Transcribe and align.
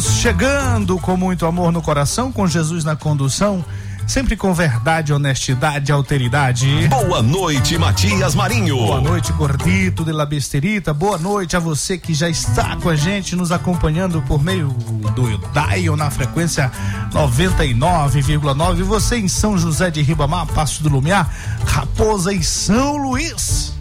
Estamos 0.00 0.22
chegando 0.22 0.98
com 0.98 1.14
muito 1.14 1.44
amor 1.44 1.70
no 1.70 1.82
coração, 1.82 2.32
com 2.32 2.46
Jesus 2.46 2.84
na 2.84 2.96
condução, 2.96 3.62
sempre 4.06 4.34
com 4.34 4.54
verdade, 4.54 5.12
honestidade, 5.12 5.92
alteridade. 5.92 6.88
Boa 6.88 7.20
noite, 7.20 7.76
Matias 7.76 8.34
Marinho. 8.34 8.78
Boa 8.78 8.98
noite, 8.98 9.30
gordito 9.34 10.02
de 10.02 10.10
la 10.10 10.24
besterita. 10.24 10.94
Boa 10.94 11.18
noite 11.18 11.54
a 11.54 11.60
você 11.60 11.98
que 11.98 12.14
já 12.14 12.30
está 12.30 12.76
com 12.76 12.88
a 12.88 12.96
gente, 12.96 13.36
nos 13.36 13.52
acompanhando 13.52 14.22
por 14.22 14.42
meio 14.42 14.68
do 14.68 15.38
Dial 15.52 15.96
na 15.98 16.10
frequência 16.10 16.72
99,9. 17.12 18.82
Você 18.82 19.16
em 19.16 19.28
São 19.28 19.58
José 19.58 19.90
de 19.90 20.00
Ribamar, 20.00 20.46
Passo 20.46 20.82
do 20.82 20.88
Lumiar, 20.88 21.30
Raposa 21.66 22.32
e 22.32 22.42
São 22.42 22.96
Luís. 22.96 23.74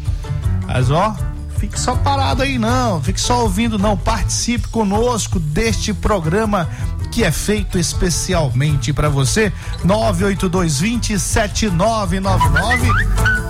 Mas 0.68 0.92
ó, 0.92 1.16
fique 1.60 1.78
só 1.80 1.96
parado 1.96 2.42
aí 2.42 2.58
não, 2.58 3.02
fique 3.02 3.20
só 3.20 3.44
ouvindo 3.44 3.78
não, 3.78 3.98
participe 3.98 4.70
conosco 4.70 5.40
deste 5.40 5.94
programa 5.94 6.70
que 7.12 7.24
é 7.24 7.32
feito 7.32 7.78
especialmente 7.78 8.94
para 8.94 9.10
você. 9.10 9.52
98220 9.84 11.20
7999 11.20 12.88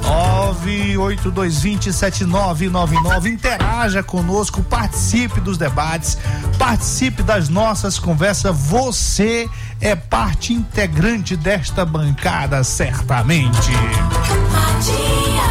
98220 0.01 1.93
7999 1.93 3.29
interaja 3.29 4.01
conosco, 4.01 4.63
participe 4.63 5.39
dos 5.39 5.57
debates, 5.57 6.17
participe 6.57 7.21
das 7.21 7.47
nossas 7.49 7.99
conversas. 7.99 8.55
Você 8.55 9.47
é 9.79 9.95
parte 9.95 10.53
integrante 10.53 11.35
desta 11.35 11.85
bancada, 11.85 12.63
certamente. 12.63 13.71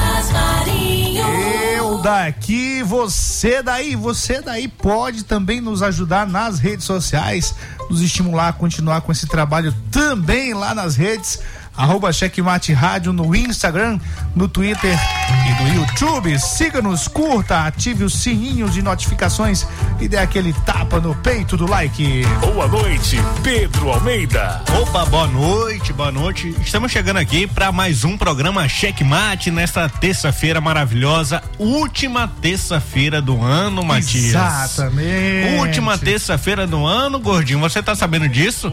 Eu 0.02 0.07
daqui, 2.02 2.82
você 2.82 3.62
daí, 3.62 3.96
você 3.96 4.40
daí 4.40 4.68
pode 4.68 5.24
também 5.24 5.60
nos 5.60 5.82
ajudar 5.82 6.26
nas 6.26 6.58
redes 6.58 6.84
sociais, 6.84 7.54
nos 7.90 8.00
estimular 8.00 8.48
a 8.48 8.52
continuar 8.52 9.00
com 9.00 9.12
esse 9.12 9.26
trabalho 9.26 9.74
também 9.90 10.54
lá 10.54 10.74
nas 10.74 10.96
redes. 10.96 11.40
Arroba 11.78 12.12
Checkmate 12.12 12.72
Rádio 12.72 13.12
no 13.12 13.36
Instagram, 13.36 14.00
no 14.34 14.48
Twitter 14.48 14.98
e 15.46 15.62
no 15.62 15.74
YouTube. 15.76 16.36
Siga-nos, 16.36 17.06
curta, 17.06 17.66
ative 17.66 18.02
os 18.02 18.14
sininhos 18.14 18.74
de 18.74 18.82
notificações 18.82 19.64
e 20.00 20.08
dê 20.08 20.18
aquele 20.18 20.52
tapa 20.66 20.98
no 20.98 21.14
peito 21.14 21.56
do 21.56 21.70
like. 21.70 22.24
Boa 22.40 22.66
noite, 22.66 23.16
Pedro 23.44 23.92
Almeida. 23.92 24.60
Opa, 24.82 25.04
boa 25.04 25.28
noite, 25.28 25.92
boa 25.92 26.10
noite. 26.10 26.52
Estamos 26.60 26.90
chegando 26.90 27.18
aqui 27.18 27.46
para 27.46 27.70
mais 27.70 28.02
um 28.04 28.18
programa 28.18 28.68
Checkmate 28.68 29.52
nesta 29.52 29.88
terça-feira 29.88 30.60
maravilhosa, 30.60 31.40
última 31.60 32.26
terça-feira 32.26 33.22
do 33.22 33.40
ano, 33.40 33.84
Matias. 33.84 34.34
Exatamente. 34.34 35.58
Última 35.60 35.96
terça-feira 35.96 36.66
do 36.66 36.84
ano, 36.84 37.20
gordinho. 37.20 37.60
Você 37.60 37.80
tá 37.80 37.94
sabendo 37.94 38.28
disso? 38.28 38.72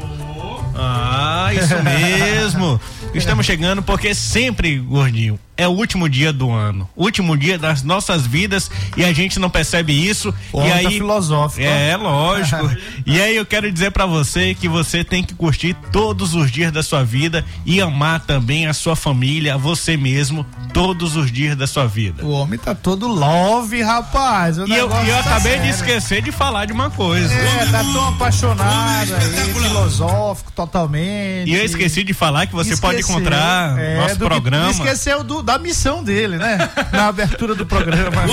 Ah, 0.75 1.51
isso 1.53 1.81
mesmo. 1.83 2.79
Estamos 3.13 3.45
chegando 3.45 3.81
porque 3.81 4.13
sempre, 4.13 4.77
gordinho, 4.77 5.39
é 5.57 5.67
o 5.67 5.71
último 5.71 6.09
dia 6.09 6.33
do 6.33 6.51
ano, 6.51 6.89
último 6.95 7.37
dia 7.37 7.57
das 7.57 7.81
nossas 7.83 8.25
vidas 8.27 8.69
e 8.97 9.05
a 9.05 9.13
gente 9.13 9.39
não 9.39 9.49
percebe 9.49 9.93
isso. 9.93 10.33
Porra, 10.51 10.67
e 10.67 10.71
aí 10.71 10.87
filosófico. 10.97 11.61
É, 11.65 11.95
lógico. 11.95 12.69
e 13.05 13.21
aí 13.21 13.35
eu 13.35 13.45
quero 13.45 13.71
dizer 13.71 13.91
pra 13.91 14.05
você 14.05 14.53
que 14.53 14.67
você 14.67 15.03
tem 15.03 15.23
que 15.23 15.33
curtir 15.33 15.73
todos 15.91 16.35
os 16.35 16.51
dias 16.51 16.71
da 16.71 16.83
sua 16.83 17.03
vida 17.03 17.45
e 17.65 17.79
amar 17.81 18.19
também 18.21 18.67
a 18.67 18.73
sua 18.73 18.95
família, 18.95 19.53
a 19.55 19.57
você 19.57 19.95
mesmo, 19.95 20.45
todos 20.73 21.15
os 21.15 21.31
dias 21.31 21.55
da 21.55 21.67
sua 21.67 21.85
vida. 21.87 22.25
O 22.25 22.31
homem 22.31 22.59
tá 22.59 22.75
todo 22.75 23.07
love, 23.07 23.81
rapaz. 23.81 24.57
O 24.57 24.67
E 24.67 24.71
eu, 24.75 24.89
e 25.05 25.09
eu 25.09 25.15
tá 25.23 25.31
acabei 25.31 25.53
de 25.53 25.57
sério. 25.59 25.69
esquecer 25.69 26.21
de 26.21 26.31
falar 26.31 26.65
de 26.65 26.73
uma 26.73 26.89
coisa. 26.89 27.33
É, 27.33 27.65
tá 27.67 27.83
tão 27.83 28.07
apaixonado 28.09 29.13
aí, 29.15 29.53
filosófico 29.53 30.51
totalmente. 30.51 31.49
E 31.49 31.55
eu 31.55 31.63
esqueci 31.63 32.03
de 32.03 32.13
falar 32.13 32.45
que 32.47 32.53
você 32.53 32.75
pode 32.77 32.99
Esqueceu, 32.99 33.19
encontrar 33.19 33.79
é, 33.79 33.99
nosso 34.01 34.17
programa. 34.17 34.71
Esqueceu 34.71 35.23
do- 35.23 35.44
da 35.45 35.59
missão 35.59 36.03
dele, 36.03 36.37
né? 36.37 36.69
Na 36.91 37.07
abertura 37.07 37.53
do 37.53 37.65
programa. 37.65 38.23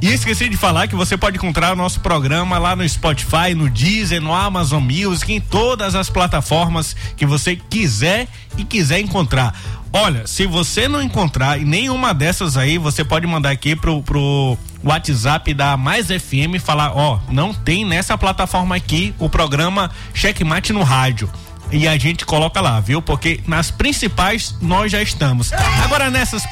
E 0.00 0.12
esqueci 0.12 0.48
de 0.48 0.56
falar 0.56 0.86
que 0.86 0.94
você 0.94 1.16
pode 1.16 1.36
encontrar 1.36 1.72
o 1.72 1.76
nosso 1.76 1.98
programa 1.98 2.56
lá 2.56 2.76
no 2.76 2.88
Spotify, 2.88 3.52
no 3.54 3.68
Deezer, 3.68 4.22
no 4.22 4.32
Amazon 4.32 4.80
Music, 4.80 5.32
em 5.32 5.40
todas 5.40 5.96
as 5.96 6.08
plataformas 6.08 6.94
que 7.16 7.26
você 7.26 7.56
quiser 7.56 8.28
e 8.56 8.64
quiser 8.64 9.00
encontrar. 9.00 9.58
Olha, 9.92 10.26
se 10.26 10.46
você 10.46 10.86
não 10.86 11.02
encontrar 11.02 11.60
em 11.60 11.64
nenhuma 11.64 12.14
dessas 12.14 12.56
aí, 12.56 12.78
você 12.78 13.02
pode 13.02 13.26
mandar 13.26 13.50
aqui 13.50 13.74
pro, 13.74 14.00
pro 14.02 14.56
WhatsApp 14.84 15.52
da 15.52 15.76
Mais 15.76 16.06
FM 16.06 16.54
e 16.54 16.58
falar, 16.60 16.92
ó, 16.94 17.18
não 17.28 17.52
tem 17.52 17.84
nessa 17.84 18.16
plataforma 18.16 18.76
aqui 18.76 19.12
o 19.18 19.28
programa 19.28 19.90
Checkmate 20.14 20.72
no 20.72 20.84
rádio. 20.84 21.28
E 21.70 21.86
a 21.86 21.98
gente 21.98 22.24
coloca 22.24 22.60
lá, 22.60 22.80
viu? 22.80 23.02
Porque 23.02 23.40
nas 23.46 23.70
principais 23.70 24.56
nós 24.60 24.90
já 24.90 25.02
estamos. 25.02 25.52
Agora 25.84 26.10
nessas 26.10 26.44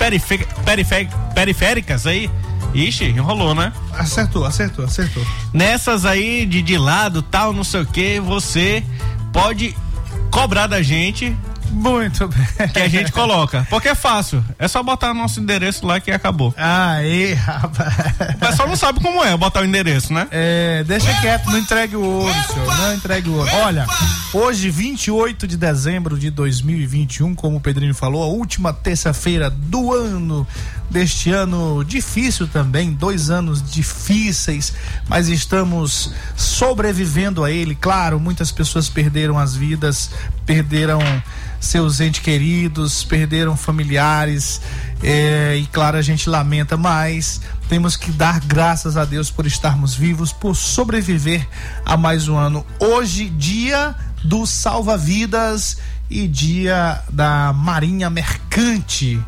periféricas 1.34 2.06
aí, 2.06 2.30
ixi, 2.74 3.04
enrolou, 3.04 3.54
né? 3.54 3.72
Acertou, 3.94 4.44
acertou, 4.44 4.84
acertou. 4.84 5.24
Nessas 5.52 6.04
aí 6.04 6.44
de 6.44 6.60
de 6.60 6.76
lado, 6.76 7.22
tal, 7.22 7.52
não 7.52 7.64
sei 7.64 7.80
o 7.80 7.86
que, 7.86 8.20
você 8.20 8.84
pode 9.32 9.74
cobrar 10.30 10.66
da 10.66 10.82
gente 10.82 11.34
Muito 11.76 12.26
bem. 12.28 12.68
que 12.72 12.78
a 12.80 12.88
gente 12.88 13.12
coloca. 13.12 13.66
Porque 13.68 13.88
é 13.88 13.94
fácil. 13.94 14.42
É 14.58 14.66
só 14.66 14.82
botar 14.82 15.12
nosso 15.12 15.40
endereço 15.40 15.86
lá 15.86 16.00
que 16.00 16.10
acabou. 16.10 16.54
Aí, 16.56 17.34
rapaz. 17.34 17.94
O 18.34 18.38
pessoal 18.38 18.68
não 18.68 18.76
sabe 18.76 19.00
como 19.00 19.22
é 19.22 19.36
botar 19.36 19.60
o 19.60 19.64
endereço, 19.64 20.12
né? 20.12 20.26
É, 20.30 20.82
deixa 20.84 21.12
quieto, 21.20 21.50
não 21.50 21.58
entregue 21.58 21.94
o 21.94 22.02
ouro, 22.02 22.34
senhor. 22.52 22.78
Não 22.78 22.94
entregue 22.94 23.28
o 23.28 23.34
ouro. 23.34 23.50
Olha, 23.56 23.86
hoje, 24.32 24.70
28 24.70 25.46
de 25.46 25.56
dezembro 25.58 26.18
de 26.18 26.30
2021, 26.30 27.34
como 27.34 27.58
o 27.58 27.60
Pedrinho 27.60 27.94
falou, 27.94 28.22
a 28.22 28.26
última 28.26 28.72
terça-feira 28.72 29.50
do 29.50 29.92
ano, 29.92 30.46
deste 30.90 31.30
ano 31.30 31.84
difícil 31.84 32.48
também, 32.48 32.92
dois 32.92 33.28
anos 33.28 33.62
difíceis, 33.62 34.72
mas 35.08 35.28
estamos 35.28 36.10
sobrevivendo 36.34 37.44
a 37.44 37.50
ele. 37.50 37.74
Claro, 37.74 38.18
muitas 38.18 38.50
pessoas 38.50 38.88
perderam 38.88 39.38
as 39.38 39.54
vidas, 39.54 40.10
perderam 40.46 41.00
seus 41.60 42.00
entes 42.00 42.20
queridos, 42.20 43.04
perderam 43.04 43.56
familiares, 43.56 44.60
é, 45.02 45.56
e 45.56 45.66
claro, 45.66 45.96
a 45.96 46.02
gente 46.02 46.28
lamenta, 46.28 46.76
mas 46.76 47.40
temos 47.68 47.96
que 47.96 48.10
dar 48.10 48.40
graças 48.40 48.96
a 48.96 49.04
Deus 49.04 49.30
por 49.30 49.46
estarmos 49.46 49.94
vivos, 49.94 50.32
por 50.32 50.54
sobreviver 50.54 51.46
a 51.84 51.96
mais 51.96 52.28
um 52.28 52.36
ano. 52.36 52.64
Hoje, 52.78 53.28
dia 53.28 53.94
do 54.24 54.46
salva-vidas 54.46 55.78
e 56.08 56.26
dia 56.26 57.02
da 57.10 57.52
Marinha 57.52 58.08
Mercante. 58.08 59.20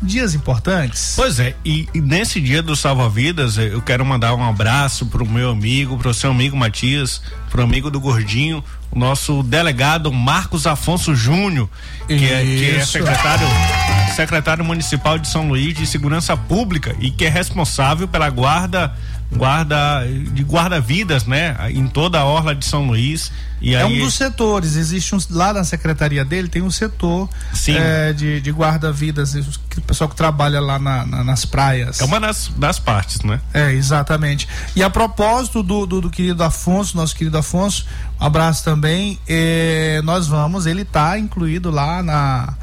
Dias 0.00 0.34
importantes. 0.34 1.14
Pois 1.16 1.40
é, 1.40 1.56
e, 1.64 1.88
e 1.92 2.00
nesse 2.00 2.40
dia 2.40 2.62
do 2.62 2.76
Salva-Vidas, 2.76 3.58
eh, 3.58 3.70
eu 3.72 3.82
quero 3.82 4.06
mandar 4.06 4.32
um 4.34 4.48
abraço 4.48 5.06
pro 5.06 5.26
meu 5.26 5.50
amigo, 5.50 5.98
pro 5.98 6.14
seu 6.14 6.30
amigo 6.30 6.56
Matias, 6.56 7.20
pro 7.50 7.62
amigo 7.62 7.90
do 7.90 7.98
Gordinho, 7.98 8.62
o 8.92 8.98
nosso 8.98 9.42
delegado 9.42 10.12
Marcos 10.12 10.66
Afonso 10.68 11.16
Júnior, 11.16 11.68
que 12.06 12.14
é, 12.14 12.42
que 12.42 12.70
é 12.76 12.84
secretário, 12.84 13.46
secretário 14.14 14.64
municipal 14.64 15.18
de 15.18 15.28
São 15.28 15.48
Luís 15.48 15.74
de 15.74 15.84
Segurança 15.84 16.36
Pública 16.36 16.94
e 17.00 17.10
que 17.10 17.24
é 17.24 17.28
responsável 17.28 18.06
pela 18.06 18.30
guarda 18.30 18.94
guarda 19.30 20.06
de 20.32 20.42
guarda-vidas, 20.42 21.26
né, 21.26 21.54
em 21.70 21.86
toda 21.86 22.18
a 22.18 22.24
orla 22.24 22.54
de 22.54 22.64
São 22.64 22.86
Luís. 22.86 23.30
E 23.60 23.74
é 23.74 23.82
aí... 23.82 24.00
um 24.00 24.04
dos 24.04 24.14
setores. 24.14 24.76
Existe 24.76 25.14
um, 25.14 25.18
lá 25.30 25.52
na 25.52 25.64
secretaria 25.64 26.24
dele 26.24 26.48
tem 26.48 26.62
um 26.62 26.70
setor 26.70 27.28
é, 27.68 28.12
de, 28.12 28.40
de 28.40 28.50
guarda-vidas, 28.50 29.34
o 29.34 29.80
pessoal 29.82 30.08
que 30.08 30.16
trabalha 30.16 30.60
lá 30.60 30.78
na, 30.78 31.06
na, 31.06 31.24
nas 31.24 31.44
praias. 31.44 32.00
É 32.00 32.04
uma 32.04 32.20
das, 32.20 32.50
das 32.56 32.78
partes, 32.78 33.22
né? 33.22 33.40
É, 33.52 33.72
exatamente. 33.72 34.48
E 34.74 34.82
a 34.82 34.90
propósito 34.90 35.62
do, 35.62 35.86
do, 35.86 36.00
do 36.00 36.10
querido 36.10 36.42
Afonso, 36.42 36.96
nosso 36.96 37.14
querido 37.14 37.38
Afonso, 37.38 37.86
um 38.20 38.24
abraço 38.24 38.64
também. 38.64 39.18
É, 39.28 40.00
nós 40.04 40.26
vamos, 40.26 40.66
ele 40.66 40.82
está 40.82 41.18
incluído 41.18 41.70
lá 41.70 42.02
na, 42.02 42.54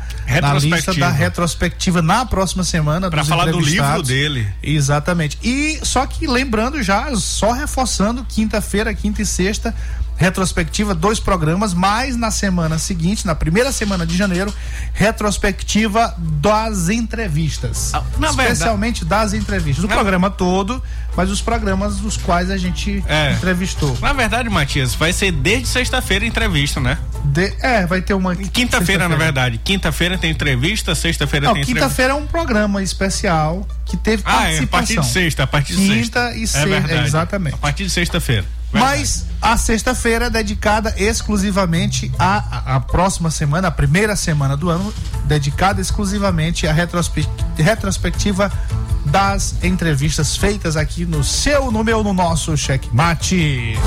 na 0.42 0.54
lista 0.56 0.94
da 0.94 1.10
retrospectiva 1.10 2.02
na 2.02 2.26
próxima 2.26 2.64
semana. 2.64 3.10
Para 3.10 3.24
falar 3.24 3.52
do 3.52 3.60
livro 3.60 4.04
dele. 4.04 4.48
Exatamente. 4.62 5.38
E 5.44 5.80
só 5.84 6.06
que 6.06 6.28
lembrando 6.28 6.82
já, 6.84 7.14
só 7.16 7.52
reforçando, 7.52 8.26
quinta-feira, 8.26 8.94
quinta 8.94 9.22
e 9.22 9.26
sexta, 9.26 9.74
retrospectiva, 10.18 10.96
dois 10.96 11.20
programas, 11.20 11.74
mas 11.74 12.16
na 12.16 12.32
semana 12.32 12.78
seguinte, 12.78 13.26
na 13.26 13.36
primeira 13.36 13.72
semana 13.72 14.06
de 14.06 14.16
janeiro, 14.16 14.54
retrospectiva 14.94 16.16
das 16.18 16.90
entrevistas. 16.90 17.94
Ah, 17.94 18.04
na 18.18 18.30
especialmente 18.30 19.02
verdade... 19.02 19.32
das 19.32 19.34
entrevistas. 19.34 19.84
O 19.84 19.88
na... 19.88 19.94
programa 19.94 20.30
todo, 20.30 20.82
mas 21.16 21.30
os 21.30 21.42
programas 21.42 21.98
dos 21.98 22.18
quais 22.18 22.50
a 22.50 22.58
gente 22.58 23.04
é. 23.08 23.34
entrevistou. 23.34 23.98
Na 24.02 24.14
verdade, 24.14 24.50
Matias, 24.50 24.96
vai 24.96 25.12
ser 25.12 25.32
desde 25.32 25.68
sexta-feira 25.68 26.26
entrevista, 26.26 26.80
né? 26.80 26.98
De... 27.24 27.54
É, 27.60 27.86
vai 27.86 28.02
ter 28.02 28.14
uma. 28.14 28.36
Quinta-feira, 28.36 29.10
na 29.10 29.16
verdade. 29.16 29.60
Quinta-feira 29.64 30.18
tem 30.18 30.32
entrevista, 30.32 30.96
sexta-feira 30.96 31.48
tem 31.48 31.62
entrevista. 31.62 31.82
Quinta-feira 31.82 32.14
é 32.14 32.16
um 32.16 32.28
programa 32.28 32.82
especial 32.82 33.68
que 33.86 33.98
teve 33.98 34.24
ah, 34.26 34.32
participação. 34.32 34.62
É, 34.62 34.64
a 34.64 34.68
partir 34.68 35.00
de 35.00 35.08
sexta, 35.08 35.44
a 35.44 35.48
partir 35.48 35.76
de 35.76 35.82
Quinta 35.82 35.96
sexta. 35.96 36.30
Quinta 36.30 36.38
e 36.38 36.48
sexta, 36.48 36.94
é 36.94 37.06
exatamente. 37.06 37.54
A 37.56 37.58
partir 37.58 37.84
de 37.84 37.90
sexta-feira. 37.90 38.46
Mas 38.80 39.26
a 39.42 39.58
sexta-feira 39.58 40.26
é 40.26 40.30
dedicada 40.30 40.94
exclusivamente 40.98 42.12
à, 42.20 42.76
à 42.76 42.80
próxima 42.80 43.32
semana, 43.32 43.70
a 43.70 43.72
primeira 43.72 44.16
semana 44.16 44.58
do 44.58 44.70
ano, 44.70 44.94
dedicada 45.26 45.80
exclusivamente 45.80 46.68
à 46.68 46.74
retrospectiva 46.74 48.52
das 49.06 49.56
entrevistas 49.64 50.36
feitas 50.36 50.76
aqui 50.76 51.06
no 51.06 51.24
seu, 51.24 51.72
no 51.72 51.84
meu, 51.84 52.04
no 52.04 52.14
nosso 52.14 52.58
Checkmate. 52.58 53.78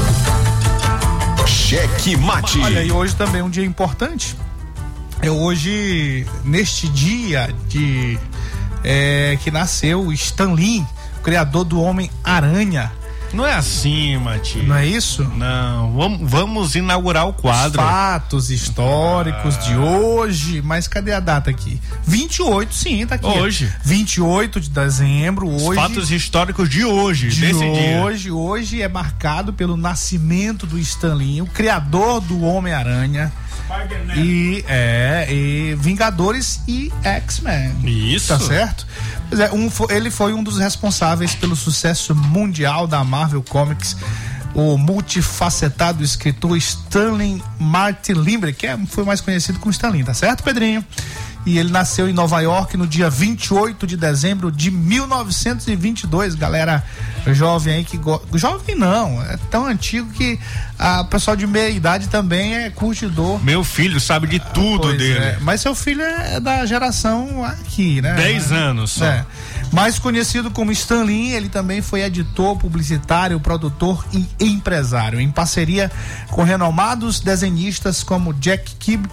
Checkmate. 1.47 2.61
Olha, 2.61 2.83
e 2.83 2.91
hoje 2.91 3.15
também 3.15 3.41
é 3.41 3.45
um 3.45 3.51
dia 3.51 3.65
importante. 3.65 4.37
É 5.21 5.31
hoje, 5.31 6.27
neste 6.45 6.89
dia 6.89 7.53
de 7.67 8.19
é, 8.85 9.37
que 9.43 9.51
nasceu 9.51 10.13
Stan 10.13 10.53
Lee, 10.53 10.87
criador 11.23 11.65
do 11.65 11.81
Homem-Aranha. 11.81 12.93
Não 13.33 13.47
é 13.47 13.55
assim, 13.55 14.17
Mati. 14.17 14.59
Não 14.59 14.77
é 14.77 14.87
isso? 14.87 15.23
Não. 15.37 15.93
Vamos, 15.93 16.31
vamos 16.31 16.75
inaugurar 16.75 17.29
o 17.29 17.33
quadro. 17.33 17.81
Fatos 17.81 18.51
históricos 18.51 19.57
ah. 19.57 19.61
de 19.61 19.77
hoje. 19.77 20.63
Mas 20.63 20.89
cadê 20.89 21.13
a 21.13 21.21
data 21.21 21.51
aqui? 21.51 21.81
28, 22.07 22.75
sim, 22.75 23.07
tá 23.07 23.17
aqui. 23.17 23.27
Hoje. 23.27 23.73
28 23.85 24.61
de 24.61 24.71
dezembro, 24.71 25.49
hoje. 25.49 25.69
Os 25.69 25.75
fatos 25.75 26.11
históricos 26.11 26.69
de 26.69 26.85
hoje, 26.85 27.29
de 27.29 27.41
desse 27.41 27.59
dia. 27.59 28.03
Hoje, 28.03 28.31
hoje 28.31 28.83
é 28.83 28.89
marcado 28.89 29.53
pelo 29.53 29.77
nascimento 29.77 30.67
do 30.67 30.79
Stanley, 30.79 31.43
o 31.43 31.47
criador 31.47 32.21
do 32.21 32.43
Homem-Aranha. 32.43 33.33
E 34.17 34.65
é, 34.69 35.27
e 35.31 35.75
Vingadores 35.77 36.61
e 36.67 36.93
X-Men. 37.03 37.75
Isso. 37.85 38.29
Tá 38.29 38.39
certo? 38.39 38.87
É, 39.33 39.53
um, 39.53 39.71
ele 39.91 40.11
foi 40.11 40.33
um 40.33 40.43
dos 40.43 40.59
responsáveis 40.59 41.35
pelo 41.35 41.55
sucesso 41.55 42.15
mundial 42.15 42.87
da 42.87 43.05
Marvel 43.05 43.43
Comics 43.43 43.97
o 44.55 44.77
multifacetado 44.77 46.03
escritor 46.03 46.57
Stanley 46.57 47.43
Martin 47.61 48.15
Limbrick, 48.15 48.59
que 48.59 48.67
é, 48.67 48.77
foi 48.89 49.05
mais 49.05 49.21
conhecido 49.21 49.59
como 49.59 49.71
Stanley, 49.71 50.03
tá 50.03 50.15
certo, 50.15 50.43
Pedrinho? 50.43 50.85
E 51.47 51.59
ele 51.59 51.71
nasceu 51.71 52.09
em 52.09 52.13
Nova 52.13 52.41
York 52.41 52.77
no 52.77 52.87
dia 52.87 53.09
28 53.09 53.87
de 53.87 53.97
dezembro 53.97 54.51
de 54.51 54.71
1922. 54.71 56.35
Galera 56.35 56.85
jovem 57.29 57.75
aí 57.75 57.85
que 57.85 57.97
go... 57.97 58.21
jovem 58.35 58.75
não, 58.75 59.23
é 59.23 59.37
tão 59.51 59.67
antigo 59.67 60.11
que 60.11 60.39
a 60.79 61.05
pessoal 61.05 61.37
de 61.37 61.47
meia 61.47 61.71
idade 61.71 62.09
também 62.09 62.55
é 62.55 62.71
curtidor. 62.71 63.43
Meu 63.43 63.65
filho 63.65 64.01
sabe 64.01 64.27
de 64.27 64.39
tudo 64.39 64.93
dele. 64.97 65.19
É. 65.19 65.39
Mas 65.41 65.61
seu 65.61 65.75
filho 65.75 66.03
é 66.03 66.41
da 66.41 66.65
geração 66.67 67.45
aqui, 67.45 68.01
né? 68.01 68.15
10 68.15 68.53
anos 68.53 68.93
só. 68.93 69.05
É. 69.05 69.27
Mais 69.73 69.99
conhecido 69.99 70.51
como 70.51 70.73
Stan 70.73 71.03
Lee, 71.03 71.33
ele 71.33 71.49
também 71.49 71.83
foi 71.83 72.03
editor, 72.03 72.57
publicitário, 72.57 73.39
produtor 73.39 74.05
e 74.13 74.27
empresário, 74.41 75.21
em 75.21 75.31
parceria 75.31 75.91
com 76.31 76.43
renomados 76.43 77.21
desenhistas 77.21 78.03
como 78.03 78.33
Jack 78.35 78.77
Kibb, 78.77 79.09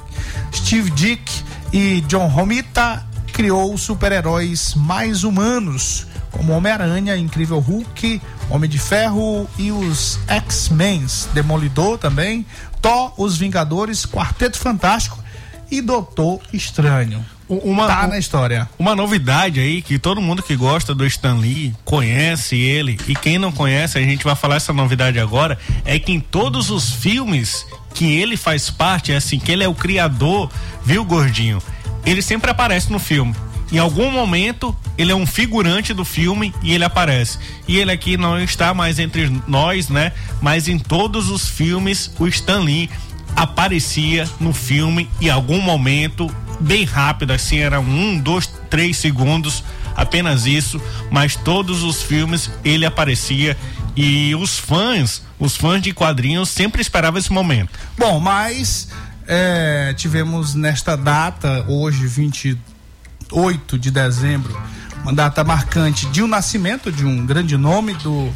Steve 0.54 0.92
Dick 0.92 1.44
e 1.76 2.00
John 2.08 2.28
Romita 2.28 3.06
criou 3.34 3.78
super-heróis 3.78 4.74
mais 4.76 5.26
humanos, 5.26 6.08
como 6.32 6.54
Homem-Aranha, 6.54 7.18
Incrível 7.18 7.60
Hulk, 7.60 8.22
Homem 8.50 8.70
de 8.70 8.80
Ferro 8.80 9.46
e 9.58 9.74
os 9.74 10.18
X-Men, 10.26 11.06
Demolidor 11.34 11.98
também, 11.98 12.46
Thor, 12.82 13.14
Os 13.18 13.38
Vingadores, 13.38 14.06
Quarteto 14.06 14.58
Fantástico 14.58 15.22
e 15.70 15.82
Doutor 15.82 16.40
Estranho. 16.54 17.26
Uma, 17.48 17.88
tá 17.88 18.08
na 18.08 18.18
história. 18.18 18.68
Uma 18.78 18.96
novidade 18.96 19.60
aí 19.60 19.82
que 19.82 20.00
todo 20.00 20.22
mundo 20.22 20.42
que 20.42 20.56
gosta 20.56 20.96
do 20.96 21.06
Stan 21.06 21.36
Lee 21.36 21.74
conhece 21.84 22.56
ele 22.56 22.98
e 23.08 23.16
quem 23.16 23.38
não 23.38 23.52
conhece, 23.52 23.98
a 23.98 24.02
gente 24.02 24.24
vai 24.24 24.36
falar 24.36 24.56
essa 24.56 24.74
novidade 24.74 25.20
agora, 25.20 25.58
é 25.84 26.00
que 26.00 26.12
em 26.12 26.20
todos 26.20 26.72
os 26.72 26.92
filmes 26.92 27.66
que 27.94 28.18
ele 28.18 28.36
faz 28.36 28.70
parte, 28.70 29.12
é 29.12 29.18
assim, 29.18 29.40
que 29.40 29.52
ele 29.52 29.64
é 29.64 29.68
o 29.68 29.76
criador, 29.76 30.52
viu, 30.84 31.06
gordinho? 31.06 31.62
Ele 32.06 32.22
sempre 32.22 32.50
aparece 32.50 32.92
no 32.92 33.00
filme. 33.00 33.36
Em 33.72 33.78
algum 33.78 34.12
momento, 34.12 34.76
ele 34.98 35.12
é 35.12 35.16
um 35.16 35.26
figurante 35.26 35.94
do 35.94 36.06
filme 36.06 36.54
e 36.62 36.74
ele 36.74 36.84
aparece. 36.84 37.40
E 37.68 37.78
ele 37.78 37.92
aqui 37.92 38.16
não 38.18 38.40
está 38.40 38.74
mais 38.74 39.00
entre 39.00 39.32
nós, 39.48 39.90
né? 39.90 40.12
Mas 40.42 40.68
em 40.68 40.78
todos 40.78 41.30
os 41.30 41.50
filmes, 41.50 42.12
o 42.20 42.28
Stan 42.28 42.60
Lee 42.60 42.90
aparecia 43.36 44.30
no 44.40 44.54
filme 44.54 45.10
em 45.20 45.30
algum 45.30 45.60
momento, 45.60 46.34
bem 46.60 46.84
rápido, 46.84 47.32
assim, 47.32 47.60
era 47.60 47.80
um, 47.80 48.20
dois, 48.20 48.48
três 48.70 48.98
segundos, 48.98 49.64
apenas 49.96 50.46
isso. 50.46 50.82
Mas 51.12 51.36
todos 51.36 51.84
os 51.84 52.02
filmes 52.02 52.50
ele 52.64 52.86
aparecia 52.86 53.58
e 53.96 54.36
os 54.36 54.60
fãs, 54.60 55.22
os 55.40 55.56
fãs 55.56 55.82
de 55.82 55.94
quadrinhos 55.94 56.50
sempre 56.50 56.82
esperavam 56.82 57.20
esse 57.20 57.32
momento. 57.32 57.80
Bom, 57.98 58.20
mas 58.20 58.90
é, 59.28 59.94
tivemos 59.96 60.54
nesta 60.54 60.96
data, 60.96 61.66
hoje, 61.68 62.06
28 62.06 63.80
de 63.80 63.90
dezembro, 63.90 64.60
uma 65.02 65.14
data 65.14 65.44
marcante 65.44 66.08
de 66.08 66.22
um 66.22 66.28
nascimento 66.28 66.92
de 66.92 67.06
um 67.06 67.26
grande 67.26 67.58
nome 67.58 67.94
do 67.96 68.32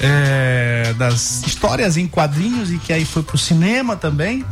é, 0.00 0.92
das 0.98 1.42
histórias 1.46 1.96
em 1.96 2.06
quadrinhos 2.06 2.70
e 2.72 2.78
que 2.78 2.92
aí 2.92 3.04
foi 3.04 3.22
pro 3.22 3.38
cinema 3.38 3.96
também. 3.96 4.44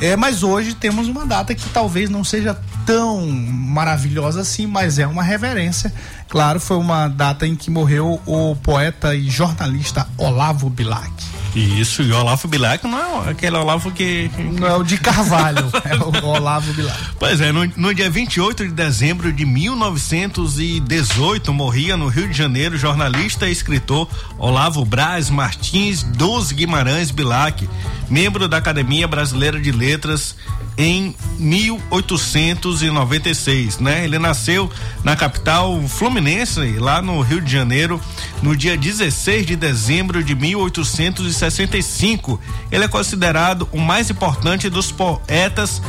É, 0.00 0.16
mas 0.16 0.42
hoje 0.42 0.74
temos 0.74 1.08
uma 1.08 1.26
data 1.26 1.54
que 1.54 1.68
talvez 1.70 2.08
não 2.08 2.22
seja 2.22 2.58
tão 2.86 3.26
maravilhosa 3.26 4.40
assim, 4.40 4.66
mas 4.66 4.98
é 4.98 5.06
uma 5.06 5.22
reverência. 5.22 5.92
Claro, 6.28 6.60
foi 6.60 6.76
uma 6.76 7.08
data 7.08 7.46
em 7.46 7.56
que 7.56 7.70
morreu 7.70 8.20
o 8.24 8.56
poeta 8.56 9.14
e 9.14 9.28
jornalista 9.28 10.06
Olavo 10.16 10.70
Bilac. 10.70 11.12
Isso, 11.54 12.02
e 12.02 12.12
Olavo 12.12 12.46
Bilac 12.46 12.86
não 12.86 13.26
é 13.26 13.30
aquele 13.30 13.56
Olavo 13.56 13.90
que. 13.90 14.30
Não 14.58 14.68
é 14.68 14.76
o 14.76 14.82
de 14.82 14.98
Carvalho, 14.98 15.70
é 15.84 15.96
o 15.96 16.12
Olavo 16.24 16.72
Bilac. 16.72 16.98
Pois 17.18 17.40
é, 17.40 17.50
no, 17.50 17.64
no, 17.76 17.94
dia 17.94 18.10
28 18.10 18.68
de 18.68 18.72
dezembro 18.72 19.32
de 19.32 19.44
1918, 19.44 21.52
morria 21.52 21.96
no 21.96 22.06
Rio 22.08 22.28
de 22.28 22.36
Janeiro 22.36 22.76
o 22.76 22.78
jornalista 22.78 23.48
e 23.48 23.52
escritor 23.52 24.08
Olavo 24.38 24.84
Braz 24.84 25.30
Martins 25.30 26.02
dos 26.02 26.52
Guimarães 26.52 27.10
Bilac, 27.10 27.66
membro 28.08 28.46
da 28.46 28.58
Academia 28.58 29.08
Brasileira 29.08 29.60
de 29.60 29.72
Letras 29.72 30.36
em 30.78 31.14
1896, 31.40 33.80
né? 33.80 34.04
Ele 34.04 34.18
nasceu 34.20 34.70
na 35.02 35.16
capital 35.16 35.82
fluminense, 35.88 36.60
lá 36.78 37.02
no 37.02 37.20
Rio 37.20 37.40
de 37.40 37.50
Janeiro, 37.50 38.00
no 38.40 38.56
dia 38.56 38.76
16 38.76 39.44
de 39.44 39.56
dezembro 39.56 40.22
de 40.22 40.36
1865. 40.36 42.40
Ele 42.70 42.84
é 42.84 42.88
considerado 42.88 43.68
o 43.72 43.80
mais 43.80 44.08
importante 44.08 44.70
dos 44.70 44.92
poetas 44.92 45.82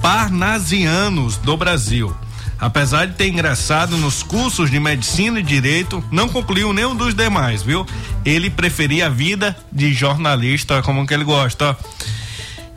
parnasianos 0.00 1.36
do 1.36 1.56
Brasil. 1.56 2.14
Apesar 2.60 3.06
de 3.06 3.14
ter 3.14 3.28
ingressado 3.28 3.96
nos 3.96 4.22
cursos 4.22 4.70
de 4.70 4.78
medicina 4.78 5.40
e 5.40 5.42
direito, 5.42 6.04
não 6.12 6.28
concluiu 6.28 6.72
nenhum 6.72 6.94
dos 6.94 7.12
demais, 7.14 7.60
viu? 7.62 7.84
Ele 8.24 8.50
preferia 8.50 9.06
a 9.06 9.10
vida 9.10 9.56
de 9.72 9.92
jornalista, 9.92 10.80
como 10.82 11.04
que 11.06 11.14
ele 11.14 11.24
gosta, 11.24 11.70
ó 11.70 11.76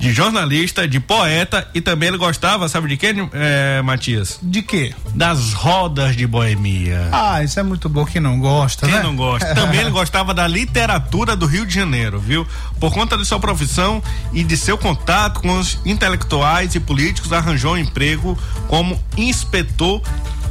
de 0.02 0.12
jornalista, 0.12 0.88
de 0.88 1.00
poeta 1.00 1.68
e 1.76 1.80
também 1.80 2.10
ele 2.10 2.18
gostava, 2.18 2.68
sabe 2.68 2.90
de 2.90 2.98
quê, 2.98 3.14
é, 3.34 3.84
Matias? 3.84 4.40
De 4.42 4.64
quê? 4.64 4.96
Das 5.14 5.54
rodas 5.54 6.16
de 6.16 6.26
boemia. 6.26 7.08
Ah, 7.12 7.44
isso 7.44 7.60
é 7.60 7.64
muito 7.64 7.88
bom. 7.88 8.04
Quem 8.04 8.20
não 8.20 8.40
gosta, 8.40 8.88
Quem 8.88 8.96
né? 8.96 9.04
não 9.04 9.16
gosta? 9.16 9.54
Também 9.54 9.80
ele 9.80 9.92
gostava 9.92 10.34
da 10.34 10.48
literatura 10.48 11.36
do 11.36 11.46
Rio 11.46 11.68
de 11.68 11.76
Janeiro, 11.76 12.20
viu? 12.20 12.48
Por 12.80 12.92
conta 12.92 13.16
de 13.16 13.24
sua 13.26 13.40
profissão 13.40 14.02
e 14.34 14.44
de 14.44 14.58
seu 14.58 14.76
contato 14.76 15.40
com 15.40 15.60
os 15.60 15.78
intelectuais 15.86 16.74
e 16.74 16.80
políticos, 16.80 17.32
arranjou 17.32 17.76
um 17.76 17.78
emprego 17.78 18.36
como 18.68 19.00
inspetor 19.16 20.02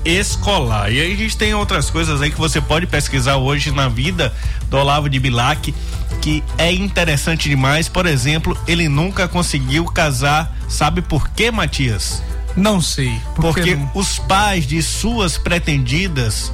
escolar. 0.05 0.91
E 0.93 1.01
aí 1.01 1.13
a 1.13 1.17
gente 1.17 1.37
tem 1.37 1.55
outras 1.55 1.91
coisas 1.91 2.21
aí 2.21 2.31
que 2.31 2.39
você 2.39 2.61
pode 2.61 2.87
pesquisar 2.87 3.37
hoje 3.37 3.71
na 3.71 3.89
vida 3.89 4.33
do 4.69 4.77
Olavo 4.77 5.09
de 5.09 5.19
Bilac, 5.19 5.75
que 6.21 6.43
é 6.59 6.73
interessante 6.73 7.49
demais. 7.49 7.89
Por 7.89 8.07
exemplo, 8.07 8.57
ele 8.67 8.89
nunca 8.89 9.29
conseguiu 9.29 9.85
casar. 9.87 10.55
Sabe 10.69 11.03
por 11.03 11.29
quê, 11.31 11.51
Matias? 11.51 12.23
Não 12.57 12.81
sei. 12.81 13.13
Por 13.35 13.43
Porque 13.43 13.77
não? 13.77 13.91
os 13.95 14.19
pais 14.19 14.67
de 14.67 14.83
suas 14.83 15.39
pretendidas 15.39 16.53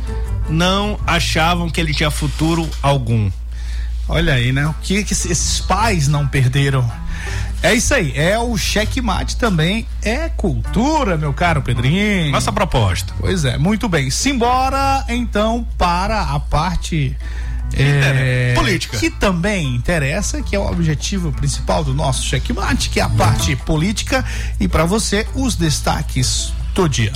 não 0.48 0.98
achavam 1.06 1.68
que 1.68 1.80
ele 1.80 1.94
tinha 1.94 2.10
futuro 2.10 2.68
algum. 2.82 3.30
Olha 4.08 4.34
aí, 4.34 4.52
né? 4.52 4.66
O 4.66 4.74
que, 4.82 5.02
que 5.04 5.12
esses 5.12 5.60
pais 5.60 6.08
não 6.08 6.26
perderam? 6.26 6.90
É 7.62 7.74
isso 7.74 7.94
aí, 7.94 8.12
é 8.14 8.38
o 8.38 8.56
checkmate 8.56 9.36
também, 9.36 9.86
é 10.02 10.28
cultura, 10.28 11.16
meu 11.16 11.32
caro 11.32 11.62
Pedrinho. 11.62 12.30
Nossa 12.30 12.52
proposta. 12.52 13.12
Pois 13.18 13.44
é, 13.44 13.58
muito 13.58 13.88
bem. 13.88 14.10
Simbora 14.10 15.04
então 15.08 15.66
para 15.76 16.22
a 16.22 16.38
parte 16.38 17.16
é, 17.74 18.52
política. 18.54 18.96
Que 18.98 19.10
também 19.10 19.74
interessa, 19.74 20.42
que 20.42 20.54
é 20.54 20.58
o 20.58 20.70
objetivo 20.70 21.32
principal 21.32 21.82
do 21.82 21.94
nosso 21.94 22.24
checkmate, 22.24 22.90
que 22.90 23.00
é 23.00 23.02
a 23.02 23.08
parte 23.08 23.56
política. 23.56 24.24
E 24.60 24.68
para 24.68 24.84
você, 24.84 25.26
os 25.34 25.56
destaques 25.56 26.52
do 26.74 26.88
dia. 26.88 27.12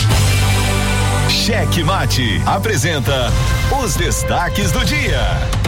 Cheque 1.29 1.85
Mate 1.85 2.43
apresenta 2.45 3.33
os 3.81 3.95
destaques 3.95 4.73
do 4.73 4.85
dia. 4.85 5.60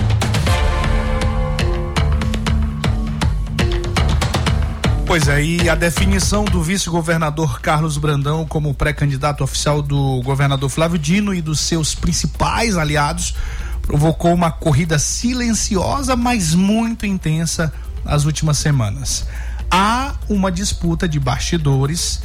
Pois 5.12 5.28
é, 5.28 5.45
e 5.45 5.69
a 5.69 5.75
definição 5.75 6.42
do 6.47 6.62
vice-governador 6.62 7.61
Carlos 7.61 7.99
Brandão 7.99 8.47
como 8.47 8.73
pré-candidato 8.73 9.45
oficial 9.45 9.83
do 9.83 10.23
governador 10.23 10.71
Flávio 10.71 10.99
Dino 10.99 11.35
e 11.35 11.42
dos 11.42 11.61
seus 11.61 11.95
principais 11.95 12.78
aliados 12.78 13.35
provocou 13.83 14.33
uma 14.33 14.50
corrida 14.50 14.99
silenciosa, 14.99 16.16
mas 16.16 16.54
muito 16.54 17.04
intensa 17.04 17.71
nas 18.02 18.25
últimas 18.25 18.57
semanas. 18.57 19.26
Há 19.71 20.14
uma 20.31 20.50
disputa 20.50 21.07
de 21.07 21.21
bastidores 21.21 22.23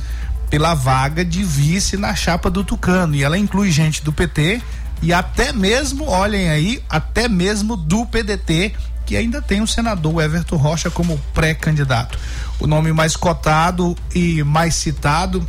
pela 0.49 0.73
vaga 0.73 1.25
de 1.25 1.43
vice 1.43 1.97
na 1.97 2.15
chapa 2.15 2.49
do 2.49 2.63
Tucano 2.63 3.15
e 3.15 3.21
ela 3.21 3.37
inclui 3.37 3.69
gente 3.69 4.01
do 4.01 4.13
PT 4.13 4.61
e 5.01 5.11
até 5.11 5.51
mesmo, 5.51 6.05
olhem 6.05 6.49
aí, 6.49 6.81
até 6.89 7.27
mesmo 7.27 7.75
do 7.75 8.05
PDT 8.05 8.73
que 9.07 9.15
ainda 9.15 9.41
tem 9.41 9.61
o 9.61 9.67
senador 9.67 10.21
Everton 10.21 10.57
Rocha 10.57 10.91
como 10.91 11.17
pré-candidato. 11.33 12.19
O 12.59 12.67
nome 12.67 12.91
mais 12.91 13.15
cotado 13.15 13.95
e 14.13 14.43
mais 14.43 14.75
citado 14.75 15.47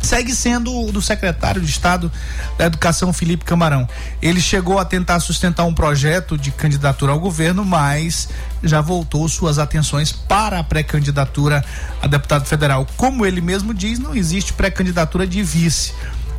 segue 0.00 0.34
sendo 0.34 0.74
o 0.74 0.90
do 0.90 1.00
secretário 1.00 1.60
de 1.60 1.70
Estado 1.70 2.10
da 2.56 2.66
Educação, 2.66 3.12
Felipe 3.12 3.44
Camarão. 3.44 3.88
Ele 4.20 4.40
chegou 4.40 4.78
a 4.80 4.84
tentar 4.84 5.20
sustentar 5.20 5.64
um 5.64 5.72
projeto 5.72 6.36
de 6.36 6.50
candidatura 6.50 7.12
ao 7.12 7.20
governo, 7.20 7.64
mas 7.64 8.28
já 8.64 8.80
voltou 8.80 9.28
suas 9.28 9.60
atenções 9.60 10.10
para 10.10 10.58
a 10.58 10.64
pré-candidatura 10.64 11.64
a 12.02 12.06
deputado 12.08 12.46
federal. 12.46 12.84
Como 12.96 13.24
ele 13.24 13.40
mesmo 13.40 13.72
diz, 13.72 14.00
não 14.00 14.14
existe 14.14 14.52
pré-candidatura 14.52 15.24
de 15.26 15.42
vice. 15.42 15.94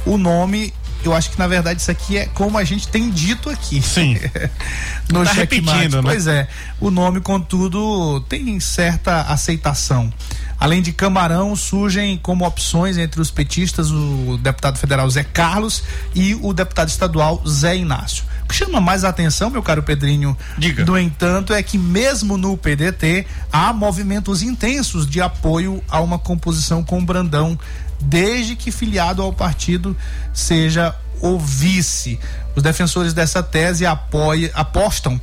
O 0.06 0.18
nome 0.18 0.74
eu 1.04 1.14
acho 1.14 1.32
que 1.32 1.40
na 1.40 1.48
verdade 1.48 1.82
isso 1.82 1.92
aqui 1.92 2.18
é 2.18 2.26
como 2.26 2.58
a 2.58 2.64
gente 2.64 2.88
tem 2.88 3.10
dito 3.10 3.50
aqui. 3.50 3.82
Sim. 3.82 4.18
no 5.12 5.24
tá 5.24 5.32
repetindo, 5.32 6.02
né? 6.02 6.02
Pois 6.04 6.28
é. 6.28 6.48
O 6.80 6.92
nome, 6.92 7.20
contudo, 7.22 8.22
tem 8.22 8.60
certa 8.60 9.22
aceitação. 9.24 10.12
Além 10.60 10.82
de 10.82 10.92
Camarão, 10.92 11.56
surgem 11.56 12.18
como 12.18 12.46
opções 12.46 12.98
entre 12.98 13.22
os 13.22 13.32
petistas 13.32 13.92
o 13.92 14.38
deputado 14.42 14.78
federal 14.78 15.10
Zé 15.10 15.24
Carlos 15.24 15.84
e 16.14 16.36
o 16.36 16.54
deputado 16.54 16.90
estadual 16.90 17.42
Zé 17.48 17.78
Inácio. 17.78 18.26
O 18.44 18.48
que 18.50 18.56
chama 18.56 18.82
mais 18.82 19.06
atenção, 19.06 19.50
meu 19.50 19.64
caro 19.64 19.82
Pedrinho, 19.82 20.38
Diga. 20.58 20.84
no 20.84 20.98
entanto, 20.98 21.54
é 21.54 21.64
que 21.64 21.78
mesmo 21.78 22.36
no 22.36 22.58
PDT 22.58 23.26
há 23.54 23.72
movimentos 23.72 24.42
intensos 24.42 25.08
de 25.08 25.22
apoio 25.22 25.82
a 25.88 26.02
uma 26.02 26.20
composição 26.20 26.84
com 26.84 27.06
Brandão, 27.06 27.58
desde 28.00 28.56
que 28.56 28.72
filiado 28.72 29.22
ao 29.22 29.34
partido 29.34 29.96
seja 30.34 30.96
o 31.22 31.38
vice. 31.38 32.20
Os 32.56 32.64
defensores 32.64 33.14
dessa 33.14 33.44
tese 33.44 33.86
apoia, 33.86 34.52
apostam 34.54 35.20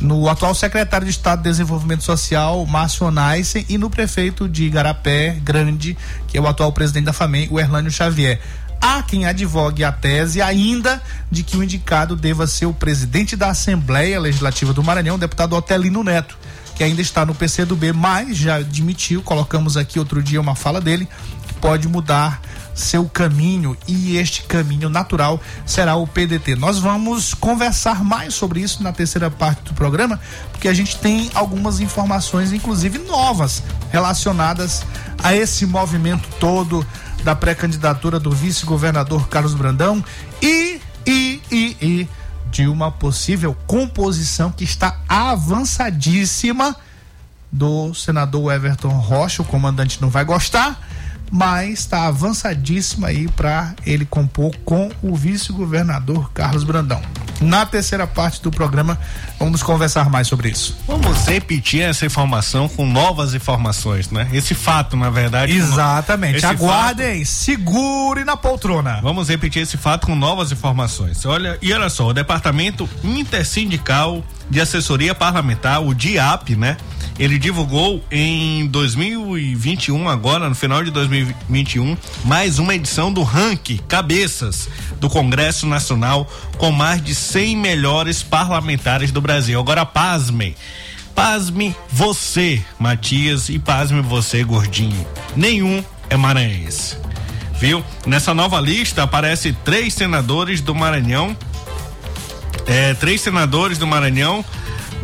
no 0.00 0.28
atual 0.28 0.54
secretário 0.54 1.04
de 1.04 1.10
Estado 1.10 1.42
de 1.42 1.50
Desenvolvimento 1.50 2.02
Social, 2.02 2.64
Márcio 2.66 3.06
Onaisen, 3.06 3.66
e 3.68 3.76
no 3.76 3.90
prefeito 3.90 4.48
de 4.48 4.64
Igarapé 4.64 5.38
Grande, 5.42 5.96
que 6.26 6.38
é 6.38 6.40
o 6.40 6.46
atual 6.46 6.72
presidente 6.72 7.04
da 7.04 7.12
FAMEM, 7.12 7.48
o 7.50 7.60
Erlânio 7.60 7.90
Xavier. 7.90 8.40
Há 8.80 9.02
quem 9.02 9.26
advogue 9.26 9.84
a 9.84 9.92
tese 9.92 10.40
ainda 10.40 11.02
de 11.30 11.42
que 11.42 11.56
o 11.56 11.62
indicado 11.62 12.16
deva 12.16 12.46
ser 12.46 12.64
o 12.64 12.72
presidente 12.72 13.36
da 13.36 13.50
Assembleia 13.50 14.18
Legislativa 14.18 14.72
do 14.72 14.82
Maranhão, 14.82 15.16
o 15.16 15.18
deputado 15.18 15.54
Otelino 15.54 16.02
Neto, 16.02 16.38
que 16.74 16.82
ainda 16.82 17.02
está 17.02 17.26
no 17.26 17.34
PCdoB, 17.34 17.92
mas 17.92 18.38
já 18.38 18.56
admitiu, 18.56 19.20
colocamos 19.20 19.76
aqui 19.76 19.98
outro 19.98 20.22
dia 20.22 20.40
uma 20.40 20.54
fala 20.54 20.80
dele, 20.80 21.06
pode 21.60 21.88
mudar 21.88 22.40
seu 22.74 23.08
caminho 23.08 23.76
e 23.86 24.16
este 24.16 24.42
caminho 24.44 24.88
natural 24.88 25.40
será 25.66 25.96
o 25.96 26.06
PDT. 26.06 26.56
Nós 26.56 26.78
vamos 26.78 27.34
conversar 27.34 28.02
mais 28.02 28.34
sobre 28.34 28.60
isso 28.60 28.82
na 28.82 28.92
terceira 28.92 29.30
parte 29.30 29.62
do 29.64 29.74
programa, 29.74 30.18
porque 30.50 30.68
a 30.68 30.74
gente 30.74 30.96
tem 30.96 31.30
algumas 31.34 31.80
informações, 31.80 32.52
inclusive 32.52 32.98
novas, 32.98 33.62
relacionadas 33.90 34.82
a 35.22 35.34
esse 35.34 35.66
movimento 35.66 36.28
todo 36.38 36.86
da 37.22 37.36
pré-candidatura 37.36 38.18
do 38.18 38.30
vice-governador 38.30 39.28
Carlos 39.28 39.54
Brandão 39.54 40.02
e, 40.40 40.80
e, 41.06 41.42
e, 41.50 41.76
e 41.80 42.08
de 42.50 42.66
uma 42.66 42.90
possível 42.90 43.54
composição 43.66 44.50
que 44.50 44.64
está 44.64 44.98
avançadíssima 45.06 46.74
do 47.52 47.92
senador 47.92 48.52
Everton 48.52 48.88
Rocha. 48.88 49.42
O 49.42 49.44
comandante 49.44 50.00
não 50.00 50.08
vai 50.08 50.24
gostar 50.24 50.80
mas 51.30 51.80
está 51.80 52.06
avançadíssima 52.06 53.08
aí 53.08 53.28
para 53.28 53.74
ele 53.86 54.04
compor 54.04 54.54
com 54.64 54.90
o 55.02 55.14
vice-governador 55.14 56.32
Carlos 56.32 56.64
Brandão. 56.64 57.00
Na 57.40 57.64
terceira 57.64 58.06
parte 58.06 58.42
do 58.42 58.50
programa, 58.50 58.98
vamos 59.38 59.62
conversar 59.62 60.10
mais 60.10 60.28
sobre 60.28 60.50
isso. 60.50 60.76
Vamos 60.86 61.26
repetir 61.26 61.80
essa 61.80 62.04
informação 62.04 62.68
com 62.68 62.84
novas 62.84 63.32
informações, 63.32 64.10
né? 64.10 64.28
Esse 64.32 64.54
fato, 64.54 64.94
na 64.94 65.08
verdade. 65.08 65.52
Exatamente. 65.52 66.44
Aguardem, 66.44 67.24
fato, 67.24 67.30
segure 67.30 68.24
na 68.24 68.36
poltrona. 68.36 69.00
Vamos 69.02 69.30
repetir 69.30 69.62
esse 69.62 69.78
fato 69.78 70.06
com 70.06 70.14
novas 70.14 70.52
informações. 70.52 71.24
Olha, 71.24 71.56
e 71.62 71.72
olha 71.72 71.88
só, 71.88 72.08
o 72.08 72.12
Departamento 72.12 72.86
Intersindical 73.02 74.22
de 74.50 74.60
Assessoria 74.60 75.14
Parlamentar, 75.14 75.82
o 75.82 75.94
DIAP, 75.94 76.56
né? 76.56 76.76
Ele 77.20 77.38
divulgou 77.38 78.02
em 78.10 78.66
2021, 78.68 80.08
agora, 80.08 80.48
no 80.48 80.54
final 80.54 80.82
de 80.82 80.90
2021, 80.90 81.94
mais 82.24 82.58
uma 82.58 82.74
edição 82.74 83.12
do 83.12 83.22
Rank 83.22 83.78
Cabeças 83.86 84.70
do 84.98 85.10
Congresso 85.10 85.66
Nacional 85.66 86.26
com 86.56 86.72
mais 86.72 87.04
de 87.04 87.14
100 87.14 87.58
melhores 87.58 88.22
parlamentares 88.22 89.12
do 89.12 89.20
Brasil. 89.20 89.60
Agora, 89.60 89.84
pasmem. 89.84 90.56
Pasme 91.14 91.76
você, 91.90 92.64
Matias, 92.78 93.50
e 93.50 93.58
pasme 93.58 94.00
você, 94.00 94.42
gordinho. 94.42 95.06
Nenhum 95.36 95.84
é 96.08 96.16
maranhense. 96.16 96.96
Viu? 97.58 97.84
Nessa 98.06 98.32
nova 98.32 98.58
lista 98.58 99.02
aparece 99.02 99.52
três 99.62 99.92
senadores 99.92 100.62
do 100.62 100.74
Maranhão. 100.74 101.36
É, 102.66 102.94
três 102.94 103.20
senadores 103.20 103.76
do 103.76 103.86
Maranhão 103.86 104.42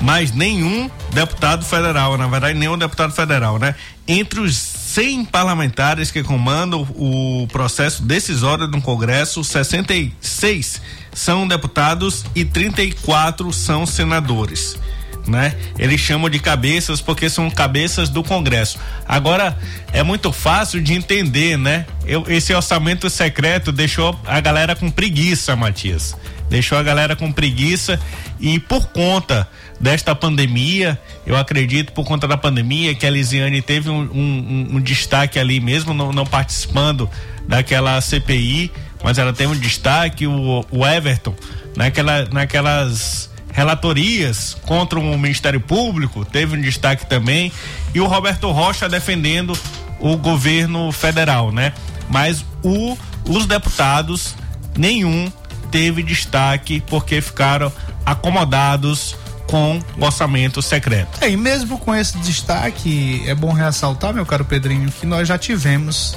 mas 0.02 0.32
nenhum 0.32 0.90
deputado 1.12 1.64
federal, 1.64 2.16
na 2.16 2.26
verdade, 2.26 2.58
nenhum 2.58 2.76
deputado 2.76 3.12
federal, 3.12 3.58
né? 3.58 3.74
Entre 4.06 4.40
os 4.40 4.56
100 4.56 5.26
parlamentares 5.26 6.10
que 6.10 6.22
comandam 6.22 6.82
o 6.94 7.46
processo 7.50 8.02
decisório 8.02 8.66
do 8.66 8.80
Congresso, 8.80 9.42
66 9.42 10.80
são 11.12 11.48
deputados 11.48 12.24
e 12.34 12.44
34 12.44 13.52
são 13.52 13.84
senadores. 13.84 14.78
Né? 15.26 15.56
Eles 15.76 16.00
chamam 16.00 16.30
de 16.30 16.38
cabeças 16.38 17.00
porque 17.00 17.28
são 17.28 17.50
cabeças 17.50 18.08
do 18.08 18.22
Congresso. 18.22 18.78
Agora 19.08 19.58
é 19.92 20.02
muito 20.02 20.30
fácil 20.32 20.80
de 20.80 20.94
entender, 20.94 21.58
né? 21.58 21.84
Eu, 22.06 22.24
esse 22.28 22.54
orçamento 22.54 23.10
secreto 23.10 23.72
deixou 23.72 24.16
a 24.24 24.38
galera 24.40 24.76
com 24.76 24.88
preguiça, 24.88 25.56
Matias. 25.56 26.16
deixou 26.48 26.78
a 26.78 26.82
galera 26.82 27.16
com 27.16 27.32
preguiça 27.32 27.98
e 28.38 28.60
por 28.60 28.86
conta 28.88 29.48
desta 29.80 30.14
pandemia, 30.14 30.98
eu 31.26 31.36
acredito 31.36 31.92
por 31.92 32.04
conta 32.04 32.26
da 32.26 32.36
pandemia 32.36 32.94
que 32.94 33.06
a 33.06 33.10
Lisiane 33.10 33.60
teve 33.60 33.90
um, 33.90 34.00
um, 34.02 34.68
um 34.76 34.80
destaque 34.80 35.38
ali 35.38 35.60
mesmo, 35.60 35.92
não, 35.92 36.12
não, 36.12 36.24
participando 36.24 37.08
daquela 37.46 38.00
CPI, 38.00 38.72
mas 39.02 39.18
ela 39.18 39.32
teve 39.32 39.52
um 39.52 39.58
destaque, 39.58 40.26
o, 40.26 40.64
o 40.70 40.86
Everton, 40.86 41.34
naquela, 41.76 42.24
naquelas 42.26 43.30
relatorias 43.52 44.56
contra 44.66 44.98
o 44.98 45.18
Ministério 45.18 45.60
Público, 45.60 46.24
teve 46.24 46.56
um 46.56 46.60
destaque 46.60 47.06
também, 47.06 47.52
e 47.94 48.00
o 48.00 48.06
Roberto 48.06 48.50
Rocha 48.50 48.88
defendendo 48.88 49.56
o 49.98 50.16
governo 50.16 50.92
federal, 50.92 51.52
né? 51.52 51.72
Mas 52.08 52.44
o, 52.62 52.96
os 53.28 53.46
deputados, 53.46 54.34
nenhum 54.76 55.30
teve 55.70 56.02
destaque 56.02 56.82
porque 56.86 57.20
ficaram 57.20 57.72
acomodados 58.04 59.16
com 59.46 59.80
orçamento 60.00 60.60
secreto. 60.60 61.18
É, 61.20 61.30
e 61.30 61.36
mesmo 61.36 61.78
com 61.78 61.94
esse 61.94 62.18
destaque, 62.18 63.22
é 63.26 63.34
bom 63.34 63.52
ressaltar, 63.52 64.12
meu 64.12 64.26
caro 64.26 64.44
Pedrinho, 64.44 64.90
que 64.90 65.06
nós 65.06 65.28
já 65.28 65.38
tivemos 65.38 66.16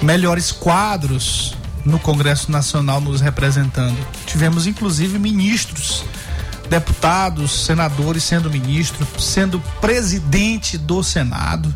melhores 0.00 0.50
quadros 0.50 1.54
no 1.84 1.98
Congresso 1.98 2.50
Nacional 2.50 3.00
nos 3.00 3.20
representando. 3.20 3.96
Tivemos 4.26 4.66
inclusive 4.66 5.18
ministros, 5.18 6.04
deputados, 6.68 7.66
senadores 7.66 8.22
sendo 8.22 8.50
ministro, 8.50 9.06
sendo 9.18 9.60
presidente 9.80 10.78
do 10.78 11.02
Senado. 11.02 11.74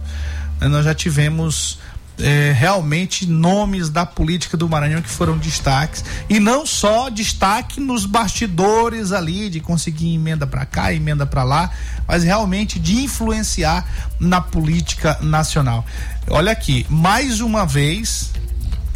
Nós 0.60 0.84
já 0.84 0.94
tivemos 0.94 1.78
é, 2.18 2.52
realmente 2.52 3.26
nomes 3.26 3.90
da 3.90 4.06
política 4.06 4.56
do 4.56 4.68
Maranhão 4.68 5.02
que 5.02 5.08
foram 5.08 5.36
destaques 5.38 6.04
e 6.28 6.40
não 6.40 6.64
só 6.64 7.08
destaque 7.08 7.80
nos 7.80 8.06
bastidores 8.06 9.12
ali 9.12 9.50
de 9.50 9.60
conseguir 9.60 10.14
emenda 10.14 10.46
para 10.46 10.64
cá, 10.64 10.92
emenda 10.92 11.26
para 11.26 11.42
lá, 11.42 11.70
mas 12.06 12.24
realmente 12.24 12.78
de 12.78 13.02
influenciar 13.02 13.86
na 14.18 14.40
política 14.40 15.18
nacional. 15.20 15.84
Olha 16.28 16.52
aqui, 16.52 16.86
mais 16.88 17.40
uma 17.40 17.66
vez 17.66 18.32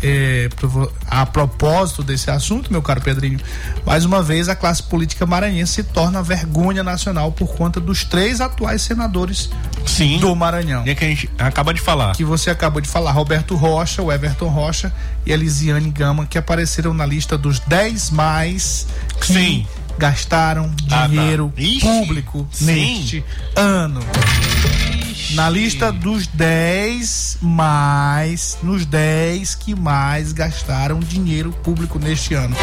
é, 0.02 0.48
a 1.06 1.26
propósito 1.26 2.02
desse 2.02 2.30
assunto, 2.30 2.70
meu 2.70 2.82
caro 2.82 3.00
Pedrinho, 3.00 3.38
mais 3.84 4.04
uma 4.04 4.22
vez 4.22 4.48
a 4.48 4.56
classe 4.56 4.82
política 4.82 5.26
maranhense 5.26 5.74
se 5.74 5.82
torna 5.84 6.22
vergonha 6.22 6.82
nacional 6.82 7.32
por 7.32 7.54
conta 7.54 7.80
dos 7.80 8.04
três 8.04 8.40
atuais 8.40 8.82
senadores 8.82 9.50
Sim, 9.86 10.18
do 10.18 10.34
Maranhão. 10.34 10.86
E 10.86 10.90
é 10.90 10.94
que 10.94 11.04
a 11.04 11.08
gente 11.08 11.30
acaba 11.38 11.74
de 11.74 11.80
falar. 11.80 12.14
Que 12.14 12.24
você 12.24 12.50
acabou 12.50 12.80
de 12.80 12.88
falar, 12.88 13.12
Roberto 13.12 13.54
Rocha, 13.54 14.02
o 14.02 14.10
Everton 14.10 14.48
Rocha 14.48 14.92
e 15.24 15.32
a 15.32 15.36
Lisiane 15.36 15.90
Gama, 15.90 16.26
que 16.26 16.38
apareceram 16.38 16.94
na 16.94 17.06
lista 17.06 17.36
dos 17.36 17.58
10 17.60 18.10
mais 18.10 18.86
que 19.20 19.32
Sim. 19.32 19.66
gastaram 19.98 20.70
dinheiro 20.76 21.52
ah, 21.56 21.60
tá. 21.80 21.86
público 21.86 22.48
Ixi, 22.52 22.64
neste 22.64 23.16
sim. 23.18 23.24
ano 23.56 24.00
na 25.34 25.48
lista 25.48 25.92
dos 25.92 26.26
10 26.26 27.38
mais, 27.40 28.58
nos 28.62 28.84
10 28.84 29.54
que 29.54 29.74
mais 29.74 30.32
gastaram 30.32 30.98
dinheiro 30.98 31.52
público 31.52 31.98
neste 31.98 32.34
ano. 32.34 32.56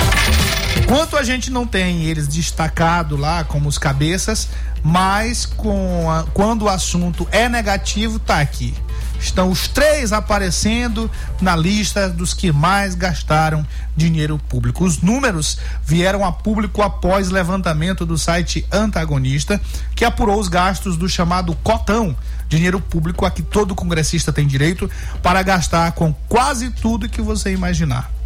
Quanto 0.88 1.18
a 1.18 1.24
gente 1.24 1.50
não 1.50 1.66
tem 1.66 2.04
eles 2.04 2.28
destacado 2.28 3.16
lá 3.16 3.44
como 3.44 3.70
os 3.70 3.78
cabeças, 3.78 4.50
mas 4.84 5.46
com 5.46 6.10
a, 6.12 6.24
quando 6.34 6.64
o 6.64 6.70
assunto 6.70 7.28
é 7.32 7.48
negativo, 7.48 8.20
tá 8.20 8.40
aqui. 8.40 8.74
Estão 9.20 9.50
os 9.50 9.68
três 9.68 10.14
aparecendo 10.14 11.10
na 11.42 11.56
lista 11.56 12.10
dos 12.10 12.34
que 12.34 12.52
mais 12.52 12.96
gastaram 12.96 13.66
dinheiro 13.96 14.38
público. 14.38 14.84
Os 14.84 15.02
números 15.02 15.58
vieram 15.84 16.24
a 16.24 16.32
público 16.32 16.82
após 16.82 17.30
levantamento 17.30 18.06
do 18.06 18.18
site 18.18 18.66
Antagonista, 18.72 19.60
que 19.96 20.06
apurou 20.06 20.40
os 20.40 20.48
gastos 20.48 20.98
do 20.98 21.10
chamado 21.10 21.56
cotão, 21.64 22.16
dinheiro 22.48 22.80
público 22.80 23.26
a 23.26 23.32
que 23.32 23.42
todo 23.42 23.76
congressista 23.76 24.32
tem 24.32 24.48
direito 24.48 24.90
para 25.22 25.42
gastar 25.42 25.92
com 25.94 26.14
quase 26.28 26.70
tudo 26.70 27.10
que 27.10 27.22
você 27.22 27.52
imaginar. 27.52 28.18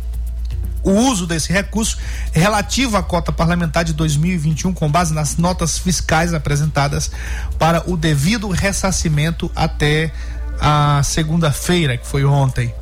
O 0.84 0.92
uso 0.92 1.28
desse 1.28 1.54
recurso 1.54 1.98
relativo 2.32 2.98
à 2.98 3.04
cota 3.04 3.32
parlamentar 3.32 3.84
de 3.84 3.94
2021, 3.94 4.74
com 4.74 4.90
base 4.90 5.14
nas 5.14 5.38
notas 5.38 5.78
fiscais 5.78 6.34
apresentadas 6.34 7.12
para 7.60 7.84
o 7.90 7.96
devido 7.96 8.50
ressarcimento 8.50 9.52
até 9.56 10.12
a 10.62 11.02
segunda-feira, 11.04 11.98
que 11.98 12.06
foi 12.06 12.24
ontem. 12.24 12.74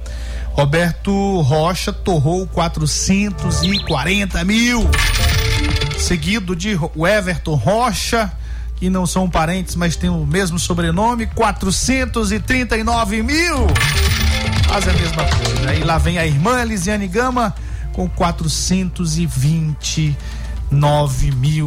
Roberto 0.52 1.40
Rocha 1.42 1.94
torrou 1.94 2.46
440 2.48 4.44
mil, 4.44 4.86
seguido 5.98 6.54
de 6.54 6.78
Everton 7.18 7.56
Rocha, 7.56 8.30
que 8.76 8.90
não 8.90 9.06
são 9.06 9.30
parentes, 9.30 9.76
mas 9.76 9.96
tem 9.96 10.10
o 10.10 10.26
mesmo 10.26 10.60
sobrenome, 10.60 11.28
439 11.28 13.24
mil. 13.24 13.68
Faz 14.68 14.86
a 14.88 14.94
mesma 14.94 15.24
coisa. 15.24 15.74
E 15.76 15.84
lá 15.84 15.98
vem 15.98 16.18
a 16.18 16.26
irmã 16.26 16.62
Elisiane 16.62 17.08
Gama 17.08 17.56
com 17.94 18.10
429 18.10 19.48
mil, 19.48 20.18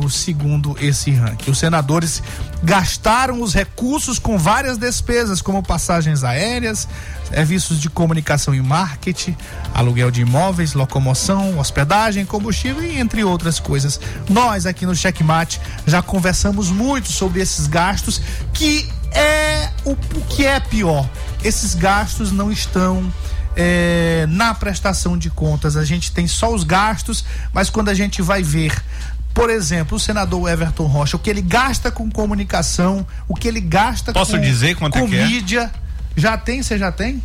segundo 0.09 0.77
esse 0.81 1.11
ranking. 1.11 1.51
Os 1.51 1.59
senadores 1.59 2.23
gastaram 2.63 3.43
os 3.43 3.53
recursos 3.53 4.19
com 4.19 4.39
várias 4.39 4.79
despesas, 4.79 5.43
como 5.43 5.63
passagens 5.63 6.23
aéreas, 6.23 6.89
serviços 7.29 7.81
de 7.81 7.91
comunicação 7.91 8.55
e 8.55 8.61
marketing, 8.61 9.37
aluguel 9.75 10.11
de 10.11 10.23
imóveis, 10.23 10.75
locomoção, 10.75 11.59
hospedagem, 11.59 12.25
combustível 12.25 12.83
e 12.83 12.99
entre 12.99 13.25
outras 13.25 13.59
coisas. 13.59 14.01
Nós 14.29 14.67
aqui 14.67 14.87
no 14.87 14.95
Checkmate 14.95 15.61
já 15.87 16.01
conversamos 16.03 16.71
muito 16.71 17.11
sobre 17.11 17.41
esses 17.41 17.67
gastos 17.67 18.21
que 18.53 18.89
é 19.11 19.71
o, 19.85 19.93
o 19.93 20.25
que 20.29 20.47
é 20.47 20.61
pior. 20.61 21.09
Esses 21.43 21.75
gastos 21.75 22.31
não 22.31 22.53
estão 22.53 23.13
é, 23.57 24.27
na 24.29 24.55
prestação 24.55 25.17
de 25.17 25.31
contas. 25.31 25.77
A 25.77 25.85
gente 25.85 26.13
tem 26.13 26.27
só 26.27 26.53
os 26.55 26.65
gastos, 26.65 27.25
mas 27.53 27.71
quando 27.71 27.89
a 27.89 27.95
gente 27.95 28.23
vai 28.23 28.43
ver 28.43 28.73
por 29.35 29.49
exemplo, 29.49 29.97
o 29.97 29.99
senador 30.01 30.47
Everton 30.51 30.85
Rocha, 30.85 31.17
o 31.17 31.19
que 31.19 31.31
ele 31.31 31.41
gasta 31.41 31.91
com 31.91 32.11
comunicação, 32.11 33.07
o 33.27 33.35
que 33.35 33.49
ele 33.49 33.63
gasta 33.63 34.13
Posso 34.13 34.33
com, 34.33 34.41
dizer 34.41 34.77
quanto 34.77 34.93
com 34.99 35.07
é 35.07 35.09
que 35.09 35.17
é? 35.17 35.27
mídia. 35.27 35.71
Já 36.15 36.37
tem? 36.37 36.63
Você 36.63 36.77
já 36.77 36.93
tem? 36.93 37.23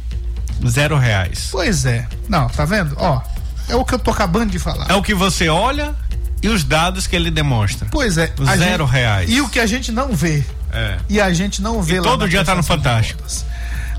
Zero 0.65 0.97
reais. 0.97 1.49
Pois 1.51 1.85
é. 1.85 2.07
Não, 2.29 2.47
tá 2.47 2.63
vendo? 2.63 2.95
Ó, 2.97 3.21
é 3.67 3.75
o 3.75 3.83
que 3.83 3.93
eu 3.93 3.99
tô 3.99 4.11
acabando 4.11 4.51
de 4.51 4.57
falar. 4.57 4.85
É 4.89 4.93
o 4.93 5.03
que 5.03 5.13
você 5.13 5.49
olha 5.49 5.93
e 6.41 6.47
os 6.47 6.63
dados 6.63 7.07
que 7.07 7.15
ele 7.15 7.29
demonstra. 7.29 7.89
Pois 7.91 8.17
é. 8.17 8.31
Zero 8.57 8.85
gente- 8.85 8.93
reais. 8.93 9.29
E 9.29 9.41
o 9.41 9.49
que 9.49 9.59
a 9.59 9.65
gente 9.65 9.91
não 9.91 10.15
vê. 10.15 10.45
É. 10.71 10.97
E 11.09 11.19
a 11.19 11.33
gente 11.33 11.61
não 11.61 11.81
vê 11.81 11.95
E 11.95 11.99
lá 11.99 12.03
todo 12.03 12.29
dia 12.29 12.45
tá 12.45 12.55
no 12.55 12.63
Fantástico. 12.63 13.19
contas. 13.19 13.45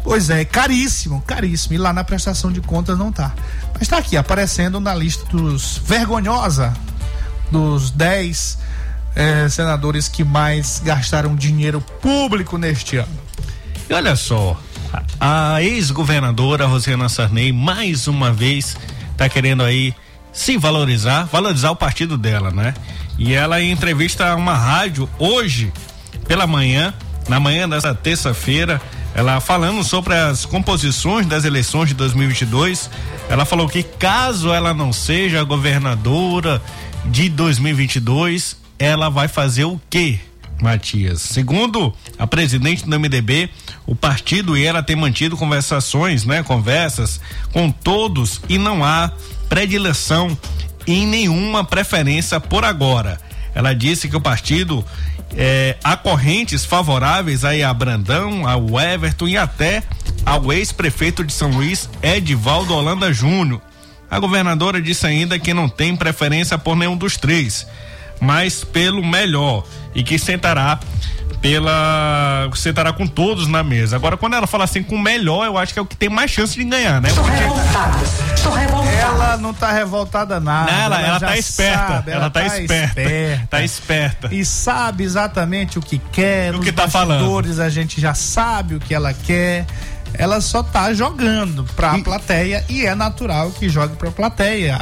Pois 0.09 0.31
é, 0.31 0.43
caríssimo, 0.43 1.21
caríssimo. 1.21 1.75
E 1.75 1.79
lá 1.79 1.93
na 1.93 2.03
prestação 2.03 2.51
de 2.51 2.63
contas 2.63 2.97
não 2.97 3.13
tá. 3.13 3.35
Mas 3.79 3.87
tá 3.89 3.99
aqui, 3.99 4.17
aparecendo 4.17 4.81
na 4.81 4.95
lista 4.95 5.23
dos 5.27 5.83
vergonhosa 5.85 6.73
dos 7.53 7.91
10 7.91 8.59
eh, 9.15 9.49
senadores 9.51 10.09
que 10.09 10.25
mais 10.25 10.81
gastaram 10.83 11.37
dinheiro 11.37 11.83
público 12.01 12.57
neste 12.57 12.97
ano. 12.97 13.19
E 13.87 13.93
olha 13.93 14.17
só, 14.17 14.59
a 15.21 15.63
ex-governadora 15.63 16.65
Rosiana 16.65 17.11
Sarney, 17.11 17.53
mais 17.53 18.09
uma 18.09 18.33
vez, 18.33 18.79
tá 19.15 19.29
querendo 19.29 19.63
aí 19.63 19.95
se 20.33 20.57
valorizar, 20.57 21.25
valorizar 21.25 21.71
o 21.71 21.77
partido 21.77 22.17
dela, 22.17 22.51
né? 22.51 22.73
E 23.19 23.35
ela, 23.35 23.61
em 23.61 23.71
entrevista 23.71 24.31
a 24.31 24.37
uma 24.37 24.55
rádio 24.55 25.07
hoje, 25.19 25.71
pela 26.27 26.47
manhã, 26.47 26.95
na 27.29 27.39
manhã 27.39 27.69
dessa 27.69 27.95
terça-feira, 27.95 28.81
ela 29.19 29.41
falando 29.41 29.83
sobre 29.83 30.15
as 30.15 30.45
composições 30.45 31.27
das 31.27 31.45
eleições 31.45 31.89
de 31.89 31.95
2022, 31.95 32.89
ela 33.29 33.45
falou 33.45 33.69
que 33.69 33.83
caso 33.83 34.53
ela 34.53 34.73
não 34.73 34.93
seja 34.93 35.43
governadora 35.43 36.63
de 37.05 37.29
2022, 37.29 38.57
ela 38.79 39.09
vai 39.09 39.27
fazer 39.27 39.65
o 39.65 39.81
quê? 39.91 40.21
Matias. 40.63 41.21
Segundo 41.21 41.93
a 42.17 42.29
presidente 42.29 42.89
do 42.89 43.01
MDB, 43.01 43.51
o 43.85 43.97
partido 43.97 44.57
e 44.57 44.65
ela 44.65 44.85
tem 44.85 44.95
mantido 44.95 45.37
conversações, 45.37 46.25
né? 46.25 46.45
Conversas 46.45 47.21
com 47.53 47.73
todos 47.73 48.41
e 48.49 48.57
não 48.57 48.85
há 48.85 49.11
predileção 49.49 50.39
em 50.87 51.05
nenhuma 51.05 51.65
preferência 51.65 52.39
por 52.39 52.65
agora. 52.65 53.21
Ela 53.59 53.75
disse 53.75 54.09
que 54.09 54.15
o 54.15 54.21
partido 54.21 54.85
eh, 55.37 55.77
há 55.83 55.97
correntes 55.97 56.65
favoráveis 56.65 57.45
aí 57.45 57.61
a 57.61 57.75
Brandão, 57.75 58.47
ao 58.47 58.79
Everton 58.79 59.27
e 59.27 59.37
até 59.37 59.83
ao 60.25 60.53
ex-prefeito 60.53 61.25
de 61.25 61.33
São 61.33 61.51
Luís, 61.51 61.91
Edivaldo 62.01 62.73
Holanda 62.73 63.13
Júnior. 63.13 63.61
A 64.09 64.21
governadora 64.21 64.81
disse 64.81 65.09
ainda 65.09 65.41
que 65.41 65.53
não 65.53 65.69
tem 65.69 65.97
preferência 65.97 66.57
por 66.57 66.77
nenhum 66.77 66.97
dos 66.97 67.17
três, 67.17 67.67
mas 68.21 68.63
pelo 68.63 69.05
melhor 69.05 69.65
e 69.93 70.05
que 70.05 70.21
sentará 70.21 70.79
pela 71.41 72.49
sentará 72.55 72.93
com 72.93 73.07
todos 73.07 73.47
na 73.47 73.63
mesa. 73.63 73.97
Agora 73.97 74.17
quando 74.17 74.35
ela 74.35 74.47
fala 74.47 74.65
assim 74.65 74.83
com 74.83 74.97
o 74.97 74.99
melhor, 74.99 75.47
eu 75.47 75.57
acho 75.57 75.73
que 75.73 75.79
é 75.79 75.83
o 75.83 75.87
que 75.87 75.97
tem 75.97 76.09
mais 76.09 76.31
chance 76.31 76.55
de 76.55 76.65
ganhar, 76.65 77.01
né? 77.01 77.11
Tô 77.11 77.23
Porque 77.23 77.37
revoltada. 77.39 77.99
Tô 78.43 78.51
revoltada. 78.51 78.89
Ela 78.89 79.19
ela 79.29 79.37
não 79.37 79.53
tá 79.53 79.73
revoltada 79.73 80.41
nada. 80.41 80.73
Não, 80.73 80.79
ela, 80.79 81.01
ela, 81.01 81.09
ela 81.09 81.21
tá 81.21 81.37
esperta. 81.37 81.87
Sabe, 81.87 82.11
ela, 82.11 82.21
ela 82.21 82.31
tá, 82.31 82.41
tá 82.41 82.47
esperta. 82.47 83.01
esperta. 83.01 83.47
Tá 83.51 83.63
esperta. 83.63 84.35
E 84.35 84.45
sabe 84.45 85.05
exatamente 85.05 85.79
o 85.79 85.83
que 85.83 85.99
quer. 85.99 86.55
O 86.55 86.61
que 86.61 86.73
tá 86.73 86.89
falando. 86.89 87.61
a 87.61 87.69
gente 87.69 88.01
já 88.01 88.15
sabe 88.15 88.77
o 88.77 88.81
que 88.81 88.95
ela 88.95 89.13
quer 89.13 89.67
ela 90.15 90.41
só 90.41 90.63
tá 90.63 90.95
jogando 90.95 91.65
pra 91.77 91.99
e... 91.99 92.03
plateia 92.03 92.65
e 92.67 92.87
é 92.87 92.95
natural 92.95 93.51
que 93.51 93.69
jogue 93.69 93.95
pra 93.97 94.11
plateia. 94.11 94.79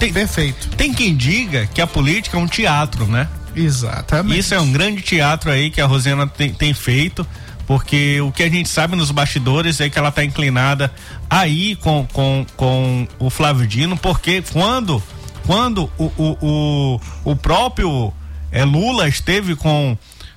Tem, 0.00 0.12
Perfeito. 0.12 0.68
Tem 0.70 0.92
quem 0.92 1.14
diga 1.16 1.66
que 1.66 1.80
a 1.80 1.86
política 1.86 2.36
é 2.36 2.40
um 2.40 2.46
teatro, 2.48 3.06
né? 3.06 3.28
Exatamente. 3.54 4.38
Isso 4.38 4.54
é 4.54 4.60
um 4.60 4.72
grande 4.72 5.02
teatro 5.02 5.50
aí 5.50 5.70
que 5.70 5.80
a 5.80 5.86
Rosiana 5.86 6.26
tem, 6.26 6.52
tem 6.52 6.74
feito 6.74 7.26
porque 7.66 8.20
o 8.20 8.30
que 8.30 8.42
a 8.42 8.48
gente 8.48 8.68
sabe 8.68 8.94
nos 8.94 9.10
bastidores 9.10 9.80
é 9.80 9.88
que 9.88 9.98
ela 9.98 10.10
está 10.10 10.24
inclinada 10.24 10.92
aí 11.28 11.76
com, 11.76 12.06
com, 12.12 12.44
com 12.56 13.08
o 13.18 13.30
Flávio 13.30 13.66
Dino, 13.66 13.96
porque 13.96 14.42
quando, 14.52 15.02
quando 15.46 15.90
o, 15.96 16.04
o, 16.16 16.38
o, 16.42 17.00
o 17.32 17.36
próprio 17.36 18.12
é, 18.52 18.64
Lula 18.64 19.08
esteve 19.08 19.56
com, 19.56 19.96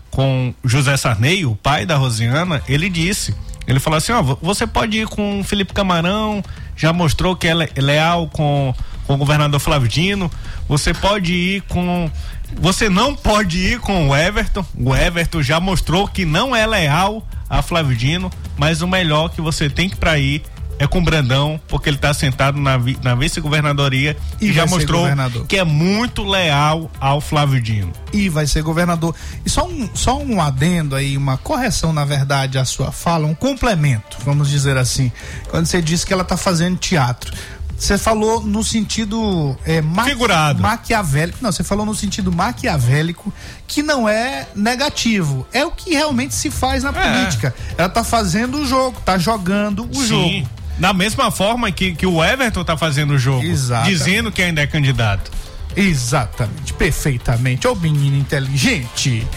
com 0.10 0.54
José 0.64 0.96
Sarney, 0.96 1.46
o 1.46 1.56
pai 1.56 1.86
da 1.86 1.98
Rosiana, 1.98 2.62
ele 2.68 2.90
disse 2.90 3.36
ele 3.68 3.82
falou 3.82 3.98
assim: 3.98 4.14
ó, 4.14 4.22
você 4.42 4.66
pode 4.66 4.98
ir 4.98 5.08
com 5.08 5.42
o 5.42 5.44
Felipe 5.44 5.74
Camarão, 5.74 6.42
já 6.76 6.94
mostrou 6.94 7.36
que 7.36 7.48
é 7.48 7.54
leal 7.54 8.28
com, 8.30 8.74
com 9.06 9.16
o 9.16 9.18
governador 9.18 9.60
Flávio 9.60 9.90
Dino. 9.90 10.32
Você 10.70 10.94
pode 10.94 11.34
ir 11.34 11.62
com. 11.64 12.10
Você 12.56 12.90
não 12.90 13.16
pode 13.16 13.58
ir 13.60 13.80
com 13.80 14.10
o 14.10 14.16
Everton. 14.16 14.66
O 14.78 14.96
Everton 14.96 15.42
já 15.42 15.60
mostrou 15.60 16.08
que 16.08 16.26
não 16.26 16.56
é 16.56 16.66
leal 16.66 17.26
a 17.50 17.62
Flávio 17.62 17.96
Dino, 17.96 18.32
mas 18.58 18.82
o 18.82 18.88
melhor 18.88 19.30
que 19.30 19.42
você 19.42 19.70
tem 19.70 19.90
que 19.90 19.96
para 19.96 20.18
ir 20.18 20.44
é 20.80 20.86
com 20.86 21.00
o 21.00 21.02
Brandão, 21.02 21.60
porque 21.68 21.90
ele 21.90 21.96
está 21.96 22.14
sentado 22.14 22.60
na, 22.60 22.78
na 23.04 23.16
vice-governadoria 23.16 24.16
e, 24.40 24.50
e 24.50 24.54
já 24.54 24.66
mostrou 24.66 25.06
que 25.48 25.58
é 25.58 25.64
muito 25.64 26.24
leal 26.24 26.92
ao 27.00 27.20
Flávio 27.20 27.60
Dino. 27.60 27.92
E 28.14 28.30
vai 28.30 28.46
ser 28.46 28.62
governador. 28.62 29.16
E 29.46 29.50
só 29.50 29.68
um, 29.68 29.90
só 29.94 30.20
um 30.20 30.40
adendo 30.40 30.96
aí, 30.96 31.18
uma 31.18 31.38
correção, 31.38 31.92
na 31.92 32.06
verdade, 32.06 32.58
à 32.58 32.66
sua 32.66 32.92
fala, 32.92 33.26
um 33.26 33.34
complemento, 33.34 34.18
vamos 34.24 34.50
dizer 34.50 34.78
assim. 34.78 35.12
Quando 35.50 35.66
você 35.66 35.82
disse 35.82 36.06
que 36.06 36.14
ela 36.14 36.24
está 36.24 36.38
fazendo 36.38 36.78
teatro. 36.78 37.34
Você 37.78 37.96
falou 37.98 38.42
no 38.42 38.64
sentido 38.64 39.56
é, 39.64 39.84
figurado, 40.04 40.64
maquiavélico. 40.64 41.38
Não, 41.42 41.52
você 41.52 41.64
falou 41.64 41.86
no 41.86 41.94
sentido 41.94 42.32
maquiavélico, 42.32 43.32
que 43.68 43.84
não 43.84 44.10
é 44.10 44.48
negativo. 44.56 45.48
É 45.54 45.64
o 45.64 45.70
que 45.70 45.92
realmente 45.92 46.34
se 46.34 46.50
faz 46.50 46.84
na 46.84 46.90
é. 46.90 46.94
política. 46.94 47.54
Ela 47.78 47.88
está 47.88 48.04
fazendo 48.04 48.60
o 48.62 48.66
jogo, 48.66 48.98
está 48.98 49.18
jogando 49.18 49.88
o 49.92 49.96
Sim. 49.96 50.08
jogo. 50.08 50.50
Da 50.80 50.92
mesma 50.92 51.30
forma 51.30 51.72
que, 51.72 51.94
que 51.94 52.06
o 52.06 52.24
Everton 52.24 52.64
tá 52.64 52.76
fazendo 52.76 53.14
o 53.14 53.20
jogo. 53.20 53.44
Exatamente. 53.44 53.98
Dizendo 53.98 54.32
que 54.32 54.42
ainda 54.42 54.62
é 54.62 54.68
candidato. 54.68 55.32
Exatamente, 55.76 56.74
perfeitamente. 56.74 57.68
Ô 57.68 57.76
menino 57.76 58.18
inteligente. 58.18 59.28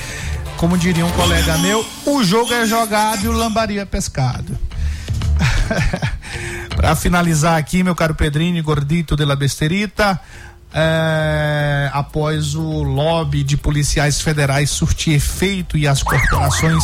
Como 0.57 0.77
diria 0.79 1.05
um 1.05 1.13
colega 1.13 1.59
meu, 1.59 1.87
o 2.07 2.23
jogo 2.23 2.53
é 2.53 2.67
jogado 2.67 3.25
e 3.25 3.29
o 3.29 3.33
lambari 3.33 3.79
é 3.79 3.85
pescado. 3.85 4.59
Para 6.81 6.97
finalizar 6.97 7.59
aqui, 7.59 7.83
meu 7.83 7.95
caro 7.95 8.15
Pedrinho, 8.15 8.65
gordito 8.65 9.15
de 9.15 9.23
la 9.27 9.37
besterita, 9.37 10.19
é, 10.73 11.91
após 11.93 12.55
o 12.55 12.83
lobby 12.83 13.45
de 13.45 13.59
policiais 13.59 14.23
federais 14.23 14.71
surtir 14.71 15.13
efeito 15.13 15.77
e 15.77 15.87
as 15.87 16.03
corporações 16.03 16.83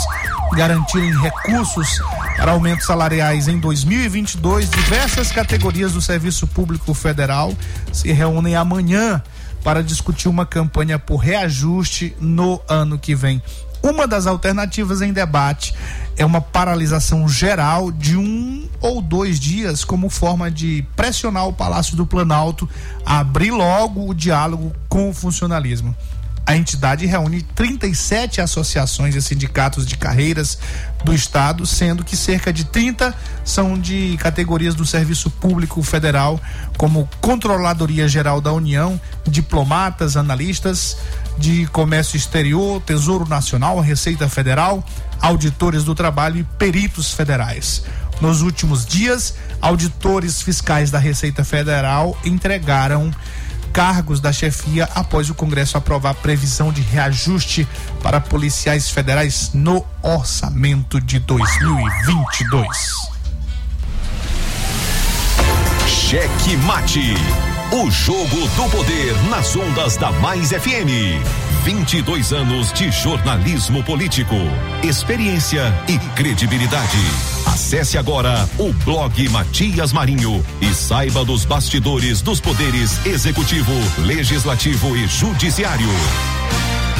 garantirem 0.52 1.18
recursos 1.18 1.98
para 2.36 2.52
aumentos 2.52 2.84
salariais 2.84 3.48
em 3.48 3.58
2022, 3.58 4.68
diversas 4.68 5.32
categorias 5.32 5.92
do 5.92 6.02
Serviço 6.02 6.46
Público 6.46 6.92
Federal 6.92 7.54
se 7.90 8.12
reúnem 8.12 8.54
amanhã 8.54 9.22
para 9.64 9.82
discutir 9.82 10.28
uma 10.28 10.44
campanha 10.44 10.98
por 10.98 11.16
reajuste 11.16 12.14
no 12.20 12.60
ano 12.68 12.98
que 12.98 13.14
vem. 13.14 13.42
Uma 13.86 14.04
das 14.04 14.26
alternativas 14.26 15.00
em 15.00 15.12
debate 15.12 15.72
é 16.16 16.26
uma 16.26 16.40
paralisação 16.40 17.28
geral 17.28 17.92
de 17.92 18.16
um 18.16 18.68
ou 18.80 19.00
dois 19.00 19.38
dias, 19.38 19.84
como 19.84 20.10
forma 20.10 20.50
de 20.50 20.84
pressionar 20.96 21.46
o 21.46 21.52
Palácio 21.52 21.96
do 21.96 22.04
Planalto 22.04 22.68
a 23.04 23.20
abrir 23.20 23.52
logo 23.52 24.10
o 24.10 24.12
diálogo 24.12 24.72
com 24.88 25.08
o 25.08 25.14
funcionalismo. 25.14 25.94
A 26.44 26.56
entidade 26.56 27.06
reúne 27.06 27.42
37 27.42 28.40
associações 28.40 29.14
e 29.14 29.22
sindicatos 29.22 29.86
de 29.86 29.96
carreiras 29.96 30.58
do 31.04 31.14
Estado, 31.14 31.64
sendo 31.64 32.04
que 32.04 32.16
cerca 32.16 32.52
de 32.52 32.64
30 32.64 33.14
são 33.44 33.78
de 33.78 34.16
categorias 34.18 34.74
do 34.74 34.84
Serviço 34.84 35.30
Público 35.30 35.80
Federal, 35.82 36.40
como 36.76 37.08
Controladoria 37.20 38.08
Geral 38.08 38.40
da 38.40 38.52
União, 38.52 39.00
diplomatas, 39.28 40.16
analistas 40.16 40.96
de 41.38 41.66
Comércio 41.66 42.16
Exterior, 42.16 42.80
Tesouro 42.80 43.28
Nacional, 43.28 43.78
Receita 43.80 44.28
Federal, 44.28 44.84
auditores 45.20 45.84
do 45.84 45.94
trabalho 45.94 46.38
e 46.38 46.44
peritos 46.44 47.12
federais. 47.12 47.84
Nos 48.20 48.40
últimos 48.42 48.86
dias, 48.86 49.34
auditores 49.60 50.40
fiscais 50.40 50.90
da 50.90 50.98
Receita 50.98 51.44
Federal 51.44 52.16
entregaram 52.24 53.12
cargos 53.72 54.20
da 54.20 54.32
chefia 54.32 54.88
após 54.94 55.28
o 55.28 55.34
Congresso 55.34 55.76
aprovar 55.76 56.14
previsão 56.14 56.72
de 56.72 56.80
reajuste 56.80 57.68
para 58.02 58.18
policiais 58.20 58.90
federais 58.90 59.50
no 59.52 59.84
orçamento 60.02 60.98
de 60.98 61.18
2022. 61.18 63.16
Cheque 65.86 66.56
Mate. 66.58 67.55
O 67.72 67.90
jogo 67.90 68.48
do 68.56 68.70
poder 68.70 69.14
nas 69.28 69.56
ondas 69.56 69.96
da 69.96 70.12
Mais 70.12 70.50
FM. 70.50 71.20
22 71.64 72.32
anos 72.32 72.72
de 72.72 72.92
jornalismo 72.92 73.82
político, 73.82 74.36
experiência 74.84 75.74
e 75.88 75.98
credibilidade. 76.14 76.96
Acesse 77.44 77.98
agora 77.98 78.48
o 78.56 78.72
blog 78.84 79.28
Matias 79.30 79.92
Marinho 79.92 80.44
e 80.60 80.72
saiba 80.72 81.24
dos 81.24 81.44
bastidores 81.44 82.22
dos 82.22 82.40
poderes 82.40 83.04
executivo, 83.04 83.72
legislativo 83.98 84.96
e 84.96 85.08
judiciário 85.08 85.88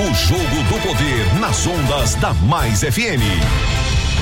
O 0.00 0.14
jogo 0.14 0.64
do 0.64 0.80
poder 0.82 1.32
nas 1.38 1.64
ondas 1.64 2.16
da 2.16 2.34
Mais 2.34 2.80
FM. 2.80 3.79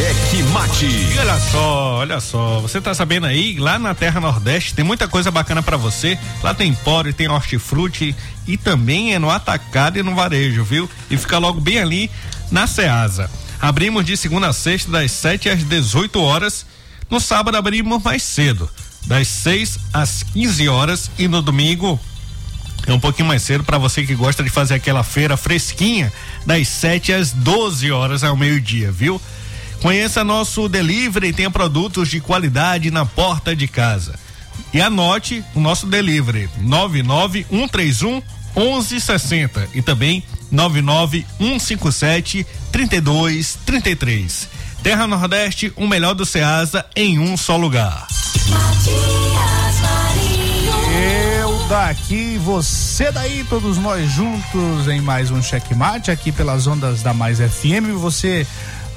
Cheque 0.00 0.42
Mate. 0.44 0.86
E 0.86 1.18
olha 1.18 1.38
só, 1.38 1.96
olha 1.96 2.20
só, 2.20 2.58
você 2.60 2.80
tá 2.80 2.94
sabendo 2.94 3.26
aí, 3.26 3.58
lá 3.58 3.78
na 3.78 3.94
Terra 3.94 4.18
Nordeste 4.18 4.72
tem 4.72 4.82
muita 4.82 5.06
coisa 5.06 5.30
bacana 5.30 5.62
para 5.62 5.76
você. 5.76 6.18
Lá 6.42 6.54
tem 6.54 6.72
poro, 6.72 7.12
tem 7.12 7.28
hortifruti 7.28 8.16
e 8.46 8.56
também 8.56 9.12
é 9.12 9.18
no 9.18 9.28
atacado 9.28 9.98
e 9.98 10.02
no 10.02 10.14
varejo, 10.14 10.64
viu? 10.64 10.88
E 11.10 11.18
fica 11.18 11.36
logo 11.36 11.60
bem 11.60 11.80
ali 11.80 12.10
na 12.50 12.66
Ceasa. 12.66 13.30
Abrimos 13.60 14.06
de 14.06 14.16
segunda 14.16 14.48
a 14.48 14.54
sexta 14.54 14.90
das 14.90 15.12
7 15.12 15.50
às 15.50 15.62
18 15.64 16.18
horas. 16.18 16.64
No 17.10 17.20
sábado 17.20 17.58
abrimos 17.58 18.02
mais 18.02 18.22
cedo, 18.22 18.70
das 19.04 19.28
6 19.28 19.78
às 19.92 20.22
15 20.22 20.66
horas 20.66 21.10
e 21.18 21.28
no 21.28 21.42
domingo 21.42 22.00
é 22.86 22.92
um 22.94 23.00
pouquinho 23.00 23.28
mais 23.28 23.42
cedo 23.42 23.64
para 23.64 23.76
você 23.76 24.06
que 24.06 24.14
gosta 24.14 24.42
de 24.42 24.48
fazer 24.48 24.72
aquela 24.72 25.04
feira 25.04 25.36
fresquinha, 25.36 26.10
das 26.46 26.68
7 26.68 27.12
às 27.12 27.32
12 27.32 27.92
horas 27.92 28.24
ao 28.24 28.34
meio-dia, 28.34 28.90
viu? 28.90 29.20
Conheça 29.80 30.22
nosso 30.22 30.68
delivery 30.68 31.28
e 31.28 31.32
tenha 31.32 31.50
produtos 31.50 32.08
de 32.08 32.20
qualidade 32.20 32.90
na 32.90 33.06
porta 33.06 33.56
de 33.56 33.66
casa. 33.66 34.14
E 34.72 34.80
anote 34.80 35.42
o 35.54 35.60
nosso 35.60 35.86
delivery: 35.86 36.48
99131 36.58 38.22
1160 38.54 39.68
e 39.74 39.82
também 39.82 40.22
99157 40.50 42.46
3233. 42.70 44.48
Terra 44.82 45.06
Nordeste, 45.06 45.72
o 45.76 45.86
melhor 45.86 46.14
do 46.14 46.24
Ceasa 46.24 46.86
em 46.96 47.18
um 47.18 47.36
só 47.36 47.56
lugar. 47.56 48.06
Eu 51.40 51.66
daqui, 51.68 52.38
você 52.38 53.12
daí, 53.12 53.44
todos 53.48 53.76
nós 53.76 54.10
juntos 54.10 54.88
em 54.88 55.00
mais 55.00 55.30
um 55.30 55.42
checkmate 55.42 56.10
aqui 56.10 56.32
pelas 56.32 56.66
ondas 56.66 57.02
da 57.02 57.12
Mais 57.12 57.38
FM. 57.38 57.92
Você 57.98 58.46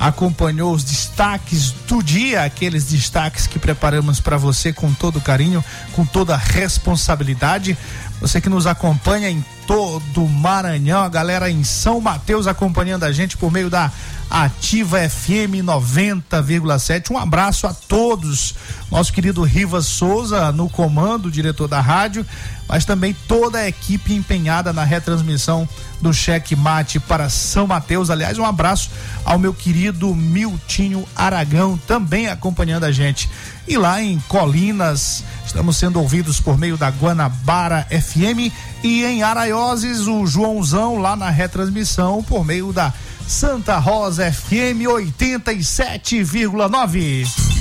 acompanhou 0.04 0.74
os 0.74 0.84
destaques 0.84 1.72
do 1.88 2.04
dia, 2.04 2.44
aqueles 2.44 2.84
destaques 2.84 3.48
que 3.48 3.58
preparamos 3.58 4.20
para 4.20 4.36
você 4.36 4.74
com 4.74 4.94
todo 4.94 5.22
carinho, 5.22 5.64
com 5.94 6.06
toda 6.06 6.36
responsabilidade. 6.36 7.78
Você 8.20 8.42
que 8.42 8.50
nos 8.50 8.68
acompanha 8.68 9.30
em 9.30 9.44
todo 9.66 10.26
o 10.26 10.30
Maranhão, 10.30 11.04
a 11.04 11.10
galera 11.10 11.50
em 11.50 11.64
São 11.64 12.02
Mateus 12.02 12.48
acompanhando 12.48 13.06
a 13.06 13.14
gente 13.14 13.38
por 13.38 13.50
meio 13.50 13.70
da 13.70 13.90
Ativa 14.30 14.98
FM 15.08 15.64
90,7. 15.64 17.12
Um 17.12 17.18
abraço 17.18 17.66
a 17.66 17.74
todos. 17.74 18.56
Nosso 18.92 19.14
querido 19.14 19.42
Rivas 19.44 19.86
Souza 19.86 20.52
no 20.52 20.70
comando, 20.70 21.32
diretor 21.32 21.68
da 21.70 21.80
rádio, 21.80 22.26
mas 22.68 22.86
também 22.86 23.16
toda 23.28 23.60
a 23.60 23.68
equipe 23.68 24.14
empenhada 24.14 24.74
na 24.74 24.84
retransmissão 24.84 25.70
do 26.02 26.12
Cheque 26.14 26.56
Mate 26.56 27.00
para 27.00 27.30
São 27.30 27.68
Mateus. 27.68 28.10
Aliás, 28.10 28.38
um 28.38 28.46
abraço 28.46 28.90
ao 29.24 29.40
meu 29.40 29.54
querido 29.54 30.14
Miltinho 30.16 31.08
Aragão, 31.16 31.80
também 31.88 32.28
acompanhando 32.28 32.84
a 32.84 32.92
gente. 32.92 33.30
E 33.68 33.78
lá 33.78 34.02
em 34.02 34.20
Colinas, 34.28 35.24
estamos 35.46 35.78
sendo 35.78 36.00
ouvidos 36.00 36.42
por 36.42 36.58
meio 36.58 36.76
da 36.78 36.90
Guanabara 36.90 37.88
FM 37.90 38.52
e 38.84 39.06
em 39.06 39.22
Araioses, 39.24 40.08
o 40.08 40.26
Joãozão 40.26 40.98
lá 40.98 41.16
na 41.16 41.30
retransmissão 41.30 42.24
por 42.24 42.44
meio 42.44 42.74
da 42.74 42.92
Santa 43.28 43.78
Rosa 43.78 44.32
FM 44.32 44.82
87,9. 44.86 47.53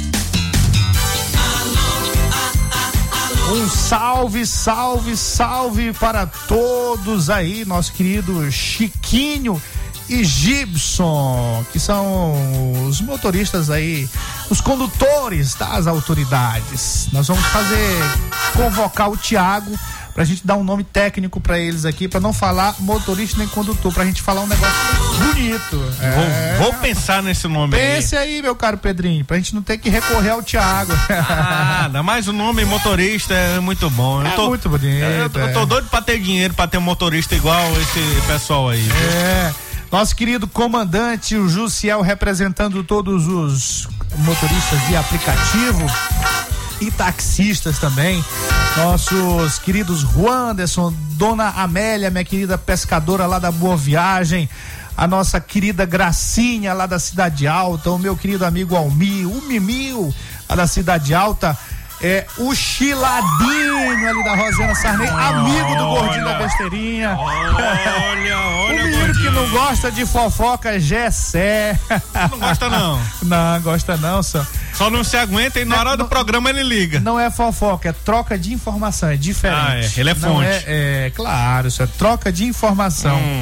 Um 3.52 3.68
salve, 3.68 4.46
salve, 4.46 5.14
salve 5.14 5.92
para 5.92 6.24
todos 6.24 7.28
aí, 7.28 7.66
nosso 7.66 7.92
querido 7.92 8.50
Chiquinho 8.50 9.60
e 10.08 10.24
Gibson, 10.24 11.62
que 11.70 11.78
são 11.78 12.32
os 12.88 13.02
motoristas 13.02 13.68
aí, 13.68 14.08
os 14.48 14.62
condutores 14.62 15.54
das 15.54 15.86
autoridades. 15.86 17.08
Nós 17.12 17.28
vamos 17.28 17.44
fazer 17.44 17.98
convocar 18.56 19.10
o 19.10 19.18
Tiago 19.18 19.78
pra 20.14 20.24
gente 20.24 20.46
dar 20.46 20.56
um 20.56 20.64
nome 20.64 20.84
técnico 20.84 21.40
para 21.40 21.58
eles 21.58 21.84
aqui, 21.84 22.06
para 22.06 22.20
não 22.20 22.32
falar 22.32 22.74
motorista 22.78 23.38
nem 23.38 23.48
condutor, 23.48 23.92
pra 23.92 24.04
gente 24.04 24.20
falar 24.20 24.42
um 24.42 24.46
negócio 24.46 24.74
bonito. 25.18 25.94
É. 26.00 26.56
Vou, 26.56 26.64
vou, 26.64 26.80
pensar 26.80 27.22
nesse 27.22 27.48
nome 27.48 27.76
Pense 27.76 28.16
aí. 28.16 28.36
aí, 28.36 28.42
meu 28.42 28.54
caro 28.54 28.78
Pedrinho, 28.78 29.24
pra 29.24 29.36
gente 29.36 29.54
não 29.54 29.62
ter 29.62 29.78
que 29.78 29.88
recorrer 29.88 30.30
ao 30.30 30.42
Thiago. 30.42 30.92
Ah, 31.08 32.02
mas 32.02 32.28
o 32.28 32.32
nome 32.32 32.64
motorista 32.64 33.34
é 33.34 33.60
muito 33.60 33.88
bom. 33.90 34.20
Eu 34.20 34.26
é 34.26 34.30
tô, 34.30 34.48
muito 34.48 34.68
bonito. 34.68 35.02
Eu, 35.02 35.10
eu, 35.10 35.22
eu 35.22 35.52
tô 35.52 35.62
é. 35.62 35.66
doido 35.66 35.88
pra 35.88 36.02
ter 36.02 36.20
dinheiro 36.20 36.54
pra 36.54 36.66
ter 36.66 36.78
um 36.78 36.82
motorista 36.82 37.34
igual 37.34 37.62
esse 37.80 38.26
pessoal 38.26 38.68
aí. 38.68 38.80
Viu? 38.80 39.10
É. 39.10 39.54
Nosso 39.90 40.16
querido 40.16 40.48
comandante, 40.48 41.36
o 41.36 41.48
Jussiel, 41.48 42.00
representando 42.00 42.82
todos 42.82 43.26
os 43.26 43.88
motoristas 44.16 44.86
de 44.88 44.96
aplicativo 44.96 45.86
e 46.82 46.90
taxistas 46.90 47.78
também. 47.78 48.24
Nossos 48.76 49.58
queridos 49.58 50.00
Juan 50.00 50.50
Anderson, 50.50 50.92
Dona 51.10 51.50
Amélia, 51.50 52.10
minha 52.10 52.24
querida 52.24 52.58
pescadora 52.58 53.26
lá 53.26 53.38
da 53.38 53.52
Boa 53.52 53.76
Viagem, 53.76 54.48
a 54.96 55.06
nossa 55.06 55.40
querida 55.40 55.86
Gracinha 55.86 56.74
lá 56.74 56.86
da 56.86 56.98
Cidade 56.98 57.46
Alta, 57.46 57.90
o 57.90 57.98
meu 57.98 58.16
querido 58.16 58.44
amigo 58.44 58.74
Almir, 58.74 59.28
o 59.28 59.42
Mimil 59.42 60.12
lá 60.48 60.56
da 60.56 60.66
Cidade 60.66 61.14
Alta 61.14 61.56
é 62.02 62.26
o 62.36 62.52
Chiladinho 62.52 64.08
ali 64.08 64.24
da 64.24 64.34
Rosana 64.34 64.74
Sarney, 64.74 65.08
amigo 65.08 65.76
do 65.76 65.86
gordinho 65.86 66.24
da 66.24 66.34
besteirinha. 66.34 67.16
Olha, 67.16 67.56
olha. 68.10 68.38
o 68.38 68.90
menino 68.90 69.14
que 69.14 69.21
não 69.32 69.48
gosta 69.50 69.90
de 69.90 70.04
fofoca, 70.04 70.78
Gessé. 70.78 71.78
Não 72.30 72.38
gosta 72.38 72.68
não. 72.70 73.00
Não, 73.22 73.60
gosta 73.62 73.96
não, 73.96 74.22
só. 74.22 74.46
Só 74.74 74.90
não 74.90 75.02
se 75.02 75.16
aguenta 75.16 75.60
e 75.60 75.64
na 75.64 75.78
hora 75.78 75.96
do 75.96 76.06
programa 76.06 76.50
ele 76.50 76.62
liga. 76.62 77.00
Não 77.00 77.18
é 77.18 77.30
fofoca, 77.30 77.88
é 77.88 77.92
troca 77.92 78.38
de 78.38 78.52
informação, 78.52 79.08
é 79.08 79.16
diferente. 79.16 79.58
Ah, 79.58 79.76
é. 79.76 80.00
Ele 80.00 80.10
é 80.10 80.14
fonte. 80.14 80.46
É, 80.46 80.64
é, 80.66 81.12
claro, 81.14 81.68
isso 81.68 81.82
é 81.82 81.86
troca 81.86 82.32
de 82.32 82.44
informação. 82.44 83.16
Hum. 83.16 83.40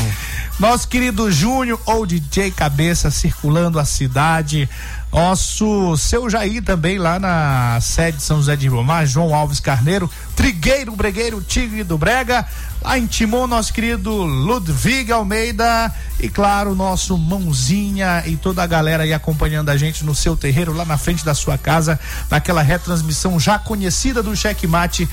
Nosso 0.58 0.86
querido 0.88 1.30
Júnior 1.32 1.80
ou 1.86 2.04
DJ 2.04 2.50
Cabeça 2.50 3.10
circulando 3.10 3.78
a 3.78 3.84
cidade. 3.84 4.68
Nosso 5.12 5.96
seu 5.96 6.28
Jair 6.28 6.62
também 6.62 6.98
lá 6.98 7.18
na 7.18 7.78
sede 7.80 8.18
de 8.18 8.22
São 8.22 8.36
José 8.36 8.54
de 8.54 8.68
Ribamar, 8.68 9.06
João 9.06 9.34
Alves 9.34 9.58
Carneiro, 9.58 10.08
Trigueiro 10.36 10.94
Bregueiro, 10.94 11.40
Tigre 11.40 11.82
do 11.82 11.96
Brega, 11.96 12.46
lá 12.82 12.98
em 12.98 13.06
Timon, 13.06 13.46
nosso 13.46 13.72
querido 13.72 14.10
Ludwig 14.10 15.12
Almeida 15.12 15.92
e 16.18 16.28
claro, 16.28 16.74
nosso 16.74 17.16
Mãozinha 17.16 18.22
e 18.26 18.36
toda 18.36 18.62
a 18.62 18.66
galera 18.66 19.04
aí 19.04 19.12
acompanhando 19.12 19.68
a 19.68 19.76
gente 19.76 20.04
no 20.04 20.14
seu 20.14 20.36
terreiro, 20.36 20.72
lá 20.72 20.84
na 20.84 20.98
frente 20.98 21.24
da 21.24 21.34
sua 21.34 21.58
casa, 21.58 21.98
naquela 22.30 22.62
retransmissão 22.62 23.38
já 23.38 23.58
conhecida 23.58 24.22
do 24.22 24.34
Cheque 24.34 24.66
Mate 24.66 25.08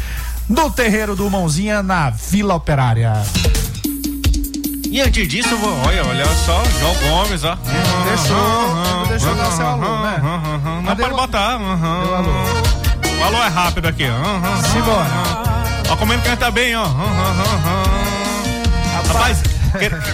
do 0.50 0.70
terreiro 0.72 1.16
do 1.16 1.30
Mãozinha 1.30 1.84
na 1.84 2.10
Vila 2.10 2.56
Operária. 2.56 3.14
E 4.90 5.02
antes 5.02 5.28
disso, 5.28 5.56
vou, 5.58 5.74
olha, 5.86 6.06
olha 6.06 6.26
só, 6.46 6.64
João 6.80 6.96
Gomes, 6.96 7.44
ó. 7.44 7.58
Deixou, 8.08 9.08
deixou 9.10 9.36
dar 9.36 9.52
seu 9.52 9.68
alô, 9.68 10.00
né? 10.00 10.22
Não 10.84 10.96
pode 10.96 11.14
botar. 11.14 11.58
O 11.60 13.24
alô 13.24 13.38
é 13.44 13.50
rápido 13.50 13.88
aqui. 13.88 14.06
Simbora. 14.72 15.57
Ó, 15.90 15.96
comendo 15.96 16.22
que 16.22 16.36
tá 16.36 16.52
bem, 16.52 16.76
ó. 16.76 16.86
Rapaz, 18.94 19.42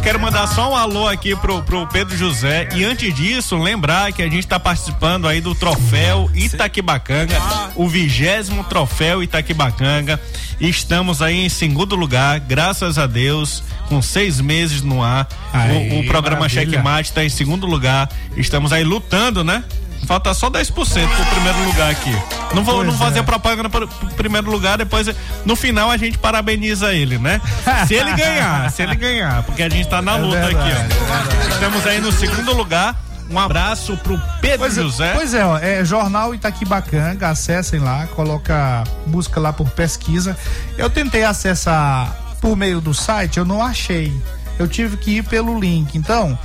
quero, 0.03 0.19
mandar 0.19 0.47
só 0.47 0.71
um 0.71 0.75
alô 0.75 1.07
aqui 1.07 1.35
pro, 1.35 1.63
pro 1.63 1.87
Pedro 1.87 2.15
José. 2.15 2.69
E 2.75 2.83
antes 2.83 3.13
disso, 3.13 3.57
lembrar 3.57 4.11
que 4.11 4.21
a 4.21 4.29
gente 4.29 4.45
tá 4.45 4.59
participando 4.59 5.27
aí 5.27 5.41
do 5.41 5.55
troféu 5.55 6.29
Itaquibacanga, 6.33 7.35
o 7.75 7.87
vigésimo 7.87 8.63
troféu 8.63 9.23
Itaquibacanga. 9.23 10.19
Estamos 10.59 11.21
aí 11.21 11.45
em 11.45 11.49
segundo 11.49 11.95
lugar, 11.95 12.39
graças 12.39 12.97
a 12.97 13.07
Deus 13.07 13.63
com 13.89 14.01
seis 14.01 14.39
meses 14.39 14.81
no 14.81 15.03
ar. 15.03 15.27
Aí, 15.51 15.97
o, 15.97 15.99
o, 15.99 16.05
programa 16.05 16.47
Checkmate 16.47 17.09
está 17.09 17.23
em 17.23 17.29
segundo 17.29 17.65
lugar. 17.65 18.09
Estamos 18.35 18.71
aí 18.71 18.83
lutando, 18.83 19.43
né? 19.43 19.63
Falta 20.05 20.33
só 20.33 20.49
10% 20.49 20.73
pro 20.73 21.25
primeiro 21.25 21.63
lugar 21.65 21.91
aqui. 21.91 22.15
Não 22.53 22.63
vou 22.63 22.83
não 22.83 22.93
fazer 22.93 23.19
é. 23.19 23.23
propaganda 23.23 23.69
pro, 23.69 23.87
pro 23.87 24.09
primeiro 24.09 24.49
lugar, 24.51 24.77
depois 24.77 25.07
no 25.45 25.55
final 25.55 25.89
a 25.89 25.97
gente 25.97 26.17
parabeniza 26.17 26.93
ele, 26.93 27.17
né? 27.17 27.41
Se 27.87 27.95
ele 27.95 28.13
ganhar, 28.13 28.71
se 28.71 28.81
ele 28.81 28.95
ganhar, 28.95 29.43
porque 29.43 29.63
a 29.63 29.69
gente 29.69 29.87
tá 29.87 30.01
na 30.01 30.17
é 30.17 30.21
luta 30.21 30.37
é 30.37 30.47
verdade, 30.47 30.71
aqui, 30.71 30.91
ó. 31.01 31.45
É 31.45 31.49
Estamos 31.49 31.87
aí 31.87 32.01
no 32.01 32.11
segundo 32.11 32.53
lugar. 32.53 32.95
Um 33.29 33.39
abraço 33.39 33.97
pro 33.97 34.21
Pedro 34.41 34.59
pois 34.59 34.77
é, 34.77 34.81
José. 34.81 35.13
Pois 35.13 35.33
é, 35.33 35.45
ó, 35.45 35.57
é 35.57 35.83
Jornal 35.83 36.35
Itaquibacanga, 36.35 37.29
acessem 37.29 37.79
lá, 37.79 38.05
coloca, 38.07 38.83
busca 39.07 39.39
lá 39.39 39.51
por 39.51 39.69
pesquisa. 39.69 40.37
Eu 40.77 40.89
tentei 40.89 41.23
acessar 41.23 42.15
por 42.41 42.55
meio 42.55 42.81
do 42.81 42.93
site, 42.93 43.37
eu 43.37 43.45
não 43.45 43.63
achei. 43.63 44.13
Eu 44.59 44.67
tive 44.67 44.97
que 44.97 45.17
ir 45.17 45.23
pelo 45.23 45.59
link. 45.59 45.97
Então, 45.97 46.37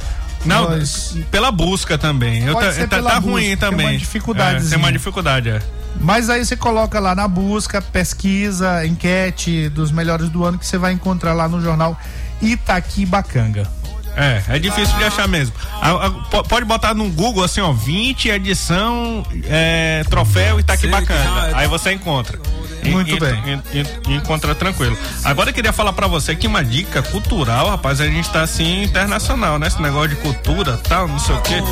não, 0.49 0.71
nós... 0.71 1.17
pela 1.31 1.53
busca 1.53 1.97
também. 1.97 2.45
Eu 2.45 2.55
tá, 2.55 2.73
tá, 2.87 3.03
tá 3.03 3.19
ruim 3.19 3.57
também. 3.57 3.79
Tem 3.79 3.87
uma 3.95 3.99
dificuldade. 3.99 4.67
É, 4.67 4.69
tem 4.71 4.79
uma 4.79 4.93
dificuldade, 4.93 5.51
é. 5.51 5.61
Mas 6.01 6.31
aí 6.31 6.45
você 6.45 6.57
coloca 6.57 7.01
lá 7.01 7.15
na 7.15 7.27
busca, 7.27 7.83
pesquisa, 7.83 8.87
enquete 8.87 9.69
dos 9.69 9.91
melhores 9.91 10.29
do 10.29 10.45
ano 10.45 10.59
que 10.59 10.67
você 10.67 10.79
vai 10.79 10.93
encontrar 10.93 11.33
lá 11.33 11.49
no 11.49 11.61
jornal 11.61 11.99
Itaqui 12.41 13.05
Bacanga. 13.05 13.69
É, 14.17 14.43
é 14.49 14.59
difícil 14.59 14.97
de 14.99 15.05
achar 15.05 15.29
mesmo. 15.29 15.55
A, 15.81 16.07
a, 16.07 16.11
pode 16.43 16.65
botar 16.65 16.93
no 16.93 17.09
Google 17.09 17.45
assim, 17.45 17.61
ó, 17.61 17.73
20 17.73 18.29
edição 18.31 19.25
é, 19.45 20.03
troféu 20.11 20.59
Itaquibacanga. 20.59 21.57
Aí 21.57 21.69
você 21.69 21.93
encontra. 21.93 22.39
Muito 22.92 23.14
e, 23.14 23.20
bem. 23.20 23.62
E, 24.09 24.14
encontra 24.14 24.55
tranquilo. 24.55 24.96
Agora 25.24 25.51
eu 25.51 25.55
queria 25.55 25.72
falar 25.72 25.92
para 25.92 26.07
você 26.07 26.35
que 26.35 26.46
uma 26.46 26.64
dica 26.64 27.03
cultural, 27.03 27.70
rapaz, 27.70 28.01
a 28.01 28.07
gente 28.07 28.29
tá 28.31 28.42
assim 28.42 28.83
internacional, 28.83 29.59
né? 29.59 29.66
Esse 29.66 29.81
negócio 29.81 30.11
de 30.11 30.16
cultura, 30.16 30.77
tal, 30.88 31.09
não 31.09 31.18
sei 31.18 31.35
o 31.35 31.40
quê. 31.42 31.62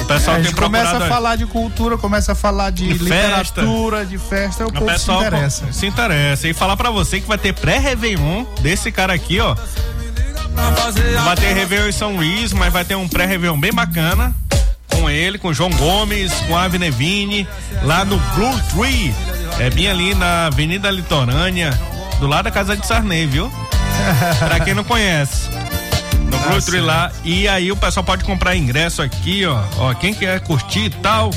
O 0.00 0.04
pessoal 0.04 0.36
é, 0.36 0.42
gente 0.42 0.54
começa 0.54 0.96
a 0.96 1.08
falar 1.08 1.36
de 1.36 1.46
cultura, 1.46 1.96
começa 1.96 2.32
a 2.32 2.34
falar 2.34 2.70
de, 2.70 2.86
de 2.86 3.04
literatura, 3.04 3.98
festa. 3.98 4.10
de 4.10 4.18
festa, 4.18 4.64
o, 4.64 4.68
o 4.68 4.72
povo 4.72 4.98
se 4.98 5.12
interessa. 5.12 5.72
Se 5.72 5.86
interessa. 5.86 6.48
E 6.48 6.54
falar 6.54 6.76
para 6.76 6.90
você 6.90 7.20
que 7.20 7.28
vai 7.28 7.38
ter 7.38 7.52
pré-Réveillon 7.52 8.44
desse 8.60 8.90
cara 8.90 9.12
aqui, 9.12 9.40
ó. 9.40 9.56
Vai 11.24 11.36
ter 11.36 11.52
Réveillon 11.52 11.88
em 11.88 11.92
São 11.92 12.16
Luís, 12.16 12.52
mas 12.52 12.72
vai 12.72 12.84
ter 12.84 12.94
um 12.94 13.08
pré-Réveillon 13.08 13.58
bem 13.58 13.72
bacana 13.72 14.34
com 14.90 15.08
ele, 15.08 15.38
com 15.38 15.52
João 15.52 15.70
Gomes, 15.70 16.32
com 16.46 16.56
a 16.56 16.64
Avnevini, 16.64 17.48
lá 17.82 18.04
no 18.04 18.18
Blue 18.34 18.60
Tree. 18.70 19.14
É 19.58 19.70
bem 19.70 19.88
ali 19.88 20.14
na 20.14 20.46
Avenida 20.46 20.90
Litorânea, 20.90 21.70
do 22.18 22.26
lado 22.26 22.44
da 22.44 22.50
casa 22.50 22.76
de 22.76 22.86
Sarney, 22.86 23.26
viu? 23.26 23.50
pra 24.38 24.60
quem 24.60 24.74
não 24.74 24.84
conhece. 24.84 25.50
No 26.30 26.36
ah, 26.36 26.60
Tree 26.64 26.80
lá. 26.80 27.10
E 27.24 27.48
aí 27.48 27.70
o 27.72 27.76
pessoal 27.76 28.04
pode 28.04 28.24
comprar 28.24 28.56
ingresso 28.56 29.02
aqui, 29.02 29.44
ó. 29.44 29.62
Ó, 29.78 29.94
quem 29.94 30.14
quer 30.14 30.40
curtir 30.40 30.86
e 30.86 30.90
tal. 30.90 31.30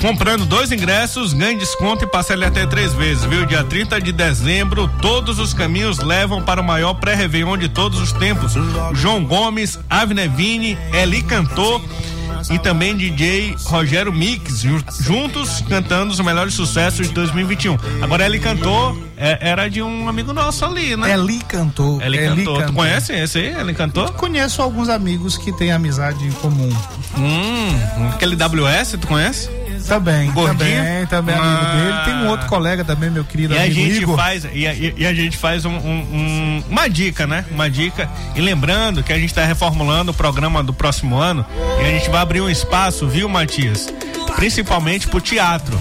Comprando 0.00 0.44
dois 0.44 0.70
ingressos, 0.70 1.32
ganhe 1.32 1.58
desconto 1.58 2.04
e 2.04 2.06
parcele 2.06 2.44
até 2.44 2.66
três 2.66 2.92
vezes, 2.92 3.24
viu? 3.24 3.46
Dia 3.46 3.64
30 3.64 4.00
de 4.00 4.12
dezembro, 4.12 4.88
todos 5.00 5.38
os 5.38 5.54
caminhos 5.54 5.98
levam 5.98 6.42
para 6.42 6.60
o 6.60 6.64
maior 6.64 6.94
pré-réveillon 6.94 7.56
de 7.56 7.68
todos 7.68 7.98
os 7.98 8.12
tempos. 8.12 8.52
João 8.92 9.24
Gomes, 9.24 9.78
Avnevini, 9.88 10.76
Eli 10.92 11.22
Cantor 11.22 11.80
e 12.50 12.58
também 12.58 12.96
DJ 12.96 13.54
Rogério 13.64 14.12
Mix, 14.12 14.62
juntos 15.00 15.62
cantando 15.68 16.12
os 16.12 16.20
melhores 16.20 16.54
sucessos 16.54 17.08
de 17.08 17.14
2021. 17.14 17.76
Agora 18.02 18.24
ele 18.26 18.38
cantou, 18.38 19.00
é, 19.16 19.38
era 19.40 19.68
de 19.68 19.82
um 19.82 20.08
amigo 20.08 20.32
nosso 20.32 20.64
ali, 20.64 20.96
né? 20.96 21.12
Eli 21.12 21.40
cantou. 21.40 22.00
Eli, 22.00 22.18
Eli 22.18 22.28
cantou. 22.28 22.54
cantou. 22.54 22.66
Tu 22.66 22.72
conhece 22.72 23.12
esse 23.12 23.38
aí? 23.38 23.60
Ele 23.60 23.74
cantou? 23.74 24.12
Conheço 24.12 24.62
alguns 24.62 24.88
amigos 24.88 25.36
que 25.36 25.52
têm 25.52 25.72
amizade 25.72 26.26
em 26.26 26.32
comum. 26.32 26.70
Hum, 27.18 28.10
aquele 28.14 28.36
WS, 28.36 28.96
tu 29.00 29.06
conhece? 29.06 29.48
Também, 29.86 30.30
Gordinho? 30.32 30.56
também, 30.58 31.06
também 31.06 31.34
ah. 31.34 31.38
amigo 31.38 31.76
dele. 31.76 32.04
Tem 32.04 32.14
um 32.26 32.30
outro 32.30 32.48
colega 32.48 32.84
também, 32.84 33.08
meu 33.08 33.24
querido 33.24 33.54
e 33.54 33.58
amigo 33.58 33.72
a 33.72 33.74
gente 33.84 34.02
Igor. 34.02 34.16
Faz, 34.16 34.46
e, 34.52 34.66
a, 34.66 34.74
e 34.74 35.06
a 35.06 35.14
gente 35.14 35.36
faz 35.36 35.64
um, 35.64 35.76
um, 35.76 36.64
uma 36.68 36.88
dica, 36.88 37.26
né? 37.26 37.44
Uma 37.50 37.70
dica. 37.70 38.10
E 38.34 38.40
lembrando 38.40 39.02
que 39.02 39.12
a 39.12 39.18
gente 39.18 39.30
está 39.30 39.44
reformulando 39.44 40.10
o 40.10 40.14
programa 40.14 40.62
do 40.62 40.72
próximo 40.72 41.16
ano 41.16 41.46
e 41.80 41.84
a 41.84 41.90
gente 41.90 42.10
vai 42.10 42.20
abrir 42.20 42.40
um 42.40 42.50
espaço, 42.50 43.06
viu, 43.06 43.28
Matias? 43.28 43.88
Principalmente 44.36 45.08
pro 45.08 45.20
teatro. 45.20 45.78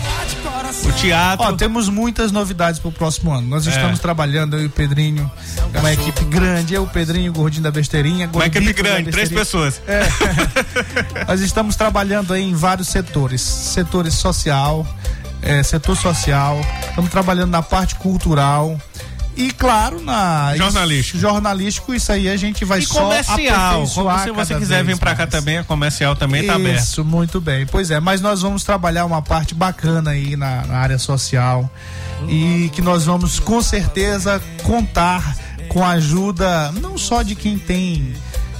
O 0.84 0.92
teatro. 0.94 1.46
Ó, 1.46 1.52
temos 1.54 1.90
muitas 1.90 2.32
novidades 2.32 2.80
pro 2.80 2.92
próximo 2.92 3.32
ano. 3.32 3.48
Nós 3.48 3.68
é. 3.68 3.70
estamos 3.70 4.00
trabalhando, 4.00 4.56
eu 4.56 4.64
e 4.64 4.66
o 4.66 4.70
Pedrinho, 4.70 5.30
uma 5.78 5.94
equipe 5.94 6.24
grande, 6.26 6.74
eu, 6.74 6.84
o 6.84 6.88
Pedrinho, 6.88 7.32
o 7.32 7.36
Gordinho 7.36 7.64
da 7.64 7.72
Besteirinha. 7.72 8.30
Uma 8.34 8.46
equipe 8.46 8.74
grande, 8.74 9.12
três 9.12 9.30
pessoas. 9.30 9.82
É. 9.88 10.04
Nós 11.28 11.42
estamos 11.42 11.76
trabalhando 11.76 12.34
aí 12.34 12.44
em 12.44 12.54
vários 12.54 12.88
setores. 12.88 13.42
Setores 13.42 14.14
social, 14.16 14.88
é, 15.42 15.62
setor 15.62 15.96
social, 15.96 16.60
estamos 16.90 17.12
trabalhando 17.12 17.52
na 17.52 17.62
parte 17.62 17.96
cultural. 17.96 18.80
E 19.36 19.52
claro, 19.52 20.02
na 20.02 20.56
jornalístico. 20.56 21.18
Isso, 21.18 21.28
jornalístico, 21.28 21.94
isso 21.94 22.12
aí 22.12 22.30
a 22.30 22.38
gente 22.38 22.64
vai 22.64 22.80
e 22.80 22.86
só 22.86 23.02
comercial. 23.02 23.86
Se 23.86 24.32
você 24.32 24.56
quiser 24.56 24.84
vir 24.84 24.98
para 24.98 25.14
cá 25.16 25.28
também, 25.28 25.58
a 25.58 25.64
comercial 25.64 26.16
também 26.16 26.42
está 26.42 26.56
aberto. 26.56 26.82
Isso, 26.82 27.04
muito 27.04 27.42
bem. 27.42 27.66
Pois 27.66 27.92
é, 27.92 28.00
mas 28.00 28.22
nós 28.22 28.42
vamos 28.42 28.64
trabalhar 28.64 29.06
uma 29.06 29.22
parte 29.22 29.54
bacana 29.54 30.12
aí 30.12 30.36
na, 30.36 30.66
na 30.66 30.78
área 30.78 30.98
social 30.98 31.70
e 32.30 32.70
que 32.74 32.82
nós 32.82 33.06
vamos 33.06 33.40
com 33.40 33.62
certeza 33.62 34.42
contar 34.64 35.36
com 35.68 35.84
a 35.84 35.90
ajuda 35.90 36.72
não 36.74 36.98
só 36.98 37.22
de 37.22 37.36
quem 37.36 37.58
tem 37.58 38.14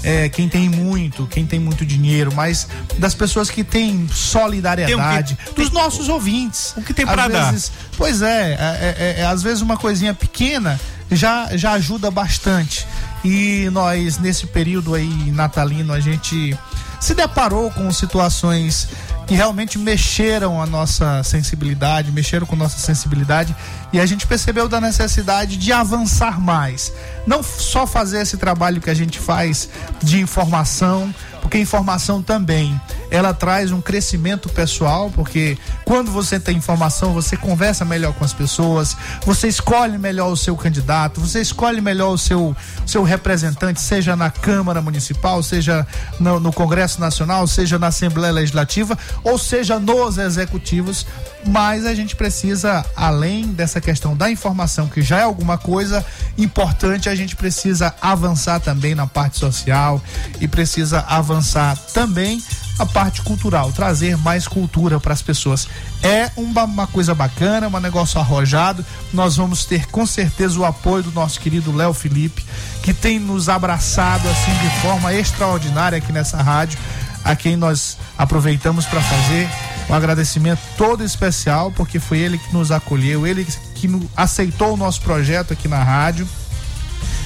é, 0.06 0.30
quem 0.30 0.48
tem 0.48 0.70
muito, 0.70 1.26
quem 1.26 1.48
tem 1.48 1.60
muito 1.60 1.84
dinheiro, 1.84 2.32
mas 2.36 2.68
das 3.00 3.16
pessoas 3.16 3.50
que 3.50 3.64
têm 3.64 4.08
solidariedade, 4.08 5.36
tem 5.36 5.48
que, 5.48 5.62
dos 5.62 5.70
tem, 5.72 5.82
nossos 5.82 6.08
ouvintes. 6.08 6.76
O 6.78 6.82
que 6.84 6.94
tem 6.94 7.08
para 7.08 7.28
dar? 7.28 7.56
Pois 7.98 8.22
é, 8.22 8.52
é, 8.54 8.56
é, 8.60 9.22
é, 9.22 9.26
às 9.26 9.42
vezes 9.42 9.64
uma 9.64 9.78
coisinha 9.78 10.14
pequena 10.14 10.80
já, 11.12 11.58
já 11.58 11.72
ajuda 11.72 12.12
bastante. 12.12 12.86
E 13.24 13.68
nós, 13.72 14.20
nesse 14.20 14.46
período 14.46 14.94
aí 14.94 15.32
natalino, 15.32 15.92
a 15.92 16.00
gente 16.00 16.56
se 17.00 17.16
deparou 17.16 17.72
com 17.72 17.92
situações 17.92 18.88
que 19.26 19.34
realmente 19.34 19.78
mexeram 19.78 20.62
a 20.62 20.66
nossa 20.66 21.24
sensibilidade, 21.24 22.12
mexeram 22.12 22.46
com 22.46 22.56
nossa 22.56 22.78
sensibilidade 22.78 23.56
e 23.92 24.00
a 24.00 24.06
gente 24.06 24.28
percebeu 24.28 24.68
da 24.68 24.80
necessidade 24.80 25.58
de 25.58 25.72
avançar 25.72 26.40
mais. 26.40 26.94
Não 27.26 27.42
só 27.42 27.88
fazer 27.88 28.22
esse 28.22 28.38
trabalho 28.38 28.82
que 28.82 28.90
a 28.90 28.94
gente 28.94 29.20
faz 29.20 29.70
de 30.02 30.20
informação, 30.20 31.14
porque 31.42 31.58
informação 31.58 32.22
também 32.22 32.80
ela 33.10 33.34
traz 33.34 33.72
um 33.72 33.82
crescimento 33.82 34.50
pessoal, 34.50 35.12
porque 35.14 35.58
quando 35.84 36.12
você 36.12 36.40
tem 36.40 36.58
informação, 36.58 37.14
você 37.14 37.38
conversa 37.38 37.86
melhor 37.86 38.14
com 38.14 38.26
as 38.26 38.34
pessoas, 38.34 38.96
você 39.26 39.48
escolhe 39.48 39.98
melhor 39.98 40.32
o 40.32 40.38
seu 40.38 40.56
candidato, 40.56 41.22
você 41.22 41.42
escolhe 41.42 41.82
melhor 41.82 42.12
o 42.12 42.18
seu, 42.18 42.56
seu 42.86 43.04
representante, 43.04 43.80
seja 43.80 44.16
na 44.16 44.30
Câmara 44.30 44.82
Municipal, 44.82 45.42
seja 45.44 45.86
no, 46.20 46.40
no 46.40 46.52
Congresso 46.52 47.00
Nacional, 47.00 47.48
seja 47.48 47.78
na 47.78 47.88
Assembleia 47.88 48.34
Legislativa, 48.34 48.98
ou 49.24 49.38
seja 49.38 49.80
nos 49.80 50.18
executivos. 50.18 51.06
Mas 51.48 51.86
a 51.86 51.94
gente 51.94 52.16
precisa, 52.16 52.84
além 52.96 53.48
dessa 53.48 53.80
questão 53.80 54.16
da 54.16 54.32
informação, 54.32 54.88
que 54.88 55.02
já 55.02 55.20
é 55.20 55.24
alguma 55.24 55.58
coisa 55.58 56.04
importante, 56.38 57.08
a 57.08 57.16
gente 57.16 57.36
precisa 57.36 57.94
avançar 58.02 58.60
também 58.60 58.96
na 58.96 59.06
parte 59.06 59.38
social 59.38 60.02
e 60.42 60.48
precisa 60.48 61.02
avançar 61.08 61.78
também 61.94 62.42
a 62.78 62.86
parte 62.86 63.22
cultural, 63.22 63.72
trazer 63.72 64.18
mais 64.18 64.48
cultura 64.48 65.00
para 65.00 65.14
as 65.14 65.22
pessoas. 65.22 65.68
É 66.04 66.30
uma, 66.36 66.66
uma, 66.66 66.88
coisa 66.88 67.16
bacana, 67.16 67.68
um 67.68 67.80
negócio 67.80 68.20
arrojado. 68.20 68.86
Nós 69.14 69.38
vamos 69.38 69.66
ter 69.66 69.88
com 69.88 70.06
certeza 70.06 70.60
o 70.60 70.66
apoio 70.66 71.04
do 71.04 71.12
nosso 71.12 71.40
querido 71.40 71.76
Léo 71.76 71.94
Felipe, 71.94 72.44
que 72.84 72.94
tem 72.94 73.18
nos 73.18 73.48
abraçado 73.48 74.28
assim 74.28 74.54
de 74.62 74.82
forma 74.82 75.14
extraordinária 75.14 75.98
aqui 75.98 76.12
nessa 76.12 76.42
rádio, 76.42 76.78
a 77.24 77.36
quem 77.36 77.56
nós 77.56 77.98
aproveitamos 78.18 78.86
para 78.86 79.02
fazer 79.02 79.50
um 79.90 79.94
agradecimento 79.94 80.60
todo 80.78 81.04
especial, 81.04 81.72
porque 81.72 82.00
foi 82.00 82.20
ele 82.20 82.38
que 82.38 82.54
nos 82.54 82.72
acolheu, 82.72 83.26
ele 83.26 83.46
que 83.76 83.90
aceitou 84.16 84.74
o 84.74 84.78
nosso 84.78 85.02
projeto 85.02 85.54
aqui 85.54 85.68
na 85.68 85.84
rádio 85.84 86.28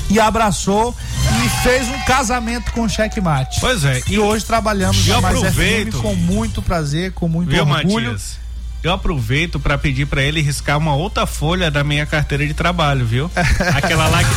e 0.10 0.20
abraçou 0.20 0.96
e 1.50 1.64
fez 1.64 1.88
um 1.88 2.00
casamento 2.06 2.72
com 2.72 2.88
checkmate. 2.88 3.60
Pois 3.60 3.84
é. 3.84 4.02
E, 4.08 4.20
hoje 4.20 4.46
trabalhamos 4.46 5.06
na 5.08 5.22
Mais 5.22 5.40
FM 5.40 5.96
com 6.02 6.16
muito 6.16 6.62
prazer, 6.62 7.12
com 7.14 7.28
muito 7.28 7.50
Viu, 7.50 7.66
orgulho. 7.66 8.12
Matias? 8.12 8.38
Eu 8.82 8.94
aproveito 8.94 9.60
para 9.60 9.78
pedir 9.78 10.06
para 10.06 10.22
ele 10.22 10.42
riscar 10.42 10.78
uma 10.78 10.96
outra 10.96 11.26
folha 11.26 11.70
da 11.70 11.84
minha 11.84 12.06
carteira 12.06 12.48
de 12.48 12.54
trabalho, 12.54 13.06
viu? 13.06 13.30
Aquela 13.76 14.08
lá 14.08 14.20
que, 14.24 14.30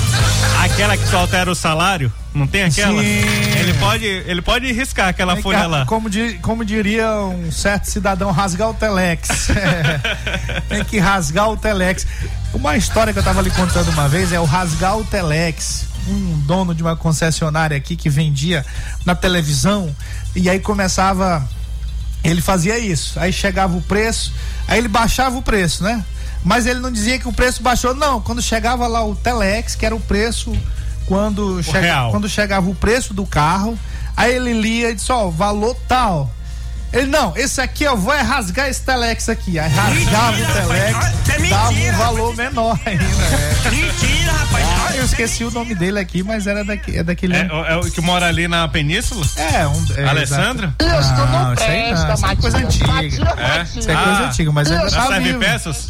aquela 0.65 0.97
que 0.97 1.07
só 1.07 1.19
altera 1.19 1.49
o 1.49 1.55
salário, 1.55 2.13
não 2.35 2.45
tem 2.45 2.65
aquela? 2.65 3.01
Sim. 3.01 3.21
Ele 3.61 3.75
pode, 3.75 4.05
ele 4.05 4.43
pode 4.43 4.73
riscar 4.73 5.09
aquela 5.09 5.37
folha 5.37 5.69
lá. 5.69 5.87
Como, 5.87 6.11
di, 6.11 6.41
como 6.43 6.65
diria 6.65 7.09
um 7.21 7.53
certo 7.53 7.85
cidadão, 7.85 8.33
rasgar 8.33 8.71
o 8.71 8.75
telex. 8.75 9.51
É, 9.51 10.61
tem 10.69 10.85
que 10.85 10.99
rasgar 10.99 11.49
o 11.49 11.57
telex. 11.57 12.05
Uma 12.53 12.77
história 12.77 13.13
que 13.13 13.19
eu 13.21 13.23
tava 13.23 13.43
lhe 13.43 13.51
contando 13.51 13.91
uma 13.93 14.09
vez 14.09 14.33
é 14.33 14.41
o 14.41 14.45
rasgar 14.45 14.99
o 14.99 15.05
telex 15.05 15.92
um 16.09 16.41
dono 16.47 16.75
de 16.75 16.83
uma 16.83 16.97
concessionária 16.97 17.77
aqui 17.77 17.97
que 17.97 18.11
vendia 18.11 18.65
na 19.05 19.15
televisão 19.15 19.95
e 20.35 20.49
aí 20.49 20.59
começava 20.59 21.49
ele 22.25 22.41
fazia 22.41 22.79
isso. 22.79 23.19
Aí 23.19 23.33
chegava 23.33 23.77
o 23.77 23.83
preço, 23.83 24.33
aí 24.69 24.79
ele 24.79 24.89
baixava 24.89 25.37
o 25.37 25.43
preço, 25.43 25.83
né? 25.83 26.05
Mas 26.45 26.67
ele 26.67 26.81
não 26.81 26.91
dizia 26.91 27.19
que 27.19 27.29
o 27.29 27.33
preço 27.33 27.63
baixou, 27.63 27.95
não. 27.95 28.21
Quando 28.21 28.43
chegava 28.43 28.87
lá 28.87 29.05
o 29.05 29.15
Telex, 29.15 29.75
que 29.75 29.87
era 29.87 29.95
o 29.95 30.01
preço 30.01 30.57
quando, 31.07 31.63
chega, 31.63 32.09
quando 32.11 32.29
chegava 32.29 32.71
o 32.71 32.75
preço 32.75 33.13
do 33.13 33.27
carro, 33.27 33.79
aí 34.17 34.35
ele 34.35 34.53
lia 34.53 34.91
e 34.91 34.95
disse, 34.95 35.11
ó, 35.13 35.29
valor 35.29 35.77
tal. 35.89 36.31
Ele, 36.93 37.07
não, 37.07 37.35
esse 37.37 37.61
aqui 37.61 37.85
eu 37.85 37.97
vou 37.97 38.13
é 38.13 38.21
rasgar 38.21 38.69
esse 38.69 38.83
Telex 38.83 39.29
aqui. 39.29 39.59
Aí 39.59 39.69
rasgava 39.71 40.33
mentira, 40.33 40.51
o 40.51 40.53
Telex, 40.53 40.93
rapaz, 40.93 41.29
é 41.29 41.39
mentira, 41.39 41.57
dava 41.57 41.73
um 41.73 41.93
valor 41.97 42.31
rapaz. 42.31 42.37
menor 42.37 42.81
ainda. 42.85 43.05
É. 43.05 43.71
Mentira, 43.71 44.33
rapaz. 44.33 44.67
Ah, 44.69 44.97
eu 44.97 45.05
esqueci 45.05 45.45
o 45.45 45.51
nome 45.51 45.75
dele 45.75 45.99
aqui, 45.99 46.23
mas 46.23 46.47
era 46.47 46.63
daqui, 46.63 46.99
é 46.99 47.03
daquele. 47.03 47.35
É, 47.35 47.49
é, 47.69 47.77
o 47.77 47.91
que 47.91 48.01
mora 48.03 48.27
ali 48.27 48.47
na 48.47 48.69
península? 48.69 49.25
É, 49.37 49.67
um. 49.67 49.87
É, 49.97 50.05
Alessandro? 50.05 50.75
Não, 50.81 51.01
isso 51.01 51.15
não, 51.15 51.55
isso 51.55 51.63
aí 51.63 51.95
não. 51.95 52.15
Isso 52.15 52.27
é 52.27 52.37
coisa 52.37 52.59
antiga. 52.59 52.93
É? 52.93 53.63
Isso 53.63 53.91
é 53.91 53.95
coisa 53.95 54.19
ah, 54.19 54.29
antiga, 54.29 54.53
mas 54.53 54.71
ainda 54.71 54.91
tá 54.91 55.07
serve 55.07 55.35
peças? 55.35 55.89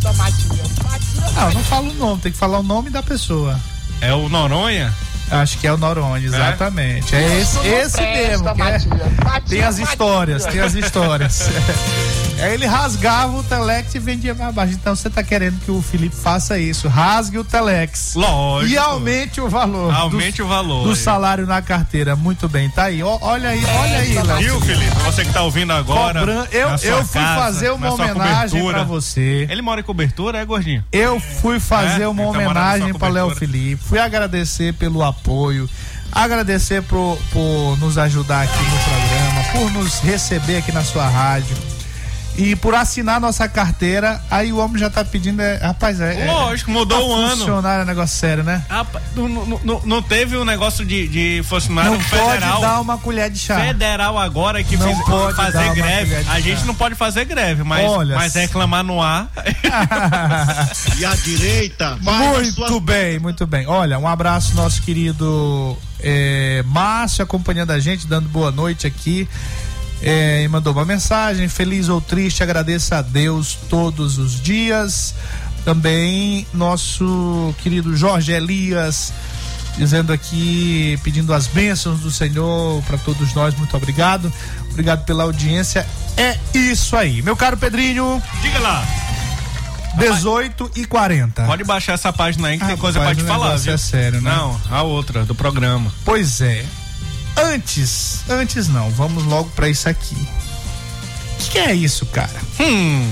Não, 1.35 1.51
não 1.51 1.65
fala 1.65 1.88
o 1.88 1.95
nome, 1.95 2.21
tem 2.21 2.31
que 2.31 2.38
falar 2.38 2.61
o 2.61 2.62
nome 2.62 2.91
da 2.91 3.03
pessoa. 3.03 3.59
É 4.01 4.15
o 4.15 4.29
Noronha? 4.29 4.93
Acho 5.33 5.59
que 5.59 5.66
é 5.66 5.73
o 5.73 5.77
Noronha, 5.79 6.27
exatamente. 6.27 7.14
É, 7.16 7.23
é 7.23 7.40
esse, 7.40 7.66
esse 7.66 8.01
mesmo. 8.03 8.49
É, 8.49 9.40
tem 9.49 9.62
as 9.62 9.79
histórias, 9.79 10.45
tem 10.45 10.61
as 10.61 10.75
histórias. 10.75 11.49
Aí 12.40 12.55
ele 12.55 12.66
rasgava 12.66 13.37
o 13.37 13.42
Telex 13.42 13.95
e 13.95 13.99
vendia 13.99 14.35
mais 14.35 14.55
baixo. 14.55 14.75
Então 14.75 14.95
você 14.97 15.09
tá 15.09 15.23
querendo 15.23 15.61
que 15.64 15.71
o 15.71 15.81
Felipe 15.83 16.14
faça 16.16 16.59
isso. 16.59 16.88
Rasgue 16.88 17.38
o 17.38 17.45
Telex. 17.45 18.14
Lógico. 18.14 18.73
E 18.73 18.79
aumente 18.79 19.40
o 19.40 19.49
valor. 19.49 19.95
Aumente 19.95 20.38
do, 20.38 20.45
o 20.45 20.49
valor. 20.49 20.85
Do 20.85 20.90
aí. 20.90 20.97
salário 20.97 21.47
na 21.47 21.62
carteira. 21.62 22.16
Muito 22.16 22.49
bem. 22.49 22.68
Tá 22.71 22.85
aí. 22.85 23.03
Ó, 23.03 23.18
olha 23.21 23.51
aí, 23.51 23.64
olha 23.64 23.99
aí, 23.99 24.14
Léo. 24.14 24.38
Viu, 24.38 24.61
Felipe? 24.61 24.97
Você 25.05 25.25
que 25.25 25.33
tá 25.33 25.43
ouvindo 25.43 25.72
agora. 25.72 26.20
Cobran... 26.20 26.47
Eu, 26.51 26.68
eu 26.68 27.05
fui 27.05 27.20
casa, 27.20 27.41
fazer 27.41 27.70
uma 27.70 27.93
homenagem 27.93 28.64
pra 28.66 28.85
você. 28.85 29.47
Ele 29.51 29.62
mora 29.62 29.80
em 29.80 29.85
cobertura, 29.85 30.39
é, 30.39 30.45
gordinho? 30.45 30.85
Eu 30.93 31.20
fui 31.20 31.61
fazer 31.61 32.03
É? 32.03 32.09
uma 32.09 32.22
tá 32.22 32.28
homenagem 32.28 32.91
sua 32.91 32.99
para 32.99 33.09
Léo. 33.09 33.30
Felipe. 33.35 33.83
Fui 33.83 33.99
agradecer 33.99 34.74
pelo 34.74 35.03
apoio. 35.03 35.68
Agradecer 36.11 36.83
por, 36.83 37.18
por 37.33 37.78
nos 37.78 37.97
ajudar 37.97 38.43
aqui 38.43 38.62
no 38.62 38.78
programa, 38.78 39.45
por 39.53 39.70
nos 39.72 39.99
receber 40.01 40.59
aqui 40.59 40.70
na 40.70 40.85
sua 40.85 41.09
rádio. 41.09 41.57
E 42.37 42.57
por 42.57 42.74
assinar 42.74 43.20
nossa 43.20 43.47
carteira, 43.47 44.18
aí 44.30 44.53
o 44.53 44.57
homem 44.57 44.78
já 44.78 44.89
tá 44.89 45.05
pedindo. 45.05 45.43
É, 45.43 45.57
rapaz, 45.57 46.01
é. 46.01 46.24
Lógico, 46.26 46.70
mudou 46.70 46.99
é, 46.99 47.05
o 47.05 47.12
ano. 47.14 47.37
Funcionário 47.37 47.83
é 47.83 47.85
negócio 47.85 48.16
sério, 48.18 48.43
né? 48.43 48.64
Rapaz, 48.70 49.05
não, 49.14 49.28
não- 49.28 49.80
não- 49.85 50.03
teve 50.03 50.37
um 50.39 50.45
negócio 50.45 50.85
de, 50.85 51.07
de 51.09 51.43
funcionário 51.45 51.93
Não 51.93 52.01
federal. 52.01 52.28
pode 52.53 52.62
dar 52.62 52.80
uma 52.80 52.97
colher 52.97 53.30
de 53.30 53.39
chá. 53.39 53.61
Federal 53.61 54.18
agora 54.18 54.64
que 54.64 54.76
Não 54.78 54.87
fez- 54.87 55.37
fazer 55.37 55.74
greve. 55.74 56.16
A 56.28 56.41
gente 56.41 56.64
não 56.64 56.74
pode 56.74 56.95
fazer 56.95 57.26
greve, 57.26 57.62
mas, 57.62 57.89
Olha, 57.89 58.14
mas 58.16 58.35
reclamar 58.35 58.83
no 58.83 59.01
ar. 59.03 59.28
E 60.99 61.05
a 61.05 61.14
direita 61.16 61.99
Muito 62.01 62.80
bem, 62.80 63.18
muito 63.18 63.47
bem. 63.47 63.66
Olha, 63.66 63.99
um 63.99 64.07
abraço 64.09 64.55
nosso 64.55 64.83
querido 64.83 65.76
é, 66.01 66.62
Márcio 66.66 67.22
acompanhando 67.22 67.70
a 67.72 67.78
gente, 67.78 68.07
dando 68.07 68.28
boa 68.28 68.51
noite 68.51 68.87
aqui. 68.87 69.28
É, 70.03 70.42
e 70.42 70.48
mandou 70.48 70.72
uma 70.72 70.84
mensagem, 70.84 71.48
feliz 71.48 71.88
ou 71.88 72.00
triste, 72.00 72.42
agradeça 72.42 72.98
a 72.98 73.03
Deus 73.03 73.57
todos 73.70 74.18
os 74.18 74.40
dias. 74.40 75.14
Também 75.64 76.44
nosso 76.53 77.55
querido 77.62 77.96
Jorge 77.96 78.32
Elias 78.32 79.12
dizendo 79.76 80.12
aqui, 80.12 80.98
pedindo 81.03 81.32
as 81.32 81.46
bênçãos 81.46 82.00
do 82.00 82.11
Senhor 82.11 82.82
para 82.82 82.98
todos 82.98 83.32
nós, 83.34 83.55
muito 83.55 83.76
obrigado. 83.76 84.32
Obrigado 84.70 85.05
pela 85.05 85.22
audiência. 85.24 85.86
É 86.16 86.38
isso 86.53 86.96
aí. 86.96 87.22
Meu 87.22 87.36
caro 87.36 87.57
Pedrinho, 87.57 88.22
Diga 88.42 88.59
lá. 88.59 88.84
18 89.94 90.70
e 90.76 90.86
40. 90.86 91.44
Pode 91.44 91.64
baixar 91.64 91.92
essa 91.92 92.12
página 92.12 92.48
aí 92.48 92.55
que 92.55 92.64
tem 92.64 92.76
Rapaz, 92.76 92.80
coisa 92.80 93.00
pra 93.00 93.14
te 93.14 93.22
falar, 93.22 93.57
viu? 93.57 93.74
é 93.74 93.76
sério, 93.76 94.20
né? 94.22 94.30
Não, 94.34 94.59
a 94.70 94.82
outra, 94.82 95.24
do 95.24 95.34
programa. 95.34 95.92
Pois 96.05 96.40
é. 96.40 96.64
Antes, 97.37 98.20
antes 98.28 98.68
não, 98.68 98.91
vamos 98.91 99.24
logo 99.24 99.51
pra 99.51 99.68
isso 99.68 99.89
aqui. 99.89 100.14
O 100.14 101.39
que, 101.39 101.51
que 101.51 101.59
é 101.59 101.74
isso, 101.74 102.07
cara? 102.07 102.41
Hum. 102.61 103.11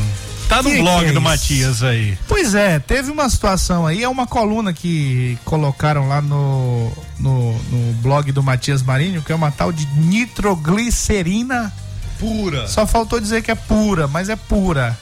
Tá 0.49 0.65
no 0.65 0.71
Que 0.71 0.79
blog 0.79 1.05
que 1.05 1.11
é 1.11 1.13
do? 1.13 1.21
Matias 1.21 1.83
aí. 1.83 2.19
Pois 2.27 2.57
é, 2.57 2.81
teve 2.81 3.09
uma 3.09 3.31
situação 3.31 3.87
aí, 3.87 4.03
é 4.03 4.09
uma 4.09 4.27
coluna 4.27 4.73
que 4.73 5.39
colocaram 5.45 6.09
lá 6.09 6.21
no, 6.21 6.93
no, 7.21 7.53
no 7.53 7.93
blog 8.03 8.33
do 8.33 8.43
Matias 8.43 8.83
Marinho, 8.83 9.23
que 9.23 9.31
é 9.31 9.35
uma 9.35 9.53
tal 9.53 9.71
de 9.71 9.87
nitroglicerina. 9.97 11.73
Pura. 12.19 12.67
Só 12.67 12.85
faltou 12.85 13.21
dizer 13.21 13.43
que 13.43 13.51
é 13.53 13.55
pura, 13.55 14.09
mas 14.09 14.29
é 14.29 14.35
pura. 14.35 14.99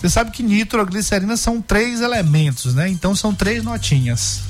Você 0.00 0.08
sabe 0.08 0.30
que 0.30 0.42
nitroglicerina 0.42 1.36
são 1.36 1.60
três 1.60 2.00
elementos, 2.00 2.74
né? 2.74 2.88
Então 2.88 3.14
são 3.14 3.34
três 3.34 3.62
notinhas. 3.62 4.40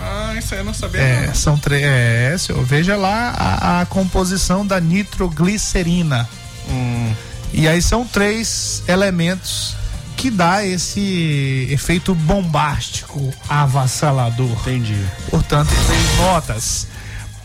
Ah, 0.00 0.34
isso 0.36 0.54
aí 0.54 0.60
eu 0.60 0.64
não 0.64 0.74
sabia. 0.74 1.00
É, 1.00 1.34
são 1.34 1.58
três. 1.58 1.84
É, 1.84 2.36
veja 2.64 2.96
lá 2.96 3.30
a, 3.30 3.80
a 3.80 3.86
composição 3.86 4.66
da 4.66 4.80
nitroglicerina. 4.80 6.28
Hum. 6.68 7.12
E 7.52 7.68
aí 7.68 7.82
são 7.82 8.06
três 8.06 8.82
elementos 8.86 9.76
que 10.16 10.30
dá 10.30 10.64
esse 10.64 11.66
efeito 11.70 12.14
bombástico, 12.14 13.32
avassalador. 13.48 14.50
Entendi. 14.60 15.02
Portanto, 15.30 15.70
três 15.86 16.18
notas. 16.18 16.86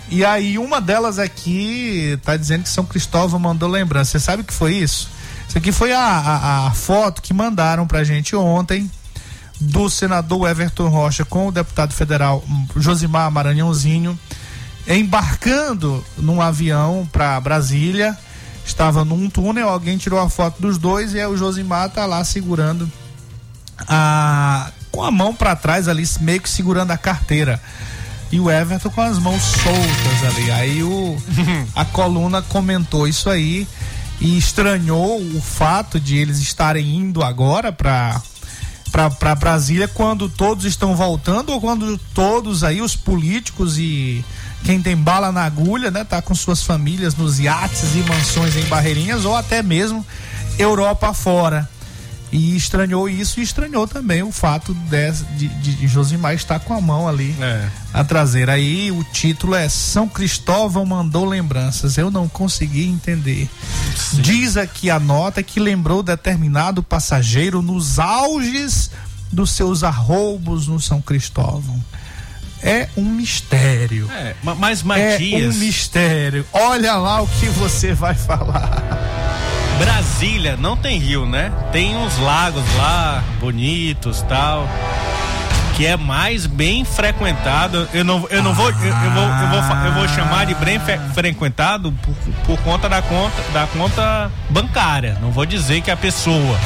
E 0.09 0.23
aí 0.23 0.57
uma 0.57 0.79
delas 0.79 1.17
aqui 1.17 2.19
tá 2.23 2.37
dizendo 2.37 2.63
que 2.63 2.69
São 2.69 2.85
Cristóvão 2.85 3.39
mandou 3.39 3.69
lembrança. 3.69 4.11
Você 4.11 4.19
sabe 4.19 4.41
o 4.41 4.45
que 4.45 4.53
foi 4.53 4.75
isso? 4.75 5.09
Isso 5.47 5.57
aqui 5.57 5.71
foi 5.71 5.93
a, 5.93 5.99
a, 5.99 6.67
a 6.67 6.71
foto 6.71 7.21
que 7.21 7.33
mandaram 7.33 7.87
pra 7.87 8.03
gente 8.03 8.35
ontem 8.35 8.89
do 9.59 9.89
senador 9.89 10.49
Everton 10.49 10.89
Rocha 10.89 11.23
com 11.23 11.47
o 11.47 11.51
deputado 11.51 11.93
federal 11.93 12.43
Josimar 12.75 13.31
Maranhãozinho 13.31 14.17
embarcando 14.87 16.03
num 16.17 16.41
avião 16.41 17.07
para 17.11 17.39
Brasília. 17.39 18.17
Estava 18.65 19.05
num 19.05 19.29
túnel, 19.29 19.69
alguém 19.69 19.97
tirou 19.97 20.19
a 20.19 20.29
foto 20.29 20.61
dos 20.61 20.77
dois 20.77 21.13
e 21.13 21.19
aí 21.19 21.27
o 21.27 21.37
Josimar 21.37 21.89
tá 21.89 22.05
lá 22.05 22.23
segurando 22.23 22.91
a 23.87 24.71
com 24.91 25.03
a 25.03 25.11
mão 25.11 25.35
para 25.35 25.55
trás 25.57 25.89
ali, 25.89 26.07
meio 26.21 26.39
que 26.39 26.49
segurando 26.49 26.91
a 26.91 26.97
carteira. 26.97 27.61
E 28.31 28.39
o 28.39 28.49
Everton 28.49 28.89
com 28.89 29.01
as 29.01 29.19
mãos 29.19 29.41
soltas 29.41 30.23
ali. 30.23 30.51
Aí 30.51 30.83
o 30.83 31.17
a 31.75 31.83
coluna 31.83 32.41
comentou 32.41 33.07
isso 33.07 33.29
aí 33.29 33.67
e 34.21 34.37
estranhou 34.37 35.21
o 35.21 35.41
fato 35.41 35.99
de 35.99 36.17
eles 36.17 36.39
estarem 36.39 36.95
indo 36.95 37.21
agora 37.21 37.73
para 37.73 38.21
para 39.17 39.35
Brasília 39.35 39.89
quando 39.89 40.29
todos 40.29 40.63
estão 40.63 40.95
voltando 40.95 41.51
ou 41.51 41.59
quando 41.59 41.97
todos 42.13 42.63
aí 42.63 42.81
os 42.81 42.95
políticos 42.95 43.77
e 43.77 44.23
quem 44.63 44.81
tem 44.81 44.95
bala 44.95 45.33
na 45.33 45.43
agulha, 45.43 45.91
né, 45.91 46.05
tá 46.05 46.21
com 46.21 46.33
suas 46.33 46.63
famílias 46.63 47.13
nos 47.13 47.37
iates 47.37 47.93
e 47.93 47.97
mansões 48.09 48.55
em 48.55 48.63
Barreirinhas 48.63 49.25
ou 49.25 49.35
até 49.35 49.61
mesmo 49.61 50.05
Europa 50.57 51.13
fora. 51.13 51.69
E 52.31 52.55
estranhou 52.57 53.07
isso 53.07 53.39
e 53.39 53.43
estranhou 53.43 53.87
também 53.87 54.21
o 54.23 54.31
fato 54.31 54.73
de, 54.73 55.47
de, 55.47 55.75
de 55.75 55.87
Josimar 55.87 56.33
estar 56.33 56.59
com 56.59 56.73
a 56.73 56.81
mão 56.81 57.07
ali 57.07 57.33
É. 57.39 57.67
a 57.93 58.03
traseira. 58.03 58.53
Aí 58.53 58.91
o 58.91 59.03
título 59.05 59.55
é 59.55 59.69
São 59.69 60.07
Cristóvão 60.09 60.85
mandou 60.85 61.23
lembranças. 61.23 61.97
Eu 61.97 62.11
não 62.11 62.27
consegui 62.27 62.87
entender. 62.87 63.49
Diz 64.13 64.57
aqui 64.57 64.89
a 64.89 64.99
nota 64.99 65.41
que 65.41 65.59
lembrou 65.59 66.03
determinado 66.03 66.83
passageiro 66.83 67.61
nos 67.61 67.99
auges 67.99 68.89
dos 69.31 69.51
seus 69.51 69.83
arroubos 69.83 70.67
no 70.67 70.79
São 70.79 71.01
Cristóvão. 71.01 71.81
É 72.61 72.89
um 72.97 73.05
mistério. 73.05 74.09
É, 74.11 74.35
ma- 74.43 74.55
mas 74.55 74.81
É 74.81 74.83
Matias, 74.83 75.55
um 75.55 75.59
mistério. 75.59 76.45
Olha 76.51 76.95
lá 76.95 77.21
o 77.21 77.27
que 77.27 77.45
você 77.47 77.93
vai 77.93 78.15
falar. 78.15 78.81
Brasília 79.77 80.55
não 80.57 80.77
tem 80.77 80.97
rio, 80.97 81.25
né? 81.25 81.51
Tem 81.71 81.95
uns 81.95 82.17
lagos 82.19 82.63
lá, 82.77 83.23
bonitos 83.39 84.21
tal. 84.23 84.67
Que 85.75 85.85
é 85.85 85.97
mais 85.97 86.45
bem 86.45 86.85
frequentado. 86.85 87.87
Eu 87.93 88.05
não, 88.05 88.25
eu 88.29 88.41
não 88.41 88.53
vou, 88.53 88.69
eu, 88.69 88.75
eu 88.75 89.11
vou, 89.11 89.23
eu 89.23 89.47
vou, 89.49 89.85
eu 89.85 89.93
vou 89.93 90.07
chamar 90.07 90.45
de 90.45 90.55
bem 90.55 90.79
frequentado 91.13 91.91
por, 91.91 92.15
por 92.45 92.63
conta 92.63 92.87
da 92.87 93.01
conta, 93.01 93.43
da 93.51 93.67
conta 93.67 94.31
bancária. 94.49 95.17
Não 95.21 95.31
vou 95.31 95.45
dizer 95.45 95.81
que 95.81 95.89
é 95.89 95.93
a 95.93 95.97
pessoa. 95.97 96.57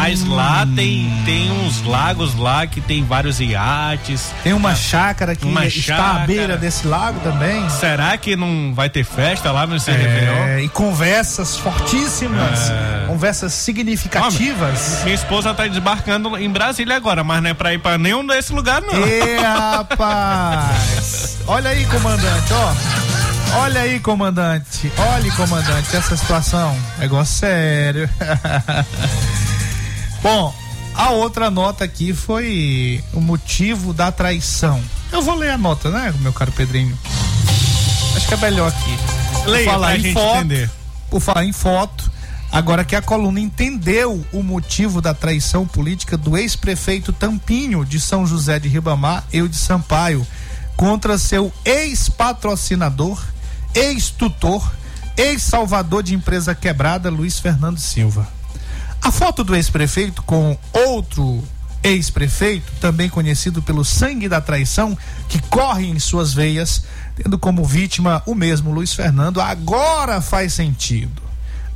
Mas 0.00 0.24
lá 0.24 0.64
tem, 0.76 1.10
tem 1.24 1.50
uns 1.50 1.82
lagos 1.84 2.34
lá 2.36 2.66
que 2.68 2.80
tem 2.80 3.04
vários 3.04 3.40
iates. 3.40 4.30
Tem 4.44 4.52
uma 4.52 4.74
chácara 4.74 5.34
que 5.34 5.44
Uma 5.44 5.66
está 5.66 5.94
à 5.94 5.96
chácara. 5.98 6.26
beira 6.26 6.56
desse 6.56 6.86
lago 6.86 7.18
também. 7.20 7.68
Será 7.68 8.16
que 8.16 8.36
não 8.36 8.72
vai 8.74 8.88
ter 8.88 9.04
festa 9.04 9.50
lá 9.50 9.66
no 9.66 9.76
CRPO? 9.76 9.94
É, 10.46 10.62
e 10.62 10.68
conversas 10.68 11.56
fortíssimas, 11.56 12.70
É. 12.70 13.04
conversas 13.08 13.52
significativas. 13.52 15.00
Minha 15.02 15.14
esposa 15.16 15.52
tá 15.52 15.66
desbarcando 15.66 16.38
em 16.38 16.48
Brasília 16.48 16.96
agora, 16.96 17.24
mas 17.24 17.42
não 17.42 17.50
é 17.50 17.54
pra 17.54 17.74
ir 17.74 17.78
pra 17.78 17.98
nenhum 17.98 18.24
desse 18.26 18.52
lugar, 18.52 18.80
não. 18.80 18.94
E 19.06 19.36
rapaz! 19.42 21.38
Olha 21.46 21.70
aí, 21.70 21.84
comandante, 21.86 22.52
ó. 22.52 23.58
Olha 23.60 23.80
aí, 23.80 23.98
comandante. 23.98 24.92
Olha, 24.96 25.32
comandante, 25.32 25.96
essa 25.96 26.16
situação. 26.16 26.76
Negócio 26.98 27.34
sério. 27.40 28.08
Bom, 30.22 30.54
a 30.94 31.10
outra 31.10 31.50
nota 31.50 31.84
aqui 31.84 32.12
foi 32.12 33.02
o 33.12 33.20
motivo 33.20 33.92
da 33.92 34.10
traição. 34.10 34.82
Eu 35.12 35.22
vou 35.22 35.36
ler 35.36 35.50
a 35.50 35.58
nota, 35.58 35.90
né, 35.90 36.12
meu 36.20 36.32
caro 36.32 36.50
Pedrinho? 36.52 36.98
Acho 38.16 38.26
que 38.26 38.34
é 38.34 38.36
melhor 38.36 38.68
aqui. 38.68 39.48
Leia 39.48 39.64
Por 39.64 39.72
falar 39.72 39.96
em 39.96 40.12
foto, 40.12 40.36
entender. 40.38 40.70
Por 41.08 41.20
falar 41.20 41.44
em 41.44 41.52
foto, 41.52 42.10
agora 42.50 42.84
que 42.84 42.96
a 42.96 43.00
coluna 43.00 43.38
entendeu 43.38 44.24
o 44.32 44.42
motivo 44.42 45.00
da 45.00 45.14
traição 45.14 45.66
política 45.66 46.16
do 46.16 46.36
ex-prefeito 46.36 47.12
Tampinho 47.12 47.84
de 47.84 48.00
São 48.00 48.26
José 48.26 48.58
de 48.58 48.68
Ribamar, 48.68 49.24
eu 49.32 49.46
de 49.46 49.56
Sampaio, 49.56 50.26
contra 50.76 51.16
seu 51.16 51.52
ex-patrocinador, 51.64 53.22
ex-tutor, 53.72 54.68
ex-salvador 55.16 56.02
de 56.02 56.14
empresa 56.14 56.54
quebrada, 56.54 57.08
Luiz 57.08 57.38
Fernando 57.38 57.78
Silva. 57.78 58.37
A 59.02 59.10
foto 59.10 59.42
do 59.42 59.54
ex-prefeito 59.54 60.22
com 60.22 60.56
outro 60.72 61.42
ex-prefeito, 61.82 62.72
também 62.80 63.08
conhecido 63.08 63.62
pelo 63.62 63.84
sangue 63.84 64.28
da 64.28 64.40
traição 64.40 64.96
que 65.28 65.40
corre 65.42 65.86
em 65.86 65.98
suas 65.98 66.34
veias, 66.34 66.84
tendo 67.16 67.38
como 67.38 67.64
vítima 67.64 68.22
o 68.26 68.34
mesmo 68.34 68.72
Luiz 68.72 68.92
Fernando, 68.92 69.40
agora 69.40 70.20
faz 70.20 70.52
sentido. 70.54 71.22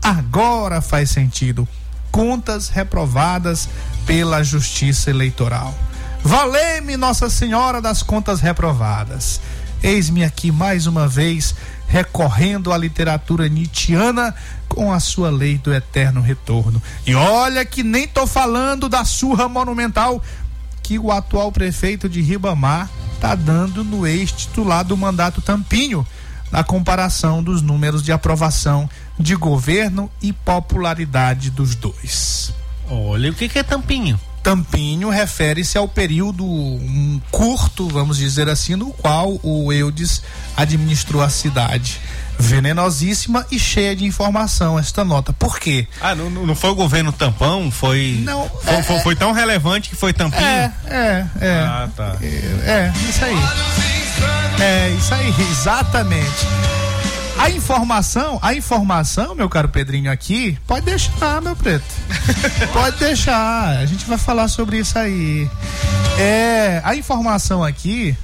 agora 0.03 0.81
faz 0.81 1.11
sentido. 1.11 1.67
Contas 2.11 2.69
reprovadas 2.69 3.69
pela 4.05 4.43
Justiça 4.43 5.11
Eleitoral. 5.11 5.73
Valeme 6.23 6.97
Nossa 6.97 7.31
Senhora 7.31 7.81
das 7.81 8.03
Contas 8.03 8.41
Reprovadas. 8.41 9.41
Eis-me 9.83 10.25
aqui 10.25 10.53
mais 10.53 10.87
uma 10.87 11.09
vez 11.09 11.55
recorrendo 11.87 12.73
à 12.73 12.79
literatura 12.79 13.49
nietzschiana 13.49 14.35
com 14.75 14.93
a 14.93 14.99
sua 14.99 15.31
lei 15.31 15.59
do 15.59 15.73
eterno 15.73 16.21
retorno. 16.21 16.83
E 17.07 17.15
olha 17.15 17.65
que 17.65 17.83
nem 17.83 18.09
tô 18.09 18.27
falando 18.27 18.89
da 18.89 19.05
surra 19.05 19.49
monumental 19.49 20.23
que 20.83 20.99
o 20.99 21.13
atual 21.13 21.53
prefeito 21.53 22.09
de 22.09 22.21
Ribamar 22.21 22.91
tá 23.21 23.35
dando 23.35 23.85
no 23.85 24.07
ex-titular 24.07 24.85
do 24.85 24.97
mandato 24.97 25.41
Tampinho, 25.41 26.07
na 26.51 26.65
comparação 26.65 27.43
dos 27.43 27.63
números 27.63 28.03
de 28.03 28.13
aprovação 28.13 28.89
de 29.19 29.37
governo 29.37 30.11
e 30.21 30.33
popularidade 30.33 31.51
dos 31.51 31.75
dois. 31.75 32.53
Olha, 32.89 33.31
o 33.31 33.35
que, 33.35 33.49
que 33.49 33.59
é 33.59 33.63
Tampinho? 33.63 34.19
Tampinho 34.43 35.09
refere-se 35.09 35.79
ao 35.79 35.87
período 35.87 36.45
um, 36.45 37.21
curto, 37.31 37.89
vamos 37.89 38.17
dizer 38.17 38.49
assim, 38.49 38.75
no 38.75 38.91
qual 38.93 39.39
o 39.43 39.73
Eudes 39.73 40.23
administrou 40.57 41.23
a 41.23 41.29
cidade. 41.29 42.01
Venenosíssima 42.39 43.47
e 43.51 43.59
cheia 43.59 43.95
de 43.95 44.05
informação 44.05 44.79
esta 44.79 45.05
nota. 45.05 45.33
Por 45.33 45.59
quê? 45.59 45.87
Ah, 46.01 46.15
não, 46.15 46.29
não 46.31 46.55
foi 46.55 46.71
o 46.71 46.75
governo 46.75 47.13
tampão? 47.13 47.71
Foi. 47.71 48.21
Não. 48.25 48.49
Foi, 48.49 48.75
é, 48.75 48.83
foi, 48.83 49.01
foi 49.01 49.17
tão 49.17 49.33
relevante 49.33 49.89
que 49.89 49.97
foi 49.97 50.13
tampinho? 50.13 50.43
É, 50.43 50.73
é, 50.87 51.27
é. 51.41 51.61
Ah, 51.61 51.89
tá. 51.97 52.17
É, 52.21 52.27
é 52.27 52.93
isso 53.09 53.25
aí. 53.25 53.39
É, 54.61 54.91
isso 54.91 55.15
aí, 55.15 55.35
exatamente. 55.51 56.47
A 57.39 57.51
informação, 57.51 58.39
a 58.43 58.55
informação, 58.55 59.35
meu 59.35 59.49
caro 59.49 59.69
Pedrinho 59.69 60.13
aqui, 60.13 60.59
pode 60.67 60.85
deixar, 60.85 61.41
meu 61.41 61.57
preto. 61.57 61.85
pode 62.73 62.99
deixar. 62.99 63.79
A 63.79 63.87
gente 63.87 64.05
vai 64.05 64.19
falar 64.19 64.49
sobre 64.49 64.79
isso 64.79 64.99
aí. 64.99 65.51
É, 66.19 66.81
a 66.85 66.95
informação 66.95 67.65
aqui 67.65 68.17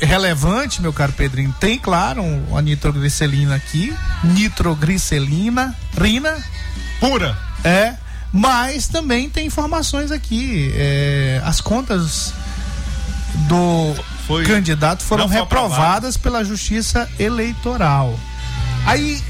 relevante, 0.00 0.80
meu 0.80 0.92
caro 0.92 1.12
Pedrinho, 1.12 1.54
tem 1.60 1.78
claro 1.78 2.22
a 2.56 2.62
nitroglicerina 2.62 3.54
aqui, 3.54 3.94
nitroglicerina, 4.24 5.76
rina 6.00 6.36
pura. 7.00 7.36
É, 7.64 7.94
mas 8.32 8.88
também 8.88 9.28
tem 9.28 9.46
informações 9.46 10.10
aqui. 10.10 10.72
É, 10.74 11.40
as 11.44 11.60
contas 11.60 12.32
do 13.48 13.94
foi, 14.26 14.44
candidato 14.44 15.02
foram 15.02 15.26
reprovadas 15.26 16.16
pela 16.16 16.44
Justiça 16.44 17.08
Eleitoral. 17.18 18.18
Aí, 18.86 19.22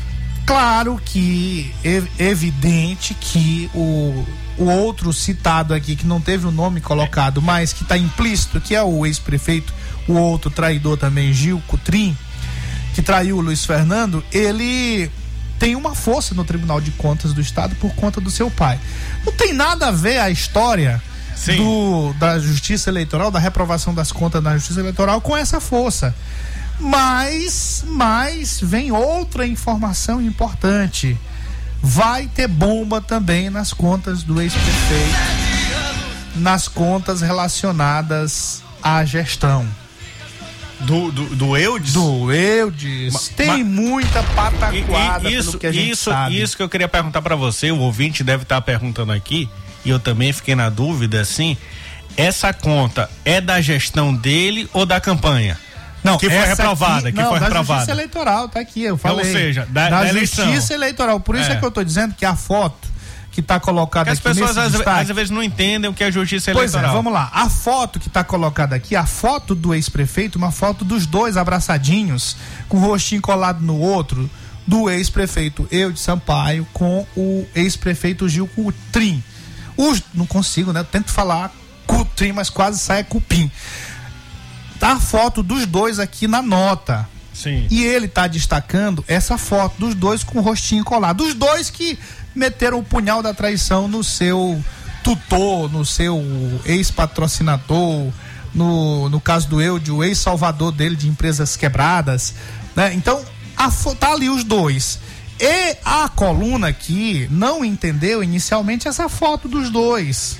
claro 0.47 1.01
que 1.05 1.73
é 1.85 2.03
evidente 2.25 3.15
que 3.15 3.71
o, 3.75 4.25
o 4.59 4.65
outro 4.65 5.13
citado 5.13 5.73
aqui, 5.73 5.97
que 5.97 6.07
não 6.07 6.21
teve 6.21 6.47
o 6.47 6.51
nome 6.51 6.81
colocado, 6.81 7.41
mas 7.41 7.73
que 7.73 7.83
está 7.83 7.97
implícito, 7.97 8.61
que 8.61 8.75
é 8.75 8.83
o 8.83 9.07
ex-prefeito, 9.07 9.73
o 10.09 10.15
outro 10.15 10.51
traidor 10.51 10.97
também, 10.97 11.33
Gil 11.33 11.63
Cutrim, 11.67 12.17
que 12.95 13.03
traiu 13.03 13.37
o 13.37 13.41
Luiz 13.41 13.65
Fernando, 13.65 14.25
ele 14.33 15.11
tem 15.59 15.77
uma 15.77 15.95
força 15.95 16.35
no 16.35 16.45
Tribunal 16.45 16.81
de 16.81 16.91
Contas 16.93 17.33
do 17.33 17.41
Estado 17.41 17.75
por 17.77 17.95
conta 17.95 18.21
do 18.21 18.31
seu 18.31 18.51
pai. 18.51 18.79
Não 19.25 19.33
tem 19.33 19.53
nada 19.53 19.89
a 19.89 19.91
ver 19.91 20.19
a 20.19 20.31
história 20.31 21.03
do, 21.57 22.13
da 22.15 22.39
justiça 22.39 22.91
eleitoral, 22.91 23.31
da 23.31 23.39
reprovação 23.39 23.95
das 23.95 24.11
contas 24.11 24.43
da 24.43 24.57
justiça 24.57 24.81
eleitoral 24.81 25.21
com 25.21 25.37
essa 25.37 25.61
força. 25.61 26.15
Mas, 26.81 27.85
mas 27.87 28.61
vem 28.63 28.93
outra 28.93 29.47
informação 29.47 30.21
importante. 30.21 31.19
Vai 31.83 32.27
ter 32.27 32.49
bomba 32.49 33.01
também 33.01 33.51
nas 33.51 33.73
contas 33.73 34.23
do 34.23 34.41
ex-prefeito, 34.41 35.17
nas 36.37 36.67
contas 36.69 37.21
relacionadas 37.21 38.63
à 38.83 39.05
gestão. 39.05 39.67
Do, 40.81 41.11
do, 41.11 41.25
do 41.35 41.57
Eudes? 41.57 41.93
Do 41.93 42.33
Eudes. 42.33 43.13
Ma, 43.13 43.21
Tem 43.37 43.65
ma, 43.65 43.83
muita 43.83 44.23
pataquada 44.23 45.29
e, 45.29 45.35
e, 45.35 45.37
isso, 45.37 45.59
que 45.59 45.67
a 45.67 45.73
gente 45.73 45.91
isso, 45.91 46.11
sabe. 46.11 46.41
Isso 46.41 46.57
que 46.57 46.63
eu 46.63 46.69
queria 46.69 46.89
perguntar 46.89 47.21
para 47.21 47.35
você, 47.35 47.71
o 47.71 47.79
ouvinte 47.79 48.23
deve 48.23 48.45
estar 48.45 48.57
tá 48.57 48.63
perguntando 48.63 49.13
aqui 49.13 49.49
e 49.85 49.91
eu 49.91 49.99
também 49.99 50.33
fiquei 50.33 50.55
na 50.55 50.69
dúvida 50.69 51.21
assim, 51.21 51.57
essa 52.17 52.53
conta 52.53 53.11
é 53.25 53.41
da 53.41 53.61
gestão 53.61 54.15
dele 54.15 54.69
ou 54.73 54.87
da 54.87 55.01
campanha? 55.01 55.59
Não, 56.03 56.17
que 56.17 56.31
foi 56.31 56.45
reprovada, 56.45 57.09
aqui, 57.09 57.17
que 57.17 57.23
não, 57.23 57.31
foi 57.31 57.41
da 57.41 57.47
reprovada. 57.47 57.81
Justiça 57.81 58.01
Eleitoral, 58.01 58.49
tá 58.49 58.61
aqui, 58.61 58.83
eu 58.83 58.97
falei. 58.97 59.27
Ou 59.27 59.33
seja, 59.33 59.67
da, 59.69 59.91
da, 59.91 60.05
da 60.05 60.13
Justiça 60.13 60.75
Eleitoral. 60.75 61.21
Por 61.21 61.37
isso 61.37 61.51
é. 61.51 61.55
é. 61.55 61.57
que 61.57 61.65
eu 61.65 61.71
tô 61.71 61.83
dizendo 61.83 62.15
que 62.15 62.25
a 62.25 62.37
foto 62.37 62.89
que 63.39 63.41
está 63.41 63.61
colocada 63.61 64.11
aqui. 64.11 64.19
As 64.19 64.37
pessoas 64.37 64.59
às, 64.59 64.75
às, 64.75 65.09
vezes 65.09 65.31
não 65.31 65.41
entendem 65.41 65.89
o 65.89 65.95
que 65.95 66.03
é 66.03 66.11
justiça 66.11 66.51
eleitoral. 66.51 66.83
Pois 66.83 66.91
é, 66.91 66.97
vamos 66.97 67.13
lá. 67.13 67.31
A 67.33 67.49
foto 67.49 68.01
que 68.01 68.09
está 68.09 68.25
colocada 68.25 68.75
aqui, 68.75 68.97
a 68.97 69.07
foto 69.07 69.55
do 69.55 69.73
ex-prefeito, 69.73 70.37
uma 70.37 70.51
foto 70.51 70.85
dos 70.85 71.07
dois 71.07 71.37
abraçadinhos, 71.37 72.37
com 72.69 72.79
o 72.79 72.81
rostinho 72.81 73.23
colado 73.23 73.61
no 73.61 73.79
outro, 73.79 74.29
do 74.67 74.91
ex-prefeito 74.91 75.69
Eu 75.71 75.93
de 75.93 76.01
Sampaio 76.01 76.67
com 76.73 77.07
o 77.17 77.47
ex-prefeito 77.55 78.29
Gil 78.29 78.49
Coutrin. 78.49 79.23
Os, 79.77 80.03
não 80.13 80.27
consigo, 80.27 80.73
né? 80.73 80.81
Eu 80.81 80.85
tento 80.85 81.13
falar 81.13 81.53
cutrim, 81.87 82.33
mas 82.33 82.51
quase 82.51 82.81
sai 82.81 83.05
cupim. 83.05 83.49
Tá 84.81 84.95
a 84.95 85.01
foto 85.01 85.45
dos 85.45 85.65
dois 85.65 86.01
aqui 86.01 86.27
na 86.27 86.43
nota. 86.43 87.09
Sim. 87.33 87.69
E 87.71 87.85
ele 87.85 88.09
tá 88.09 88.27
destacando 88.27 89.05
essa 89.07 89.39
foto 89.39 89.79
dos 89.79 89.95
dois 89.95 90.25
com 90.25 90.41
o 90.41 90.43
rostinho 90.43 90.85
colado. 90.85 91.19
Dos 91.19 91.35
dois 91.35 91.71
que 91.71 91.97
meteram 92.39 92.79
o 92.79 92.85
punhal 92.85 93.23
da 93.23 93.35
traição 93.35 93.89
no 93.89 94.03
seu 94.03 94.63
tutor, 95.03 95.71
no 95.71 95.85
seu 95.85 96.23
ex-patrocinador, 96.65 98.11
no, 98.55 99.09
no 99.09 99.21
caso 99.21 99.49
do 99.49 99.61
Eude, 99.61 99.91
o 99.91 100.03
ex-salvador 100.03 100.73
dele 100.73 100.97
de 100.97 101.09
empresas 101.09 101.57
quebradas, 101.57 102.35
né? 102.75 102.95
Então, 102.95 103.23
a, 103.57 103.71
tá 103.95 104.13
ali 104.13 104.29
os 104.29 104.45
dois. 104.45 104.99
E 105.41 105.77
a 105.85 106.09
coluna 106.09 106.69
aqui 106.69 107.29
não 107.31 107.65
entendeu 107.65 108.23
inicialmente 108.23 108.89
essa 108.89 109.09
foto 109.09 109.49
dos 109.49 109.71
dois. 109.71 110.39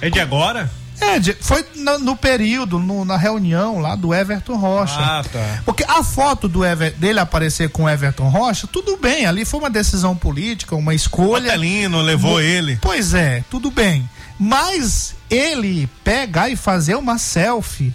É 0.00 0.08
de 0.10 0.20
agora? 0.20 0.70
É, 1.00 1.20
foi 1.40 1.64
no, 1.76 1.98
no 1.98 2.16
período, 2.16 2.78
no, 2.78 3.04
na 3.04 3.16
reunião 3.16 3.78
lá 3.78 3.94
do 3.94 4.14
Everton 4.14 4.56
Rocha. 4.56 4.98
Ah, 4.98 5.22
tá. 5.30 5.62
Porque 5.64 5.84
a 5.86 6.02
foto 6.02 6.48
do 6.48 6.64
Ever, 6.64 6.92
dele 6.94 7.20
aparecer 7.20 7.68
com 7.70 7.84
o 7.84 7.88
Everton 7.88 8.28
Rocha, 8.28 8.66
tudo 8.66 8.96
bem, 8.96 9.26
ali 9.26 9.44
foi 9.44 9.60
uma 9.60 9.70
decisão 9.70 10.16
política, 10.16 10.74
uma 10.74 10.94
escolha. 10.94 11.48
Otelino 11.48 12.00
levou 12.00 12.40
ele. 12.40 12.78
Pois 12.80 13.14
é, 13.14 13.44
tudo 13.50 13.70
bem. 13.70 14.08
Mas 14.38 15.14
ele 15.28 15.88
pegar 16.02 16.48
e 16.48 16.56
fazer 16.56 16.94
uma 16.94 17.18
selfie 17.18 17.92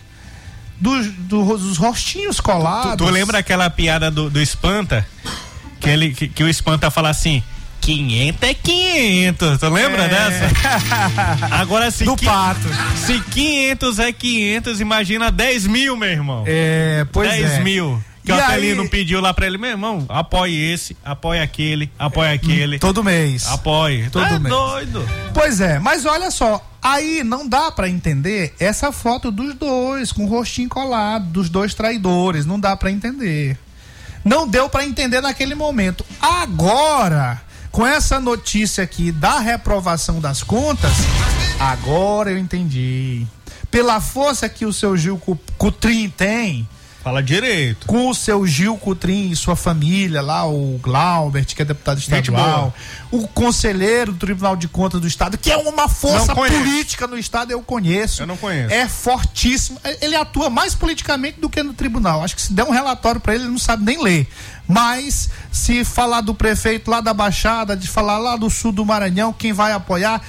dos, 0.79 1.07
dos 1.07 1.77
rostinhos 1.77 2.39
colados. 2.39 2.91
Tu, 2.91 2.97
tu, 2.97 3.05
tu 3.05 3.09
lembra 3.09 3.39
aquela 3.39 3.69
piada 3.69 4.11
do, 4.11 4.29
do 4.29 4.41
Espanta? 4.41 5.05
que, 5.81 5.89
ele, 5.89 6.13
que, 6.13 6.27
que 6.27 6.43
o 6.43 6.47
Espanta 6.47 6.89
fala 6.89 7.09
assim. 7.09 7.43
500 7.81 8.49
é 8.49 8.53
500, 8.53 9.59
tu 9.59 9.69
lembra 9.69 10.03
é. 10.03 10.07
dessa? 10.07 10.51
Agora 11.51 11.89
se, 11.89 12.05
Do 12.05 12.15
pato. 12.15 12.61
se 12.95 13.19
500 13.19 13.99
é 13.99 14.11
500, 14.11 14.79
imagina 14.79 15.31
10 15.31 15.67
mil, 15.67 15.97
meu 15.97 16.09
irmão. 16.09 16.43
É, 16.45 17.05
pois 17.11 17.29
10 17.29 17.51
é. 17.51 17.59
mil. 17.61 18.01
Que 18.23 18.31
e 18.31 18.35
o 18.35 18.39
Apelino 18.39 18.83
aí... 18.83 18.89
pediu 18.89 19.19
lá 19.19 19.33
pra 19.33 19.47
ele, 19.47 19.57
meu 19.57 19.71
irmão, 19.71 20.05
apoie 20.07 20.71
esse, 20.71 20.95
apoie 21.03 21.39
aquele, 21.39 21.91
apoie 21.97 22.31
aquele. 22.31 22.77
Todo 22.77 23.03
mês. 23.03 23.47
Apoie. 23.47 24.11
Todo 24.11 24.25
é 24.25 24.37
mês. 24.37 24.53
doido. 24.53 25.09
Pois 25.33 25.59
é, 25.59 25.79
mas 25.79 26.05
olha 26.05 26.29
só, 26.29 26.63
aí 26.83 27.23
não 27.23 27.49
dá 27.49 27.71
para 27.71 27.89
entender 27.89 28.53
essa 28.59 28.91
foto 28.91 29.31
dos 29.31 29.55
dois, 29.55 30.11
com 30.11 30.25
o 30.25 30.27
rostinho 30.27 30.69
colado, 30.69 31.25
dos 31.25 31.49
dois 31.49 31.73
traidores, 31.73 32.45
não 32.45 32.59
dá 32.59 32.77
para 32.77 32.91
entender. 32.91 33.57
Não 34.23 34.47
deu 34.47 34.69
para 34.69 34.85
entender 34.85 35.19
naquele 35.19 35.55
momento. 35.55 36.05
Agora, 36.21 37.41
com 37.71 37.87
essa 37.87 38.19
notícia 38.19 38.83
aqui 38.83 39.11
da 39.11 39.39
reprovação 39.39 40.19
das 40.19 40.43
contas, 40.43 40.91
agora 41.59 42.31
eu 42.31 42.37
entendi. 42.37 43.25
Pela 43.69 44.01
força 44.01 44.49
que 44.49 44.65
o 44.65 44.73
seu 44.73 44.97
Gil 44.97 45.19
Cutrim 45.57 46.09
tem, 46.09 46.67
Fala 47.03 47.23
direito. 47.23 47.87
Com 47.87 48.09
o 48.09 48.13
seu 48.13 48.45
Gil 48.45 48.77
Cutrim 48.77 49.31
e 49.31 49.35
sua 49.35 49.55
família 49.55 50.21
lá, 50.21 50.47
o 50.47 50.79
Glaubert, 50.81 51.45
que 51.45 51.61
é 51.61 51.65
deputado 51.65 51.97
estadual, 51.97 52.71
o 53.09 53.27
conselheiro 53.27 54.11
do 54.11 54.19
Tribunal 54.19 54.55
de 54.55 54.67
Contas 54.67 55.01
do 55.01 55.07
Estado, 55.07 55.35
que 55.35 55.51
é 55.51 55.57
uma 55.57 55.87
força 55.87 56.35
política 56.35 57.07
no 57.07 57.17
Estado, 57.17 57.51
eu 57.51 57.61
conheço. 57.63 58.21
Eu 58.21 58.27
não 58.27 58.37
conheço. 58.37 58.71
É 58.71 58.87
fortíssimo. 58.87 59.81
Ele 59.99 60.15
atua 60.15 60.47
mais 60.51 60.75
politicamente 60.75 61.39
do 61.39 61.49
que 61.49 61.63
no 61.63 61.73
tribunal. 61.73 62.23
Acho 62.23 62.35
que 62.35 62.41
se 62.41 62.53
der 62.53 62.65
um 62.65 62.71
relatório 62.71 63.19
para 63.19 63.33
ele, 63.33 63.45
ele 63.45 63.51
não 63.51 63.57
sabe 63.57 63.83
nem 63.83 64.01
ler. 64.03 64.27
Mas 64.67 65.27
se 65.51 65.83
falar 65.83 66.21
do 66.21 66.35
prefeito 66.35 66.91
lá 66.91 67.01
da 67.01 67.15
Baixada, 67.15 67.75
de 67.75 67.87
falar 67.87 68.19
lá 68.19 68.37
do 68.37 68.49
sul 68.49 68.71
do 68.71 68.85
Maranhão, 68.85 69.33
quem 69.33 69.51
vai 69.51 69.71
apoiar, 69.71 70.21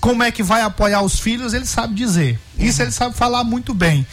como 0.00 0.22
é 0.22 0.30
que 0.30 0.42
vai 0.42 0.62
apoiar 0.62 1.02
os 1.02 1.18
filhos, 1.18 1.52
ele 1.52 1.66
sabe 1.66 1.94
dizer. 1.94 2.38
Isso 2.56 2.80
ele 2.80 2.92
sabe 2.92 3.16
falar 3.16 3.42
muito 3.42 3.74
bem. 3.74 4.06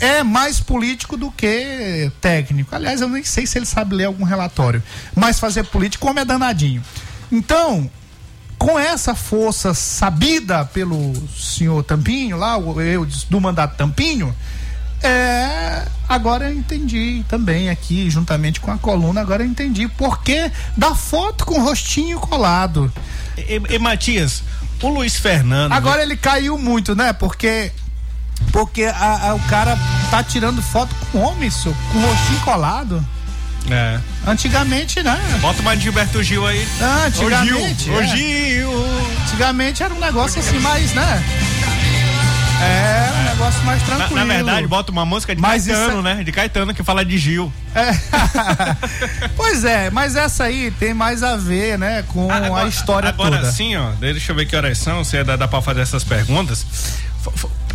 É 0.00 0.22
mais 0.22 0.60
político 0.60 1.16
do 1.16 1.30
que 1.30 2.10
técnico. 2.20 2.74
Aliás, 2.74 3.00
eu 3.00 3.08
nem 3.08 3.24
sei 3.24 3.46
se 3.46 3.58
ele 3.58 3.66
sabe 3.66 3.94
ler 3.94 4.04
algum 4.04 4.24
relatório. 4.24 4.82
Mas 5.14 5.38
fazer 5.38 5.64
político, 5.64 6.06
como 6.06 6.20
é 6.20 6.24
danadinho. 6.24 6.82
Então, 7.30 7.90
com 8.58 8.78
essa 8.78 9.14
força 9.14 9.74
sabida 9.74 10.64
pelo 10.64 11.14
senhor 11.36 11.82
Tampinho, 11.82 12.36
lá, 12.36 12.58
eu 12.58 13.06
do 13.28 13.40
mandato 13.40 13.76
Tampinho, 13.76 14.34
é, 15.02 15.86
agora 16.08 16.50
eu 16.50 16.56
entendi 16.56 17.24
também 17.28 17.68
aqui, 17.68 18.08
juntamente 18.10 18.60
com 18.60 18.70
a 18.70 18.78
coluna, 18.78 19.20
agora 19.20 19.42
eu 19.42 19.46
entendi 19.46 19.88
porque 19.88 20.50
da 20.76 20.94
foto 20.94 21.44
com 21.44 21.58
o 21.60 21.64
rostinho 21.64 22.18
colado. 22.18 22.92
E, 23.36 23.74
e 23.74 23.78
Matias, 23.78 24.42
o 24.82 24.88
Luiz 24.88 25.16
Fernando. 25.16 25.72
Agora 25.72 26.02
ele 26.02 26.16
caiu 26.16 26.58
muito, 26.58 26.94
né? 26.94 27.12
Porque 27.12 27.72
porque 28.52 28.84
a, 28.84 29.30
a, 29.30 29.34
o 29.34 29.40
cara 29.40 29.78
tá 30.10 30.22
tirando 30.22 30.62
foto 30.62 30.94
com 31.12 31.20
homem, 31.20 31.48
isso, 31.48 31.74
com 31.92 31.98
o 31.98 32.02
rostinho 32.02 32.40
colado. 32.40 33.04
É. 33.70 33.98
Antigamente, 34.26 35.02
né? 35.02 35.18
Bota 35.40 35.62
mais 35.62 35.80
Gilberto 35.80 36.22
Gil 36.22 36.46
aí. 36.46 36.66
Ah, 36.80 37.06
antigamente. 37.06 37.90
O 37.90 37.94
Gil. 37.94 38.00
É. 38.00 38.04
O 38.04 38.16
Gil. 38.16 38.86
Antigamente 39.22 39.82
era 39.82 39.92
um 39.92 39.98
negócio 39.98 40.40
assim 40.40 40.58
mais, 40.60 40.92
né? 40.94 41.24
É, 42.62 43.10
um 43.12 43.24
negócio 43.24 43.62
mais 43.64 43.82
tranquilo. 43.82 44.16
Na, 44.16 44.24
na, 44.24 44.34
verdade, 44.34 44.66
bota 44.66 44.90
uma 44.90 45.04
música 45.04 45.34
de 45.34 45.42
Mas 45.42 45.66
Caetano, 45.66 45.98
é... 45.98 46.14
né? 46.14 46.24
De 46.24 46.32
Caetano 46.32 46.74
que 46.74 46.82
fala 46.82 47.04
de 47.04 47.18
Gil. 47.18 47.52
É. 47.74 47.90
pois 49.36 49.64
é, 49.64 49.90
mas 49.90 50.16
essa 50.16 50.44
aí 50.44 50.70
tem 50.70 50.94
mais 50.94 51.22
a 51.22 51.36
ver, 51.36 51.78
né, 51.78 52.02
com 52.08 52.30
agora, 52.30 52.64
a 52.64 52.68
história 52.68 53.08
agora 53.10 53.30
toda. 53.30 53.36
Agora 53.38 53.52
sim, 53.52 53.76
ó, 53.76 53.90
deixa 54.00 54.32
eu 54.32 54.36
ver 54.36 54.46
que 54.46 54.56
horas 54.56 54.78
são, 54.78 55.04
se 55.04 55.22
dá, 55.22 55.36
dá 55.36 55.46
pra 55.46 55.60
fazer 55.60 55.82
essas 55.82 56.02
perguntas. 56.02 56.64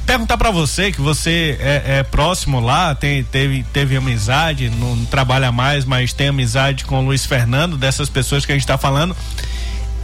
Perguntar 0.06 0.38
para 0.38 0.52
você 0.52 0.92
que 0.92 1.00
você 1.00 1.58
é, 1.62 2.00
é, 2.00 2.04
próximo 2.04 2.60
lá, 2.60 2.94
tem, 2.94 3.24
teve, 3.24 3.64
teve 3.72 3.96
amizade, 3.96 4.70
não 4.70 5.06
trabalha 5.06 5.52
mais, 5.52 5.86
mas 5.86 6.12
tem 6.12 6.28
amizade 6.28 6.84
com 6.86 7.00
o 7.00 7.06
Luiz 7.06 7.26
Fernando, 7.26 7.78
dessas 7.78 8.10
pessoas 8.10 8.46
que 8.46 8.52
a 8.52 8.56
gente 8.56 8.64
está 8.64 8.78
falando. 8.78 9.16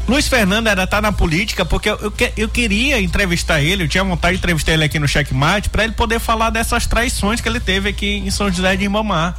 Luiz 0.07 0.25
Fernando 0.27 0.67
era 0.67 0.87
tá 0.87 1.01
na 1.01 1.11
política 1.11 1.65
porque 1.65 1.89
eu, 1.89 1.99
eu, 1.99 2.13
eu, 2.37 2.47
queria 2.47 3.01
entrevistar 3.01 3.61
ele, 3.61 3.83
eu 3.83 3.87
tinha 3.89 4.03
vontade 4.05 4.37
de 4.37 4.39
entrevistar 4.39 4.71
ele 4.71 4.85
aqui 4.85 4.97
no 4.97 5.07
Checkmate 5.07 5.69
para 5.69 5.83
ele 5.83 5.91
poder 5.91 6.19
falar 6.19 6.49
dessas 6.49 6.87
traições 6.87 7.41
que 7.41 7.49
ele 7.49 7.59
teve 7.59 7.89
aqui 7.89 8.23
em 8.25 8.31
São 8.31 8.49
José 8.49 8.77
de 8.77 8.85
Ibamar. 8.85 9.37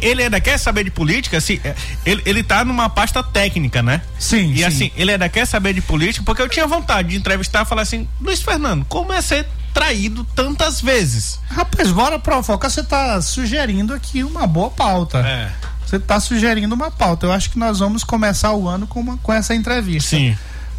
Ele 0.00 0.22
ainda 0.22 0.40
quer 0.40 0.58
saber 0.58 0.84
de 0.84 0.90
política, 0.90 1.36
assim, 1.36 1.60
ele, 2.06 2.22
ele 2.24 2.42
tá 2.42 2.64
numa 2.64 2.88
pasta 2.88 3.22
técnica, 3.22 3.82
né? 3.82 4.00
Sim. 4.18 4.52
E 4.52 4.58
sim. 4.58 4.64
assim, 4.64 4.90
ele 4.96 5.12
ainda 5.12 5.28
quer 5.28 5.46
saber 5.46 5.74
de 5.74 5.80
política, 5.80 6.24
porque 6.24 6.40
eu 6.40 6.48
tinha 6.48 6.66
vontade 6.66 7.10
de 7.10 7.16
entrevistar 7.16 7.62
e 7.62 7.64
falar 7.64 7.82
assim, 7.82 8.08
Luiz 8.20 8.40
Fernando, 8.42 8.84
como 8.86 9.12
é 9.12 9.20
ser 9.20 9.46
traído 9.74 10.24
tantas 10.24 10.80
vezes? 10.80 11.40
Rapaz, 11.50 11.90
bora 11.90 12.18
provocar, 12.18 12.68
você 12.70 12.82
tá 12.82 13.20
sugerindo 13.20 13.94
aqui 13.94 14.22
uma 14.22 14.46
boa 14.46 14.70
pauta. 14.70 15.18
É. 15.18 15.50
Você 15.84 15.96
está 15.96 16.18
sugerindo 16.18 16.74
uma 16.74 16.90
pauta. 16.90 17.26
Eu 17.26 17.32
acho 17.32 17.50
que 17.50 17.58
nós 17.58 17.80
vamos 17.80 18.02
começar 18.02 18.52
o 18.54 18.66
ano 18.66 18.86
com, 18.86 19.00
uma, 19.00 19.18
com 19.18 19.32
essa 19.32 19.54
entrevista. 19.54 20.16
Sim. 20.16 20.36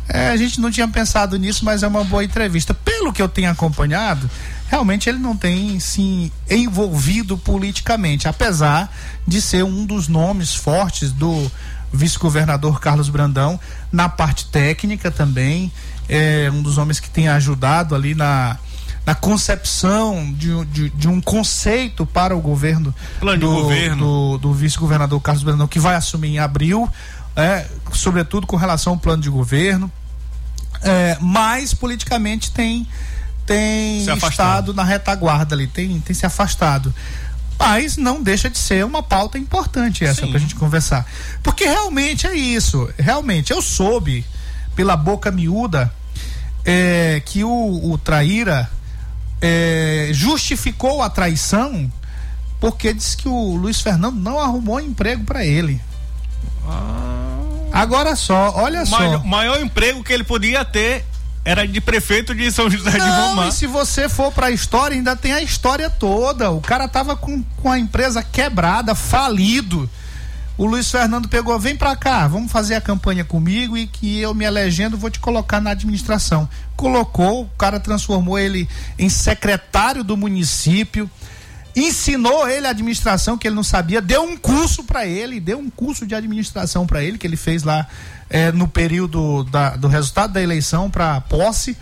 É, 0.09 0.29
a 0.29 0.37
gente 0.37 0.59
não 0.59 0.71
tinha 0.71 0.87
pensado 0.87 1.37
nisso, 1.37 1.63
mas 1.63 1.83
é 1.83 1.87
uma 1.87 2.03
boa 2.03 2.23
entrevista. 2.23 2.73
Pelo 2.73 3.13
que 3.13 3.21
eu 3.21 3.29
tenho 3.29 3.49
acompanhado, 3.49 4.29
realmente 4.73 5.07
ele 5.07 5.19
não 5.19 5.37
tem 5.37 5.79
se 5.79 6.33
envolvido 6.49 7.37
politicamente, 7.37 8.27
apesar 8.27 8.91
de 9.27 9.39
ser 9.39 9.63
um 9.63 9.85
dos 9.85 10.07
nomes 10.07 10.55
fortes 10.55 11.11
do 11.11 11.51
vice-governador 11.91 12.79
Carlos 12.79 13.07
Brandão 13.07 13.59
na 13.91 14.09
parte 14.09 14.47
técnica 14.47 15.11
também. 15.11 15.71
É 16.09 16.49
um 16.51 16.63
dos 16.63 16.79
homens 16.79 16.99
que 16.99 17.07
tem 17.07 17.27
ajudado 17.27 17.93
ali 17.93 18.15
na 18.15 18.57
na 19.05 19.13
concepção 19.13 20.33
de, 20.33 20.65
de, 20.65 20.89
de, 20.89 21.07
um 21.09 21.19
conceito 21.19 22.05
para 22.05 22.33
o 22.33 22.39
governo 22.39 22.95
Plano 23.19 23.37
do, 23.37 23.51
governo. 23.51 23.97
do, 23.97 24.37
do 24.37 24.53
vice-governador 24.53 25.21
Carlos 25.21 25.43
Brandão, 25.43 25.67
que 25.67 25.77
vai 25.77 25.95
assumir 25.95 26.29
em 26.29 26.39
abril, 26.39 26.89
é, 27.35 27.67
sobretudo 27.91 28.47
com 28.47 28.55
relação 28.55 28.93
ao 28.93 28.99
plano 28.99 29.21
de 29.21 29.29
governo. 29.29 29.91
É, 30.81 31.17
mas 31.19 31.73
politicamente 31.73 32.49
tem, 32.51 32.87
tem 33.45 34.05
estado 34.15 34.73
na 34.73 34.83
retaguarda 34.83 35.55
ali, 35.55 35.67
tem, 35.67 35.99
tem 35.99 36.15
se 36.15 36.25
afastado. 36.25 36.93
Mas 37.57 37.97
não 37.97 38.21
deixa 38.21 38.49
de 38.49 38.57
ser 38.57 38.83
uma 38.83 39.01
pauta 39.01 39.37
importante 39.37 40.03
essa 40.03 40.27
para 40.27 40.37
a 40.37 40.39
gente 40.39 40.55
conversar. 40.55 41.05
Porque 41.41 41.65
realmente 41.65 42.27
é 42.27 42.33
isso. 42.33 42.89
Realmente, 42.97 43.51
eu 43.51 43.61
soube 43.61 44.25
pela 44.75 44.97
boca 44.97 45.31
miúda 45.31 45.93
é, 46.65 47.21
que 47.25 47.43
o, 47.43 47.91
o 47.91 47.97
Traíra 47.97 48.69
é, 49.41 50.09
justificou 50.11 51.01
a 51.01 51.09
traição 51.09 51.91
porque 52.59 52.93
disse 52.93 53.17
que 53.17 53.27
o 53.27 53.55
Luiz 53.55 53.81
Fernando 53.81 54.15
não 54.15 54.39
arrumou 54.39 54.79
emprego 54.79 55.25
para 55.25 55.45
ele. 55.45 55.81
Ah. 56.65 57.33
Agora 57.73 58.15
só, 58.15 58.53
olha 58.55 58.83
o 58.83 58.85
só. 58.85 58.99
Maior, 58.99 59.25
maior 59.25 59.61
emprego 59.61 60.03
que 60.03 60.13
ele 60.13 60.23
podia 60.23 60.63
ter 60.63 61.05
era 61.45 61.67
de 61.67 61.81
prefeito 61.81 62.33
de 62.33 62.51
São 62.51 62.69
José 62.69 62.97
não, 62.97 63.05
de 63.05 63.11
Ribamar. 63.11 63.47
E 63.49 63.51
se 63.51 63.67
você 63.67 64.07
for 64.07 64.31
para 64.31 64.47
a 64.47 64.51
história, 64.51 64.95
ainda 64.95 65.15
tem 65.15 65.33
a 65.33 65.41
história 65.41 65.89
toda. 65.89 66.51
O 66.51 66.61
cara 66.61 66.87
tava 66.87 67.15
com, 67.15 67.43
com 67.61 67.71
a 67.71 67.77
empresa 67.77 68.23
quebrada, 68.23 68.95
falido. 68.95 69.89
O 70.55 70.65
Luiz 70.65 70.89
Fernando 70.89 71.27
pegou, 71.27 71.57
vem 71.59 71.75
pra 71.75 71.95
cá, 71.95 72.27
vamos 72.27 72.51
fazer 72.51 72.75
a 72.75 72.81
campanha 72.81 73.25
comigo 73.25 73.75
e 73.75 73.87
que 73.87 74.19
eu 74.19 74.35
me 74.35 74.45
elegendo 74.45 74.95
vou 74.95 75.09
te 75.09 75.19
colocar 75.19 75.59
na 75.59 75.71
administração. 75.71 76.47
Colocou, 76.75 77.43
o 77.45 77.49
cara 77.57 77.79
transformou 77.79 78.37
ele 78.37 78.69
em 78.97 79.09
secretário 79.09 80.03
do 80.03 80.15
município, 80.15 81.09
ensinou 81.75 82.47
ele 82.47 82.67
a 82.67 82.69
administração 82.69 83.35
que 83.35 83.47
ele 83.47 83.55
não 83.55 83.63
sabia, 83.63 83.99
deu 83.99 84.21
um 84.21 84.37
curso 84.37 84.83
para 84.83 85.07
ele, 85.07 85.39
deu 85.39 85.57
um 85.57 85.71
curso 85.71 86.05
de 86.05 86.13
administração 86.13 86.85
para 86.85 87.03
ele 87.03 87.17
que 87.17 87.25
ele 87.25 87.35
fez 87.35 87.63
lá 87.63 87.87
é, 88.33 88.51
no 88.51 88.67
período 88.67 89.43
da, 89.43 89.75
do 89.75 89.87
resultado 89.87 90.33
da 90.33 90.41
eleição 90.41 90.89
para 90.89 91.21
posse. 91.21 91.77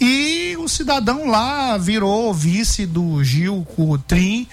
E 0.00 0.56
o 0.60 0.68
cidadão 0.68 1.26
lá 1.26 1.76
virou 1.76 2.32
vice 2.32 2.86
do 2.86 3.22
Gil 3.24 3.66
Coutrin 3.74 4.46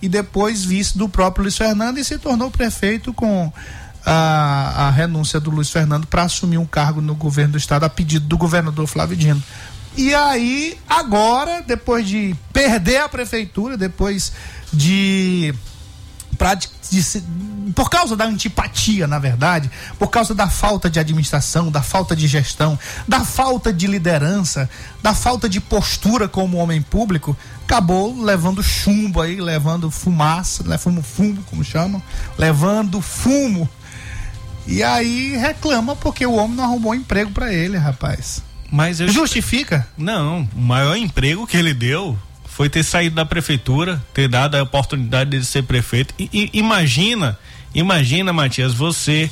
e 0.00 0.08
depois 0.08 0.64
vice 0.64 0.96
do 0.96 1.08
próprio 1.08 1.42
Luiz 1.42 1.58
Fernando 1.58 1.98
e 1.98 2.04
se 2.04 2.18
tornou 2.18 2.52
prefeito 2.52 3.12
com 3.12 3.52
a, 4.06 4.86
a 4.86 4.90
renúncia 4.92 5.40
do 5.40 5.50
Luiz 5.50 5.70
Fernando 5.70 6.06
para 6.06 6.22
assumir 6.22 6.58
um 6.58 6.66
cargo 6.66 7.00
no 7.00 7.16
governo 7.16 7.52
do 7.52 7.58
estado 7.58 7.82
a 7.82 7.88
pedido 7.90 8.28
do 8.28 8.38
governador 8.38 8.86
Flávio 8.86 9.16
Dino. 9.16 9.42
E 9.96 10.14
aí, 10.14 10.78
agora, 10.88 11.62
depois 11.66 12.06
de 12.06 12.36
perder 12.52 12.98
a 12.98 13.08
prefeitura, 13.08 13.76
depois 13.76 14.32
de 14.72 15.52
de, 16.54 16.68
de, 16.90 17.22
por 17.74 17.88
causa 17.88 18.16
da 18.16 18.24
antipatia, 18.24 19.06
na 19.06 19.18
verdade, 19.18 19.70
por 19.98 20.08
causa 20.08 20.34
da 20.34 20.48
falta 20.48 20.90
de 20.90 20.98
administração, 20.98 21.70
da 21.70 21.82
falta 21.82 22.14
de 22.14 22.26
gestão, 22.26 22.78
da 23.06 23.24
falta 23.24 23.72
de 23.72 23.86
liderança, 23.86 24.68
da 25.02 25.14
falta 25.14 25.48
de 25.48 25.60
postura 25.60 26.28
como 26.28 26.58
homem 26.58 26.82
público, 26.82 27.36
acabou 27.64 28.22
levando 28.22 28.62
chumbo 28.62 29.20
aí, 29.20 29.40
levando 29.40 29.90
fumaça, 29.90 30.62
levando 30.66 31.02
fumo, 31.02 31.42
como 31.44 31.64
chamam, 31.64 32.02
levando 32.36 33.00
fumo. 33.00 33.68
E 34.66 34.82
aí 34.82 35.36
reclama 35.36 35.96
porque 35.96 36.26
o 36.26 36.34
homem 36.34 36.56
não 36.56 36.64
arrumou 36.64 36.94
emprego 36.94 37.30
para 37.30 37.52
ele, 37.52 37.76
rapaz. 37.76 38.42
Mas 38.70 39.00
eu... 39.00 39.08
justifica? 39.08 39.86
Não, 39.96 40.48
o 40.54 40.60
maior 40.60 40.96
emprego 40.96 41.46
que 41.46 41.56
ele 41.56 41.74
deu 41.74 42.18
foi 42.52 42.68
ter 42.68 42.82
saído 42.82 43.16
da 43.16 43.24
prefeitura, 43.24 44.02
ter 44.12 44.28
dado 44.28 44.56
a 44.56 44.62
oportunidade 44.62 45.30
de 45.30 45.44
ser 45.44 45.62
prefeito. 45.62 46.14
E, 46.18 46.28
e 46.32 46.58
imagina, 46.58 47.38
imagina, 47.74 48.30
Matias, 48.30 48.74
você, 48.74 49.30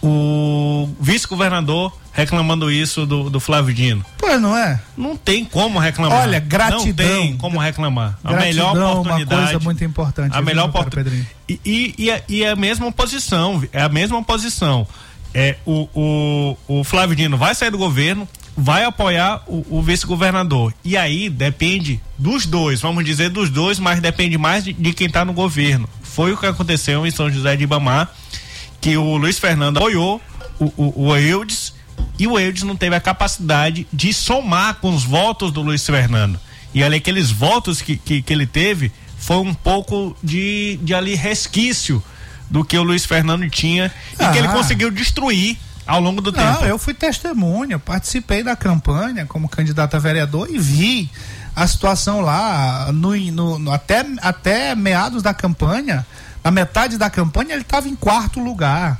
o 0.00 0.88
vice-governador, 1.00 1.92
reclamando 2.12 2.70
isso 2.70 3.04
do, 3.04 3.28
do 3.28 3.40
Flávio 3.40 3.74
Dino. 3.74 4.04
Pois 4.16 4.40
não 4.40 4.56
é? 4.56 4.80
Não 4.96 5.16
tem 5.16 5.44
como 5.44 5.80
reclamar. 5.80 6.20
Olha, 6.20 6.38
gratidão. 6.38 6.86
Não 6.86 6.94
tem 6.94 7.36
como 7.36 7.58
reclamar. 7.58 8.16
Gratidão, 8.22 8.70
a 8.70 8.74
melhor 8.74 8.92
oportunidade. 8.92 9.34
uma 9.34 9.50
coisa 9.50 9.64
muito 9.64 9.84
importante. 9.84 10.36
A 10.36 10.40
melhor 10.40 10.68
oportunidade. 10.68 11.28
E, 11.48 11.60
e, 11.64 11.94
e, 11.98 12.10
a, 12.12 12.22
e 12.28 12.46
a 12.46 12.54
mesma 12.54 12.92
posição, 12.92 13.60
é 13.72 13.82
a 13.82 13.88
mesma 13.88 14.22
posição. 14.22 14.86
É, 15.34 15.56
o, 15.66 15.88
o, 15.94 16.56
o 16.68 16.84
Flávio 16.84 17.16
Dino 17.16 17.36
vai 17.36 17.54
sair 17.56 17.70
do 17.70 17.78
governo, 17.78 18.28
vai 18.56 18.84
apoiar 18.84 19.42
o, 19.46 19.78
o 19.78 19.82
vice-governador. 19.82 20.74
E 20.84 20.96
aí 20.96 21.28
depende 21.28 22.00
dos 22.18 22.46
dois, 22.46 22.80
vamos 22.80 23.04
dizer 23.04 23.30
dos 23.30 23.50
dois, 23.50 23.78
mas 23.78 24.00
depende 24.00 24.36
mais 24.36 24.64
de, 24.64 24.72
de 24.72 24.92
quem 24.92 25.06
está 25.06 25.24
no 25.24 25.32
governo. 25.32 25.88
Foi 26.02 26.32
o 26.32 26.36
que 26.36 26.46
aconteceu 26.46 27.06
em 27.06 27.10
São 27.10 27.30
José 27.30 27.56
de 27.56 27.64
Ibamar, 27.64 28.10
que 28.80 28.96
o 28.96 29.16
Luiz 29.16 29.38
Fernando 29.38 29.78
apoiou 29.78 30.20
o, 30.58 30.64
o, 30.76 31.08
o 31.08 31.16
Eudes 31.16 31.74
e 32.18 32.26
o 32.26 32.38
Eudes 32.38 32.62
não 32.62 32.76
teve 32.76 32.94
a 32.94 33.00
capacidade 33.00 33.86
de 33.92 34.12
somar 34.12 34.76
com 34.76 34.94
os 34.94 35.04
votos 35.04 35.50
do 35.50 35.62
Luiz 35.62 35.84
Fernando. 35.84 36.38
E 36.74 36.82
ali 36.82 36.96
aqueles 36.96 37.30
votos 37.30 37.82
que, 37.82 37.96
que, 37.96 38.22
que 38.22 38.32
ele 38.32 38.46
teve 38.46 38.92
foi 39.18 39.36
um 39.36 39.54
pouco 39.54 40.16
de, 40.22 40.78
de 40.82 40.94
ali 40.94 41.14
resquício 41.14 42.02
do 42.50 42.64
que 42.64 42.76
o 42.76 42.82
Luiz 42.82 43.04
Fernando 43.04 43.48
tinha 43.48 43.92
ah. 44.18 44.24
e 44.24 44.32
que 44.32 44.38
ele 44.38 44.48
ah. 44.48 44.52
conseguiu 44.52 44.90
destruir 44.90 45.56
ao 45.86 46.00
longo 46.00 46.20
do 46.20 46.32
Não, 46.32 46.54
tempo. 46.54 46.64
eu 46.66 46.78
fui 46.78 46.94
testemunha, 46.94 47.78
participei 47.78 48.42
da 48.42 48.54
campanha 48.54 49.26
como 49.26 49.48
candidato 49.48 49.96
a 49.96 49.98
vereador 49.98 50.48
e 50.50 50.58
vi 50.58 51.10
a 51.54 51.66
situação 51.66 52.20
lá, 52.20 52.90
no, 52.92 53.58
no, 53.58 53.72
até, 53.72 54.04
até 54.20 54.74
meados 54.74 55.22
da 55.22 55.34
campanha, 55.34 56.06
na 56.42 56.50
metade 56.50 56.96
da 56.96 57.10
campanha, 57.10 57.52
ele 57.52 57.62
estava 57.62 57.88
em 57.88 57.94
quarto 57.94 58.40
lugar. 58.40 58.98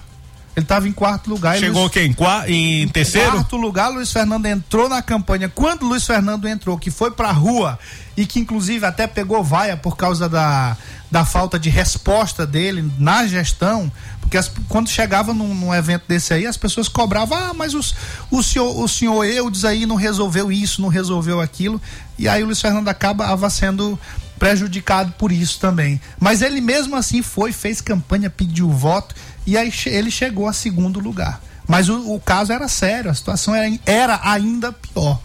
Ele 0.55 0.65
estava 0.65 0.87
em 0.87 0.93
quarto 0.93 1.31
lugar. 1.31 1.57
Chegou 1.59 1.83
Luiz, 1.83 1.93
quem? 1.93 2.13
Qua, 2.13 2.45
em 2.47 2.87
terceiro? 2.89 3.29
Em 3.29 3.33
quarto 3.33 3.57
lugar, 3.57 3.89
Luiz 3.89 4.13
Fernando 4.13 4.45
entrou 4.45 4.87
na 4.87 5.01
campanha. 5.01 5.49
Quando 5.49 5.87
Luiz 5.87 6.05
Fernando 6.07 6.47
entrou, 6.47 6.77
que 6.77 6.91
foi 6.91 7.11
pra 7.11 7.33
rua 7.33 7.79
e 8.15 8.27
que 8.27 8.39
inclusive 8.39 8.85
até 8.85 9.07
pegou 9.07 9.43
vaia 9.43 9.79
por 9.79 9.97
causa 9.97 10.29
da, 10.29 10.77
da 11.11 11.25
falta 11.25 11.59
de 11.59 11.71
resposta 11.71 12.47
dele 12.47 12.91
na 12.99 13.27
gestão, 13.27 13.91
porque 14.33 14.39
as, 14.39 14.51
quando 14.67 14.89
chegava 14.89 15.35
num, 15.35 15.55
num, 15.55 15.75
evento 15.75 16.05
desse 16.09 16.33
aí, 16.33 16.47
as 16.47 16.57
pessoas 16.57 16.89
cobravam, 16.89 17.37
ah, 17.37 17.53
mas 17.53 17.75
os, 17.75 17.95
o 18.31 18.43
senhor, 18.43 18.83
o 18.83 18.89
senhor 18.89 19.25
Eudes 19.27 19.63
aí 19.63 19.85
não 19.85 19.95
resolveu 19.95 20.51
isso, 20.51 20.81
não 20.81 20.89
resolveu 20.89 21.39
aquilo, 21.39 21.79
e 22.19 22.27
aí 22.27 22.43
o 22.43 22.47
Luiz 22.47 22.59
Fernando 22.59 22.89
acaba 22.89 23.51
sendo 23.51 23.99
prejudicado 24.39 25.13
por 25.19 25.31
isso 25.31 25.61
também. 25.61 26.01
Mas 26.19 26.41
ele 26.41 26.63
mesmo 26.63 26.97
assim 26.97 27.21
foi, 27.21 27.53
fez 27.53 27.83
campanha, 27.83 28.31
pediu 28.31 28.71
voto 28.71 29.15
e 29.47 29.55
aí 29.55 29.71
ele 29.85 30.11
chegou 30.11 30.49
a 30.49 30.55
segundo 30.55 30.99
lugar. 30.99 31.39
Mas 31.69 31.91
o, 31.91 32.15
o 32.15 32.19
caso 32.19 32.55
era 32.55 32.69
sério, 32.69 33.11
a 33.11 33.15
situação 33.15 33.55
era, 33.55 33.79
era 33.85 34.21
ainda 34.25 34.73
pior. 34.73 35.21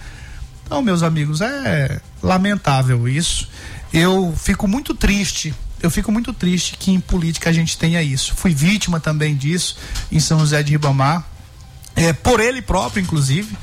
Então, 0.66 0.82
meus 0.82 1.02
amigos, 1.02 1.40
é 1.40 2.02
lamentável 2.22 3.08
isso. 3.08 3.48
Eu 3.94 4.34
fico 4.36 4.68
muito 4.68 4.94
triste 4.94 5.56
eu 5.82 5.92
fico 5.92 6.12
muito 6.12 6.34
triste 6.34 6.76
que 6.78 6.92
em 6.92 7.00
política 7.00 7.50
a 7.50 7.54
gente 7.54 7.78
tenha 7.78 8.02
isso. 8.02 8.34
Fui 8.36 8.54
vítima 8.54 9.00
também 9.00 9.36
disso 9.36 9.78
em 10.12 10.20
São 10.20 10.40
José 10.40 10.64
de 10.64 10.72
Ribamar, 10.72 11.24
é, 11.96 12.14
por 12.14 12.40
ele 12.40 12.62
próprio, 12.62 13.02
inclusive. 13.02 13.56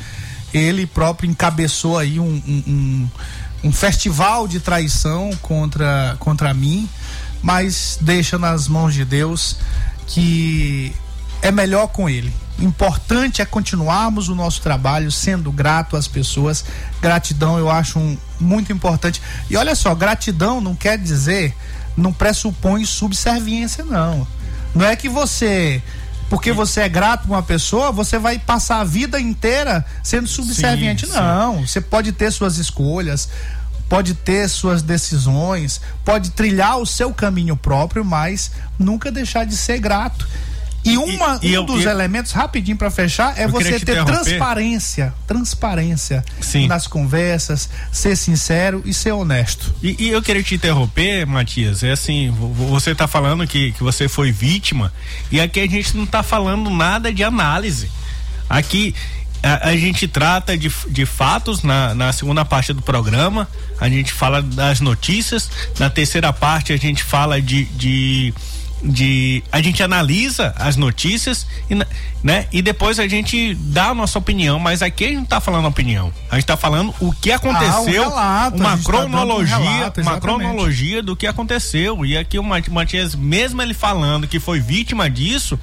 Ele 0.53 0.87
próprio 0.87 1.29
encabeçou 1.29 1.99
aí 1.99 2.21
um, 2.21 2.43
um, 2.47 2.63
um, 2.67 3.11
um 3.65 3.73
festival 3.73 4.47
de 4.47 4.61
traição 4.61 5.31
contra, 5.43 6.17
contra 6.21 6.55
mim, 6.55 6.89
mas 7.43 7.99
deixa 8.01 8.39
nas 8.39 8.69
mãos 8.69 8.95
de 8.95 9.05
Deus 9.05 9.57
que 10.07 10.95
é 11.43 11.51
melhor 11.51 11.89
com 11.89 12.09
ele. 12.09 12.33
Importante 12.59 13.43
é 13.43 13.45
continuarmos 13.45 14.29
o 14.29 14.35
nosso 14.35 14.61
trabalho 14.61 15.11
sendo 15.11 15.51
grato 15.51 15.97
às 15.97 16.07
pessoas. 16.07 16.65
Gratidão 17.03 17.59
eu 17.59 17.69
acho 17.69 17.99
um, 17.99 18.17
muito 18.39 18.73
importante. 18.73 19.21
E 19.51 19.57
olha 19.57 19.75
só, 19.75 19.95
gratidão 19.95 20.61
não 20.61 20.75
quer 20.75 20.97
dizer, 20.97 21.55
não 21.97 22.13
pressupõe 22.13 22.85
subserviência, 22.85 23.85
não. 23.85 24.27
Não 24.75 24.85
é 24.85 24.97
que 24.97 25.09
você 25.09 25.83
porque 26.29 26.53
você 26.53 26.81
é 26.81 26.89
grato 26.89 27.29
com 27.29 27.35
uma 27.35 27.43
pessoa, 27.43 27.93
você 27.93 28.19
vai 28.19 28.39
passar 28.39 28.81
a 28.81 28.85
vida 28.85 29.21
inteira 29.21 29.85
sendo 30.03 30.27
subserviente. 30.27 31.07
Sim, 31.07 31.13
não, 31.13 31.59
sim. 31.59 31.67
você 31.67 31.81
pode 31.81 32.13
ter 32.13 32.31
suas 32.33 32.59
escolhas, 32.59 33.29
pode 33.89 34.15
ter 34.15 34.49
suas 34.49 34.83
decisões, 34.83 35.81
pode 36.05 36.31
trilhar 36.31 36.79
o 36.79 36.87
seu 36.87 37.13
caminho 37.13 37.57
próprio, 37.57 38.05
mas 38.05 38.51
nunca 38.79 39.13
deixar 39.13 39.45
de 39.45 39.57
ser 39.57 39.79
grato. 39.79 40.27
E, 40.85 40.99
uma, 40.99 41.41
e, 41.43 41.49
e 41.49 41.51
um 41.53 41.55
eu, 41.55 41.65
dos 41.65 41.85
eu, 41.85 41.91
elementos, 41.91 42.33
rapidinho 42.33 42.77
para 42.77 42.91
fechar, 42.91 43.39
é 43.39 43.49
você 43.49 43.81
ter 43.81 44.05
transparência, 44.05 45.15
transparência 45.27 46.23
Sim. 46.41 46.67
nas 46.67 46.87
conversas, 46.87 47.71
ser 47.91 48.15
sincero 48.17 48.83
e 48.85 48.93
ser 48.93 49.13
honesto. 49.13 49.75
E, 49.83 49.97
e, 49.99 50.11
eu 50.11 50.21
queria 50.21 50.43
te 50.43 50.55
interromper, 50.55 51.27
Matias, 51.27 51.83
é 51.83 51.93
assim, 51.93 52.31
você 52.69 52.91
está 52.91 53.09
falando 53.09 53.47
que, 53.47 53.73
que 53.73 53.83
você 53.83 54.09
foi 54.09 54.31
vítima 54.31 54.93
e 55.33 55.41
aqui 55.41 55.61
a 55.61 55.67
gente 55.67 55.97
não 55.97 56.05
está 56.05 56.23
falando 56.23 56.69
nada 56.69 57.13
de 57.13 57.25
análise. 57.25 57.91
Aqui 58.49 58.95
a, 59.43 59.69
a, 59.69 59.77
gente 59.77 60.09
trata 60.09 60.57
de, 60.57 60.71
de 60.89 61.07
fatos 61.07 61.63
na, 61.63 61.95
na 61.95 62.13
segunda 62.13 62.45
parte 62.45 62.73
do 62.73 62.83
programa, 62.83 63.49
a 63.81 63.89
gente 63.89 64.13
fala 64.13 64.43
das 64.43 64.81
notícias, 64.81 65.51
na 65.79 65.91
terceira 65.91 66.33
parte 66.33 66.73
a 66.73 66.77
gente 66.77 67.03
fala 67.03 67.41
de, 67.41 67.65
de 67.65 68.35
de 68.85 69.43
a 69.51 69.63
gente 69.63 69.83
analisa 69.83 70.55
as 70.59 70.77
notícias 70.77 71.47
e, 71.71 71.75
né, 72.23 72.47
e 72.53 72.61
depois 72.61 72.99
a 72.99 73.09
gente 73.09 73.55
dá 73.55 73.89
a 73.89 73.95
nossa 73.95 74.19
opinião, 74.19 74.59
mas 74.59 74.83
aqui 74.83 75.05
a 75.05 75.09
gente 75.09 75.17
não 75.17 75.25
está 75.25 75.41
falando 75.41 75.67
opinião. 75.67 76.13
A 76.31 76.35
gente 76.35 76.45
está 76.45 76.57
falando 76.57 76.95
o 77.01 77.13
que 77.13 77.33
aconteceu, 77.33 78.05
ah, 78.05 78.07
um 78.07 78.11
relato, 78.11 78.57
uma 78.59 78.79
cronologia, 78.79 79.57
tá 79.57 79.61
um 79.61 79.75
relato, 79.75 80.01
uma 80.03 80.21
cronologia 80.21 81.03
do 81.03 81.17
que 81.17 81.27
aconteceu. 81.27 82.05
E 82.05 82.17
aqui 82.17 82.39
o 82.39 82.45
Matias, 82.45 83.15
mesmo 83.15 83.63
ele 83.63 83.75
falando 83.75 84.29
que 84.29 84.39
foi 84.39 84.61
vítima 84.61 85.09
disso, 85.09 85.59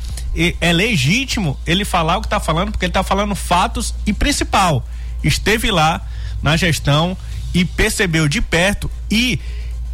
é 0.60 0.74
legítimo 0.74 1.60
ele 1.66 1.86
falar 1.86 2.18
o 2.18 2.22
que 2.22 2.28
está 2.28 2.40
falando, 2.40 2.72
porque 2.72 2.86
ele 2.86 2.90
está 2.90 3.04
falando 3.04 3.36
fatos 3.36 3.94
e 4.06 4.14
principal, 4.14 4.86
esteve 5.24 5.70
lá 5.70 6.02
na 6.42 6.58
gestão 6.58 7.16
e 7.54 7.66
percebeu 7.66 8.28
de 8.28 8.42
perto 8.42 8.90
e 9.10 9.40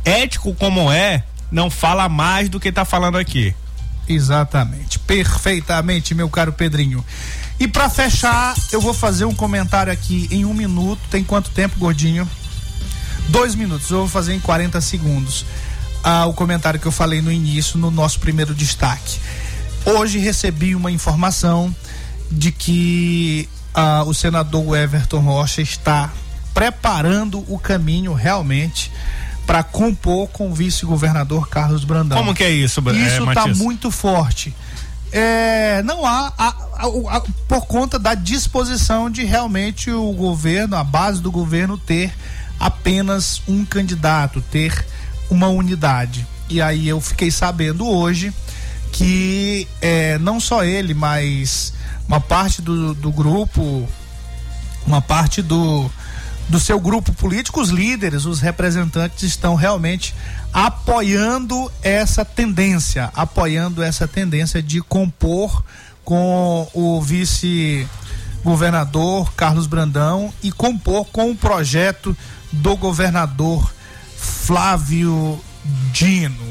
ético 0.05 0.53
como 0.55 0.91
é, 0.91 1.23
não 1.51 1.69
fala 1.69 2.09
mais 2.09 2.49
do 2.49 2.59
que 2.59 2.69
está 2.69 2.85
falando 2.85 3.17
aqui. 3.17 3.53
Exatamente, 4.07 4.99
perfeitamente, 4.99 6.15
meu 6.15 6.29
caro 6.29 6.53
Pedrinho. 6.53 7.03
E 7.59 7.67
para 7.67 7.89
fechar, 7.89 8.55
eu 8.71 8.79
vou 8.79 8.93
fazer 8.93 9.25
um 9.25 9.33
comentário 9.33 9.91
aqui 9.91 10.27
em 10.31 10.45
um 10.45 10.53
minuto. 10.53 11.01
Tem 11.09 11.23
quanto 11.23 11.49
tempo, 11.49 11.77
gordinho? 11.77 12.29
Dois 13.29 13.55
minutos. 13.55 13.89
Eu 13.89 13.99
vou 13.99 14.07
fazer 14.07 14.35
em 14.35 14.39
40 14.39 14.79
segundos. 14.79 15.45
Ah, 16.03 16.25
o 16.27 16.33
comentário 16.33 16.79
que 16.79 16.85
eu 16.85 16.91
falei 16.91 17.21
no 17.21 17.31
início, 17.31 17.79
no 17.79 17.89
nosso 17.89 18.19
primeiro 18.19 18.53
destaque. 18.53 19.19
Hoje 19.85 20.19
recebi 20.19 20.75
uma 20.75 20.91
informação 20.91 21.75
de 22.31 22.51
que 22.51 23.49
ah, 23.73 24.03
o 24.05 24.13
senador 24.13 24.77
Everton 24.77 25.19
Rocha 25.19 25.61
está 25.61 26.11
preparando 26.53 27.43
o 27.51 27.59
caminho 27.59 28.13
realmente 28.13 28.91
para 29.47 29.63
compor 29.63 30.27
com 30.27 30.51
o 30.51 30.53
vice-governador 30.53 31.47
Carlos 31.47 31.85
Brandão. 31.85 32.17
Como 32.17 32.35
que 32.35 32.43
é 32.43 32.51
isso, 32.51 32.81
Isso 32.93 33.23
está 33.29 33.47
é, 33.47 33.53
muito 33.53 33.89
forte. 33.89 34.53
É, 35.09 35.81
não 35.83 36.05
há 36.05 36.33
por 37.47 37.65
conta 37.65 37.97
da 37.97 38.13
disposição 38.13 39.09
de 39.09 39.23
realmente 39.23 39.89
o 39.89 40.11
governo, 40.11 40.75
a 40.75 40.83
base 40.83 41.21
do 41.21 41.31
governo 41.31 41.77
ter 41.77 42.13
apenas 42.59 43.41
um 43.47 43.63
candidato, 43.63 44.43
ter 44.51 44.85
uma 45.29 45.47
unidade. 45.47 46.27
E 46.49 46.61
aí 46.61 46.89
eu 46.89 46.99
fiquei 46.99 47.31
sabendo 47.31 47.87
hoje 47.87 48.33
que 48.91 49.65
é, 49.81 50.17
não 50.17 50.41
só 50.41 50.65
ele, 50.65 50.93
mas 50.93 51.73
uma 52.05 52.19
parte 52.19 52.61
do, 52.61 52.93
do 52.93 53.11
grupo, 53.11 53.87
uma 54.85 55.01
parte 55.01 55.41
do, 55.41 55.89
do 56.49 56.59
seu 56.59 56.79
grupo 56.79 57.11
político, 57.13 57.61
os 57.61 57.69
líderes, 57.69 58.25
os 58.25 58.39
representantes 58.39 59.23
estão 59.23 59.55
realmente 59.55 60.15
apoiando 60.53 61.71
essa 61.81 62.23
tendência, 62.23 63.11
apoiando 63.13 63.83
essa 63.83 64.07
tendência 64.07 64.61
de 64.61 64.81
compor 64.81 65.63
com 66.05 66.67
o 66.73 67.01
vice 67.01 67.85
governador 68.43 69.33
Carlos 69.33 69.67
Brandão 69.67 70.33
e 70.41 70.51
compor 70.51 71.05
com 71.07 71.31
o 71.31 71.35
projeto 71.35 72.15
do 72.51 72.77
governador 72.77 73.73
Flávio 74.15 75.39
Dino. 75.91 76.47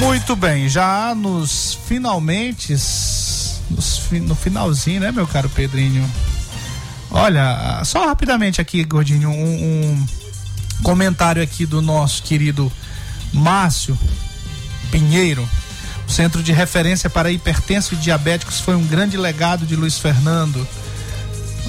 Muito 0.00 0.34
bem, 0.34 0.66
já 0.66 1.14
nos 1.14 1.78
finalmente, 1.86 2.72
nos, 2.72 3.60
no 4.10 4.34
finalzinho, 4.34 4.98
né, 4.98 5.12
meu 5.12 5.26
caro 5.26 5.46
Pedrinho? 5.50 6.10
Olha, 7.10 7.82
só 7.84 8.06
rapidamente 8.06 8.62
aqui, 8.62 8.82
Gordinho, 8.82 9.28
um, 9.28 9.34
um 9.34 10.06
comentário 10.82 11.42
aqui 11.42 11.66
do 11.66 11.82
nosso 11.82 12.22
querido 12.22 12.72
Márcio 13.30 13.96
Pinheiro. 14.90 15.46
O 16.08 16.10
Centro 16.10 16.42
de 16.42 16.50
Referência 16.50 17.10
para 17.10 17.30
Hipertensos 17.30 17.92
e 17.92 17.96
Diabéticos 18.00 18.58
foi 18.58 18.76
um 18.76 18.86
grande 18.86 19.18
legado 19.18 19.66
de 19.66 19.76
Luiz 19.76 19.98
Fernando. 19.98 20.66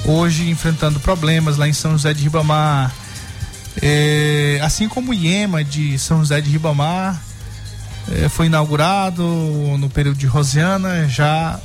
Hoje 0.06 0.48
enfrentando 0.48 0.98
problemas 1.00 1.58
lá 1.58 1.68
em 1.68 1.74
São 1.74 1.92
José 1.92 2.14
de 2.14 2.22
Ribamar. 2.22 2.94
É, 3.82 4.58
assim 4.62 4.88
como 4.88 5.10
o 5.10 5.14
IEMA 5.14 5.62
de 5.62 5.98
São 5.98 6.20
José 6.20 6.40
de 6.40 6.48
Ribamar 6.48 7.20
é, 8.10 8.28
foi 8.28 8.46
inaugurado 8.46 9.22
no 9.78 9.88
período 9.88 10.18
de 10.18 10.26
Rosiana, 10.26 11.08
já 11.08 11.58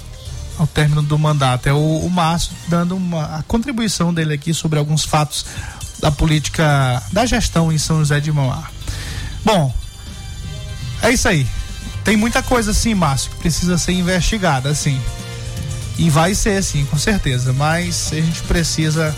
ao 0.58 0.68
término 0.68 1.02
do 1.02 1.18
mandato. 1.18 1.68
É 1.68 1.74
o, 1.74 2.00
o 2.00 2.10
Márcio 2.10 2.52
dando 2.68 2.96
uma, 2.96 3.38
a 3.38 3.44
contribuição 3.44 4.14
dele 4.14 4.34
aqui 4.34 4.54
sobre 4.54 4.78
alguns 4.80 5.04
fatos 5.04 5.46
da 6.00 6.12
política, 6.12 7.02
da 7.12 7.26
gestão 7.26 7.72
em 7.72 7.78
São 7.78 8.00
José 8.00 8.20
de 8.20 8.32
Mauá. 8.32 8.70
Bom, 9.44 9.74
é 11.02 11.12
isso 11.12 11.28
aí. 11.28 11.48
Tem 12.04 12.16
muita 12.16 12.42
coisa 12.42 12.72
assim, 12.72 12.94
Márcio, 12.94 13.32
que 13.32 13.38
precisa 13.38 13.78
ser 13.78 13.92
investigada, 13.92 14.70
assim. 14.70 15.00
E 15.98 16.10
vai 16.10 16.36
ser, 16.36 16.64
sim, 16.64 16.86
com 16.86 16.98
certeza. 16.98 17.52
Mas 17.54 18.10
a 18.12 18.16
gente 18.16 18.42
precisa 18.44 19.16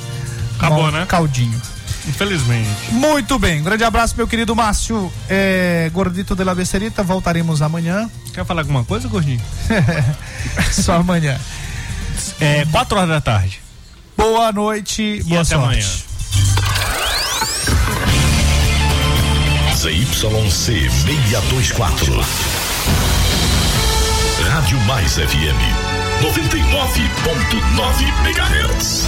Acabou, 0.57 0.87
um 0.87 0.91
né? 0.91 1.05
caldinho. 1.05 1.59
Infelizmente. 2.09 2.91
Muito 2.91 3.37
bem, 3.37 3.61
um 3.61 3.63
grande 3.63 3.83
abraço, 3.83 4.15
meu 4.17 4.27
querido 4.27 4.55
Márcio 4.55 5.11
é, 5.29 5.89
Gordito 5.93 6.35
de 6.35 6.43
la 6.43 6.55
Becerita. 6.55 7.03
Voltaremos 7.03 7.61
amanhã. 7.61 8.09
Quer 8.33 8.43
falar 8.45 8.61
alguma 8.61 8.83
coisa, 8.83 9.07
Gordinho? 9.07 9.41
Só 10.71 10.95
amanhã. 10.95 11.39
É, 12.39 12.65
4 12.71 12.97
horas 12.97 13.09
da 13.09 13.21
tarde. 13.21 13.61
Boa 14.17 14.51
noite 14.51 15.01
e 15.01 15.23
boa 15.23 15.41
até 15.41 15.55
sorte. 15.55 15.63
amanhã. 15.63 15.87
ZYC 19.75 20.89
624. 20.91 22.25
Rádio 24.49 24.79
Mais 24.81 25.13
FM 25.13 25.59
99.9 26.21 28.03
MHz. 28.25 29.07